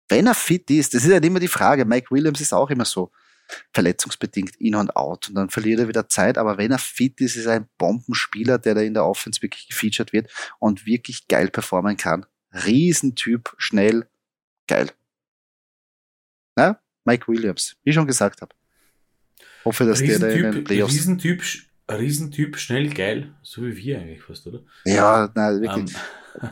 wenn 0.07 0.27
er 0.27 0.33
fit 0.33 0.69
ist, 0.71 0.93
das 0.93 1.03
ist 1.03 1.11
halt 1.11 1.25
immer 1.25 1.41
die 1.41 1.49
Frage. 1.49 1.83
Mike 1.83 2.07
Williams 2.09 2.39
ist 2.39 2.53
auch 2.53 2.69
immer 2.69 2.85
so 2.85 3.11
verletzungsbedingt 3.73 4.55
in 4.57 4.75
und 4.75 4.95
out 4.95 5.29
und 5.29 5.35
dann 5.35 5.49
verliert 5.49 5.79
er 5.79 5.87
wieder 5.87 6.09
Zeit. 6.09 6.37
Aber 6.37 6.57
wenn 6.57 6.71
er 6.71 6.79
fit 6.79 7.19
ist, 7.21 7.35
ist 7.35 7.45
er 7.45 7.53
ein 7.53 7.69
Bombenspieler, 7.77 8.57
der 8.57 8.75
da 8.75 8.81
in 8.81 8.93
der 8.93 9.05
Offense 9.05 9.41
wirklich 9.41 9.67
gefeatured 9.67 10.13
wird 10.13 10.31
und 10.59 10.85
wirklich 10.85 11.27
geil 11.27 11.49
performen 11.49 11.97
kann. 11.97 12.25
Riesentyp, 12.51 13.53
schnell, 13.57 14.07
geil. 14.67 14.91
Na, 16.55 16.81
Mike 17.05 17.27
Williams, 17.27 17.75
wie 17.83 17.91
ich 17.91 17.95
schon 17.95 18.07
gesagt 18.07 18.41
habe. 18.41 18.53
Hoffe, 19.63 19.85
dass 19.85 19.99
der 19.99 20.19
da 20.19 20.27
in 20.27 20.51
den 20.51 20.63
Playoffs. 20.63 20.93
Riesentyp, 20.93 21.43
Riesentyp, 21.89 22.57
schnell, 22.57 22.89
geil. 22.89 23.33
So 23.43 23.63
wie 23.63 23.75
wir 23.77 23.99
eigentlich 23.99 24.21
fast, 24.21 24.45
oder? 24.47 24.59
Ja, 24.85 25.31
nein, 25.33 25.61
wirklich. 25.61 25.95
Um. 25.95 26.01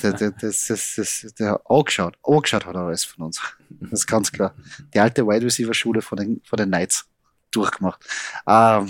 Der, 0.02 0.14
der, 0.14 0.32
das, 0.32 0.66
das, 0.66 0.96
das, 0.96 1.34
der 1.38 1.62
angeschaut, 1.70 2.18
angeschaut 2.24 2.66
hat 2.66 2.74
er 2.74 2.82
alles 2.82 3.04
von 3.04 3.26
uns. 3.26 3.40
Das 3.70 3.92
ist 3.92 4.08
ganz 4.08 4.32
klar. 4.32 4.56
Die 4.92 5.00
alte 5.00 5.28
Wide 5.28 5.46
Receiver 5.46 5.76
Schule 5.76 6.02
von 6.02 6.18
den, 6.18 6.42
von 6.44 6.58
den 6.58 6.70
Knights 6.70 7.08
durchgemacht. 7.52 8.04
Ähm, 8.48 8.90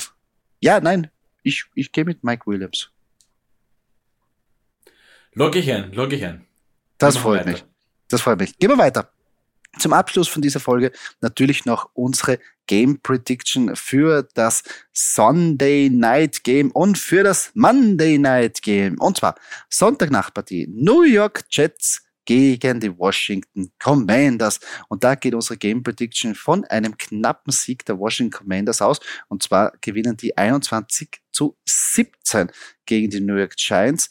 ja, 0.62 0.80
nein, 0.80 1.12
ich, 1.44 1.66
ich 1.76 1.92
gehe 1.92 2.06
mit 2.06 2.24
Mike 2.24 2.48
Williams. 2.48 2.92
Log 5.34 5.58
ich 5.58 5.70
ein, 5.70 5.92
log 5.92 6.14
ich 6.14 6.24
ein. 6.24 6.46
Das 6.98 7.18
freut 7.18 7.46
mich. 7.46 7.66
Das 8.08 8.22
freut 8.22 8.40
mich. 8.40 8.58
Gehen 8.58 8.70
wir 8.70 8.78
weiter. 8.78 9.12
Zum 9.80 9.94
Abschluss 9.94 10.28
von 10.28 10.42
dieser 10.42 10.60
Folge 10.60 10.92
natürlich 11.22 11.66
noch 11.66 11.90
unsere 11.94 12.40
Game 12.68 13.00
Prediction 13.02 13.76
für 13.76 14.28
das 14.34 14.64
Sunday 14.94 15.90
Night 15.90 16.44
Game 16.44 16.72
und 16.72 16.98
für 16.98 17.24
das 17.24 17.52
Monday 17.54 18.18
Night 18.18 18.62
Game. 18.62 19.00
Und 19.00 19.18
zwar 19.18 19.36
Sonntagnachtpartie 19.70 20.68
New 20.72 21.04
York 21.04 21.44
Jets 21.50 22.02
gegen 22.26 22.80
die 22.80 22.98
Washington 22.98 23.72
Commanders. 23.80 24.60
Und 24.88 25.04
da 25.04 25.16
geht 25.16 25.36
unsere 25.36 25.58
Game 25.58 25.84
Prediction 25.84 26.34
von 26.34 26.66
einem 26.66 26.98
knappen 26.98 27.52
Sieg 27.52 27.86
der 27.86 28.00
Washington 28.00 28.40
Commanders 28.40 28.82
aus. 28.82 29.00
Und 29.28 29.44
zwar 29.44 29.74
gewinnen 29.82 30.18
die 30.18 30.36
21 30.36 31.10
zu 31.32 31.56
17 31.66 32.52
gegen 32.86 33.10
die 33.12 33.20
New 33.20 33.36
York 33.36 33.56
Giants. 33.56 34.10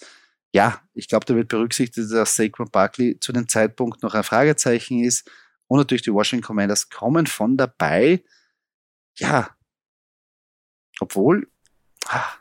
Ja, 0.52 0.80
ich 0.94 1.08
glaube, 1.08 1.26
da 1.26 1.34
wird 1.34 1.48
berücksichtigt, 1.48 2.12
dass 2.12 2.36
Saquon 2.36 2.70
Barkley 2.70 3.18
zu 3.18 3.32
dem 3.32 3.48
Zeitpunkt 3.48 4.04
noch 4.04 4.14
ein 4.14 4.22
Fragezeichen 4.22 5.02
ist 5.02 5.28
und 5.66 5.78
natürlich 5.78 6.02
die 6.02 6.12
Washington 6.12 6.46
Commanders 6.46 6.88
kommen 6.88 7.26
von 7.26 7.56
dabei. 7.56 8.22
Ja, 9.16 9.50
obwohl, 11.00 11.48
ah, 12.06 12.34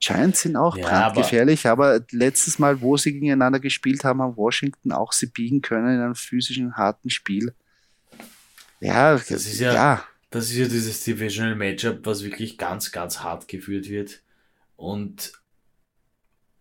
Giants 0.00 0.40
sind 0.42 0.56
auch 0.56 0.76
ja, 0.76 0.88
brandgefährlich, 0.88 1.66
aber, 1.66 1.94
aber 1.94 2.06
letztes 2.10 2.58
Mal, 2.58 2.80
wo 2.80 2.96
sie 2.96 3.12
gegeneinander 3.12 3.60
gespielt 3.60 4.04
haben, 4.04 4.20
haben 4.20 4.36
Washington 4.36 4.92
auch 4.92 5.12
sie 5.12 5.26
biegen 5.26 5.60
können 5.62 5.94
in 5.94 6.00
einem 6.00 6.14
physischen, 6.14 6.76
harten 6.76 7.08
Spiel. 7.08 7.54
Ja, 8.80 9.14
das 9.14 9.30
ist 9.30 9.60
ja, 9.60 9.72
ja. 9.72 10.04
Das 10.30 10.50
ist 10.50 10.56
ja 10.56 10.66
dieses 10.66 11.04
Divisional 11.04 11.54
Matchup, 11.54 12.04
was 12.04 12.24
wirklich 12.24 12.58
ganz, 12.58 12.90
ganz 12.90 13.20
hart 13.20 13.46
geführt 13.46 13.88
wird. 13.88 14.22
Und 14.76 15.34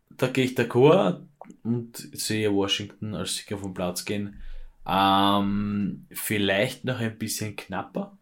da 0.10 0.28
gehe 0.28 0.46
ich 0.46 0.56
d'accord 0.56 1.26
und 1.64 1.98
sehe 2.14 2.54
Washington 2.54 3.16
als 3.16 3.38
Sieger 3.38 3.58
vom 3.58 3.74
Platz 3.74 4.06
gehen. 4.06 4.40
Ähm, 4.86 6.08
vielleicht 6.12 6.86
noch 6.86 7.00
ein 7.00 7.18
bisschen 7.18 7.56
knapper. 7.56 8.18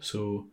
So. 0.00 0.50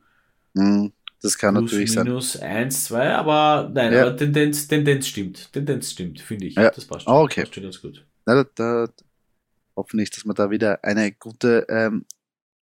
Mm, 0.53 0.87
das 1.21 1.37
kann 1.37 1.55
plus, 1.55 1.71
natürlich 1.71 1.91
sein. 1.91 2.05
Minus 2.05 2.37
1, 2.37 2.85
2, 2.85 3.13
aber 3.15 3.69
nein, 3.73 3.93
ja. 3.93 4.03
aber 4.03 4.17
Tendenz, 4.17 4.67
Tendenz 4.67 5.07
stimmt. 5.07 5.51
Tendenz 5.51 5.91
stimmt, 5.91 6.21
finde 6.21 6.45
ich. 6.45 6.55
Ja. 6.55 6.69
Das 6.69 6.85
passt 6.85 7.05
schon. 7.05 7.13
Oh, 7.13 7.23
okay. 7.23 7.41
Passt 7.41 7.55
schon 7.55 7.63
ganz 7.63 7.81
gut. 7.81 8.05
Na, 8.25 8.43
da, 8.43 8.49
da, 8.55 8.93
hoffentlich, 9.75 10.11
dass 10.11 10.25
wir 10.25 10.33
da 10.33 10.49
wieder 10.51 10.83
eine 10.83 11.11
gute 11.11 11.65
ähm, 11.69 12.05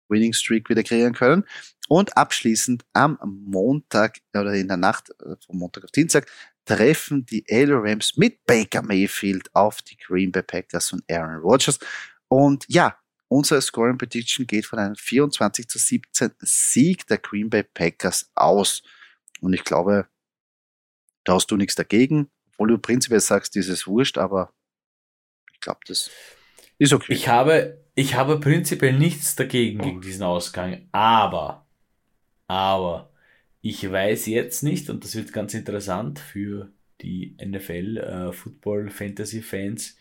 Winning 0.08 0.32
Streak 0.32 0.68
wieder 0.70 0.82
kreieren 0.82 1.14
können. 1.14 1.44
Und 1.88 2.16
abschließend 2.16 2.84
am 2.92 3.18
Montag 3.22 4.18
oder 4.34 4.54
in 4.54 4.68
der 4.68 4.76
Nacht 4.76 5.10
äh, 5.20 5.36
von 5.44 5.58
Montag 5.58 5.84
auf 5.84 5.90
Dienstag 5.90 6.26
treffen 6.64 7.24
die 7.26 7.44
LA 7.48 7.78
Rams 7.78 8.16
mit 8.16 8.44
Baker 8.44 8.82
Mayfield 8.82 9.54
auf 9.54 9.82
die 9.82 9.96
Green 9.96 10.32
Bay 10.32 10.42
Packers 10.42 10.92
und 10.92 11.04
Aaron 11.10 11.40
Rodgers. 11.40 11.78
Und 12.28 12.64
ja, 12.68 12.98
unser 13.28 13.60
Scoring 13.60 13.98
Prediction 13.98 14.46
geht 14.46 14.66
von 14.66 14.78
einem 14.78 14.96
24 14.96 15.68
zu 15.68 15.78
17 15.78 16.32
Sieg 16.40 17.06
der 17.06 17.18
Green 17.18 17.50
Bay 17.50 17.62
Packers 17.62 18.30
aus. 18.34 18.82
Und 19.40 19.52
ich 19.52 19.64
glaube, 19.64 20.06
da 21.24 21.34
hast 21.34 21.50
du 21.50 21.56
nichts 21.56 21.74
dagegen, 21.74 22.30
obwohl 22.52 22.68
du 22.68 22.78
prinzipiell 22.78 23.20
sagst, 23.20 23.54
dieses 23.54 23.86
wurscht, 23.86 24.16
aber 24.16 24.52
ich 25.52 25.60
glaube, 25.60 25.80
das 25.86 26.10
ist 26.78 26.92
okay. 26.92 27.12
Ich 27.12 27.28
habe, 27.28 27.84
ich 27.94 28.14
habe 28.14 28.38
prinzipiell 28.38 28.96
nichts 28.96 29.34
dagegen 29.34 29.80
gegen 29.80 30.00
diesen 30.00 30.22
Ausgang, 30.22 30.88
aber, 30.92 31.66
aber, 32.46 33.12
ich 33.60 33.90
weiß 33.90 34.26
jetzt 34.26 34.62
nicht, 34.62 34.88
und 34.88 35.02
das 35.04 35.16
wird 35.16 35.32
ganz 35.32 35.52
interessant 35.54 36.20
für 36.20 36.70
die 37.00 37.36
NFL 37.44 37.98
äh, 37.98 38.32
Football 38.32 38.90
Fantasy 38.90 39.42
Fans, 39.42 39.96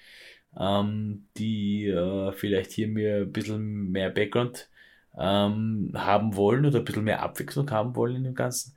ähm, 0.60 1.28
die 1.38 1.88
äh, 1.88 2.32
vielleicht 2.34 2.72
hier 2.72 2.88
mir 2.88 3.18
ein 3.22 3.32
bisschen 3.32 3.92
mehr 3.92 4.10
Background 4.10 4.70
ähm, 5.18 5.92
haben 5.96 6.36
wollen 6.36 6.66
oder 6.66 6.80
ein 6.80 6.86
bisschen 6.86 7.04
mehr 7.04 7.22
Abwechslung 7.22 7.70
haben 7.72 7.96
wollen 7.96 8.18
in 8.18 8.24
dem 8.26 8.36
Ganzen. 8.36 8.76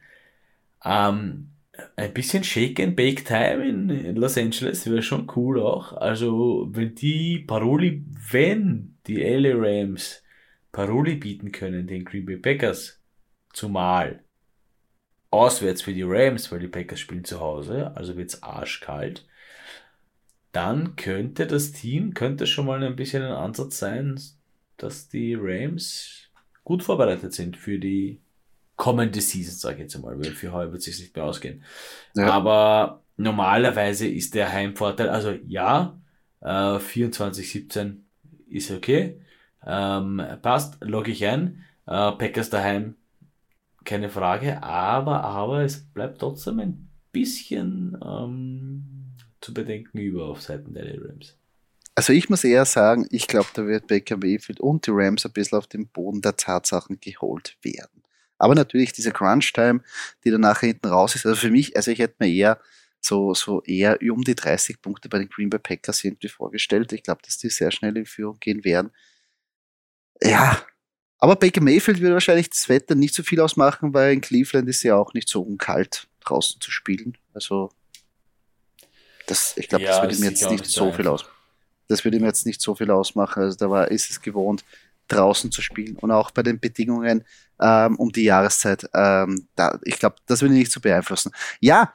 Ähm, 0.84 1.50
ein 1.96 2.12
bisschen 2.12 2.44
Shake 2.44 2.80
and 2.80 2.96
Bake 2.96 3.24
Time 3.24 3.68
in, 3.68 3.90
in 3.90 4.16
Los 4.16 4.36
Angeles 4.36 4.86
wäre 4.86 5.02
schon 5.02 5.30
cool 5.36 5.60
auch. 5.60 5.92
Also, 5.92 6.68
wenn 6.72 6.94
die 6.94 7.40
Paroli, 7.40 8.04
wenn 8.30 8.96
die 9.06 9.22
LA 9.22 9.54
Rams 9.54 10.22
Paroli 10.72 11.16
bieten 11.16 11.52
können, 11.52 11.86
den 11.86 12.04
Green 12.04 12.26
Bay 12.26 12.36
Packers, 12.36 13.00
zumal 13.52 14.24
auswärts 15.30 15.82
für 15.82 15.92
die 15.92 16.02
Rams, 16.02 16.50
weil 16.50 16.60
die 16.60 16.68
Packers 16.68 17.00
spielen 17.00 17.24
zu 17.24 17.40
Hause, 17.40 17.92
also 17.96 18.16
wird's 18.16 18.42
arschkalt, 18.42 19.26
dann 20.58 20.96
könnte 20.96 21.46
das 21.46 21.70
Team, 21.70 22.14
könnte 22.14 22.44
schon 22.48 22.66
mal 22.66 22.82
ein 22.82 22.96
bisschen 22.96 23.22
ein 23.22 23.30
Ansatz 23.30 23.78
sein, 23.78 24.20
dass 24.76 25.08
die 25.08 25.36
Rams 25.40 26.32
gut 26.64 26.82
vorbereitet 26.82 27.32
sind 27.32 27.56
für 27.56 27.78
die 27.78 28.20
kommende 28.74 29.20
Season, 29.20 29.54
sage 29.54 29.76
ich 29.76 29.82
jetzt 29.82 29.94
einmal, 29.94 30.18
weil 30.18 30.32
für 30.32 30.52
heuer 30.52 30.72
wird 30.72 30.80
es 30.80 30.86
sich 30.86 30.98
nicht 30.98 31.14
mehr 31.14 31.26
ausgehen. 31.26 31.62
Ja. 32.16 32.32
Aber 32.32 33.04
normalerweise 33.16 34.08
ist 34.08 34.34
der 34.34 34.52
Heimvorteil, 34.52 35.08
also 35.08 35.30
ja, 35.46 35.96
äh, 36.40 36.46
24-17 36.46 37.98
ist 38.48 38.72
okay, 38.72 39.20
ähm, 39.64 40.20
passt, 40.42 40.78
logge 40.80 41.12
ich 41.12 41.24
ein, 41.24 41.64
äh, 41.86 42.10
Packers 42.10 42.50
daheim, 42.50 42.96
keine 43.84 44.08
Frage, 44.08 44.60
aber, 44.60 45.22
aber 45.22 45.62
es 45.62 45.84
bleibt 45.84 46.18
trotzdem 46.18 46.58
ein 46.58 46.90
bisschen 47.12 47.96
ähm, 48.04 48.97
zu 49.48 49.54
bedenken 49.54 49.96
über 49.96 50.26
auf 50.26 50.42
Seiten 50.42 50.74
der 50.74 50.84
Rams. 51.02 51.34
Also 51.94 52.12
ich 52.12 52.28
muss 52.28 52.44
eher 52.44 52.66
sagen, 52.66 53.06
ich 53.10 53.26
glaube, 53.26 53.48
da 53.54 53.66
wird 53.66 53.86
Baker 53.86 54.18
Mayfield 54.18 54.60
und 54.60 54.86
die 54.86 54.90
Rams 54.92 55.24
ein 55.24 55.32
bisschen 55.32 55.56
auf 55.56 55.66
den 55.66 55.88
Boden 55.88 56.20
der 56.20 56.36
Tatsachen 56.36 57.00
geholt 57.00 57.56
werden. 57.62 58.02
Aber 58.36 58.54
natürlich 58.54 58.92
diese 58.92 59.10
Crunch-Time, 59.10 59.80
die 60.22 60.30
dann 60.30 60.42
nachher 60.42 60.68
hinten 60.68 60.88
raus 60.88 61.14
ist, 61.14 61.24
also 61.24 61.40
für 61.40 61.50
mich, 61.50 61.76
also 61.76 61.90
ich 61.90 61.98
hätte 61.98 62.16
mir 62.18 62.30
eher 62.30 62.60
so, 63.00 63.32
so 63.32 63.62
eher 63.62 63.98
um 64.02 64.22
die 64.22 64.34
30 64.34 64.82
Punkte 64.82 65.08
bei 65.08 65.18
den 65.18 65.30
Green 65.30 65.48
Bay 65.48 65.58
Packers 65.58 66.04
irgendwie 66.04 66.28
vorgestellt. 66.28 66.92
Ich 66.92 67.02
glaube, 67.02 67.22
dass 67.24 67.38
die 67.38 67.48
sehr 67.48 67.70
schnell 67.70 67.96
in 67.96 68.04
Führung 68.04 68.36
gehen 68.38 68.64
werden. 68.64 68.90
Ja, 70.22 70.62
aber 71.18 71.36
Baker 71.36 71.62
Mayfield 71.62 72.02
wird 72.02 72.12
wahrscheinlich 72.12 72.50
das 72.50 72.68
Wetter 72.68 72.94
nicht 72.94 73.14
so 73.14 73.22
viel 73.22 73.40
ausmachen, 73.40 73.94
weil 73.94 74.12
in 74.12 74.20
Cleveland 74.20 74.68
ist 74.68 74.82
ja 74.82 74.96
auch 74.96 75.14
nicht 75.14 75.28
so 75.28 75.40
unkalt 75.40 76.06
draußen 76.20 76.60
zu 76.60 76.70
spielen. 76.70 77.16
Also 77.32 77.70
das, 79.28 79.56
ich 79.56 79.68
glaube, 79.68 79.84
ja, 79.84 79.90
das 79.90 80.02
würde 80.02 80.16
ihm 80.16 80.24
jetzt 80.24 80.50
nicht 80.50 80.66
so 80.66 80.92
viel 80.92 81.06
aus. 81.06 81.24
Das 81.86 82.04
würde 82.04 82.16
ihm 82.16 82.24
jetzt 82.24 82.46
nicht 82.46 82.60
so 82.60 82.74
viel 82.74 82.90
ausmachen. 82.90 83.42
Also 83.42 83.56
da 83.56 83.70
war, 83.70 83.90
ist 83.90 84.10
es 84.10 84.20
gewohnt, 84.20 84.64
draußen 85.08 85.50
zu 85.50 85.62
spielen 85.62 85.96
und 85.96 86.10
auch 86.10 86.30
bei 86.30 86.42
den 86.42 86.60
Bedingungen 86.60 87.24
ähm, 87.60 87.96
um 87.96 88.10
die 88.10 88.24
Jahreszeit. 88.24 88.88
Ähm, 88.94 89.48
da, 89.54 89.78
ich 89.84 89.98
glaube, 89.98 90.16
das 90.26 90.42
will 90.42 90.52
ich 90.52 90.58
nicht 90.58 90.72
zu 90.72 90.80
beeinflussen. 90.80 91.32
Ja, 91.60 91.92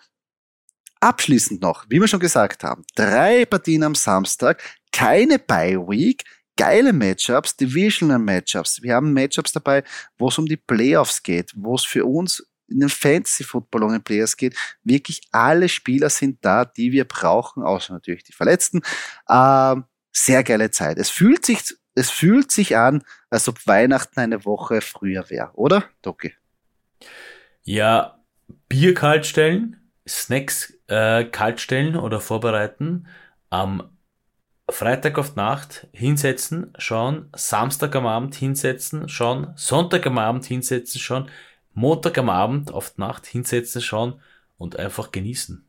abschließend 1.00 1.62
noch, 1.62 1.86
wie 1.90 2.00
wir 2.00 2.08
schon 2.08 2.20
gesagt 2.20 2.64
haben, 2.64 2.86
drei 2.96 3.46
Partien 3.46 3.84
am 3.84 3.96
Samstag, 3.96 4.62
keine 4.92 5.38
Bye 5.38 5.78
Week, 5.88 6.24
geile 6.56 6.94
Matchups, 6.94 7.58
Divisional 7.58 8.20
Matchups. 8.20 8.82
Wir 8.82 8.96
haben 8.96 9.14
Matchups 9.14 9.52
dabei, 9.52 9.84
wo 10.18 10.30
es 10.30 10.38
um 10.38 10.46
die 10.46 10.58
Playoffs 10.58 11.22
geht, 11.22 11.52
wo 11.56 11.76
es 11.76 11.84
für 11.84 12.06
uns 12.06 12.44
in 12.74 12.80
den 12.80 12.90
Fantasy 12.90 13.44
Football 13.44 13.92
den 13.92 14.04
Players 14.04 14.36
geht. 14.36 14.56
Wirklich 14.84 15.22
alle 15.32 15.70
Spieler 15.70 16.10
sind 16.10 16.40
da, 16.42 16.66
die 16.66 16.92
wir 16.92 17.06
brauchen, 17.06 17.64
außer 17.64 17.94
natürlich 17.94 18.24
die 18.24 18.34
Verletzten. 18.34 18.82
Ähm, 19.30 19.86
sehr 20.12 20.44
geile 20.44 20.72
Zeit. 20.72 20.98
Es 20.98 21.10
fühlt 21.10 21.46
sich, 21.46 21.76
es 21.96 22.10
fühlt 22.10 22.52
sich 22.52 22.78
an, 22.78 23.04
als 23.30 23.48
ob 23.48 23.66
Weihnachten 23.66 24.20
eine 24.20 24.46
Woche 24.46 24.82
früher 24.82 25.30
wäre, 25.30 25.52
oder, 25.54 25.86
Doki? 26.02 26.34
Ja, 27.64 28.20
Bier 28.68 28.94
kalt 28.94 29.26
stellen, 29.26 29.78
Snacks 30.08 30.78
äh, 30.88 31.26
kalt 31.26 31.62
stellen 31.62 31.96
oder 31.96 32.20
vorbereiten, 32.20 33.08
am 33.50 33.90
Freitag 34.70 35.18
auf 35.18 35.36
Nacht 35.36 35.88
hinsetzen, 35.94 36.74
schauen, 36.78 37.30
Samstag 37.36 37.96
am 37.96 38.06
Abend 38.06 38.36
hinsetzen, 38.36 39.10
schauen, 39.10 39.54
Sonntag 39.56 40.06
am 40.08 40.18
Abend 40.18 40.46
hinsetzen, 40.46 41.00
schauen, 41.00 41.30
Montag 41.74 42.18
am 42.18 42.30
Abend 42.30 42.72
auf 42.72 42.98
Nacht 42.98 43.26
hinsetzen, 43.26 43.82
schauen 43.82 44.22
und 44.58 44.78
einfach 44.78 45.12
genießen. 45.12 45.66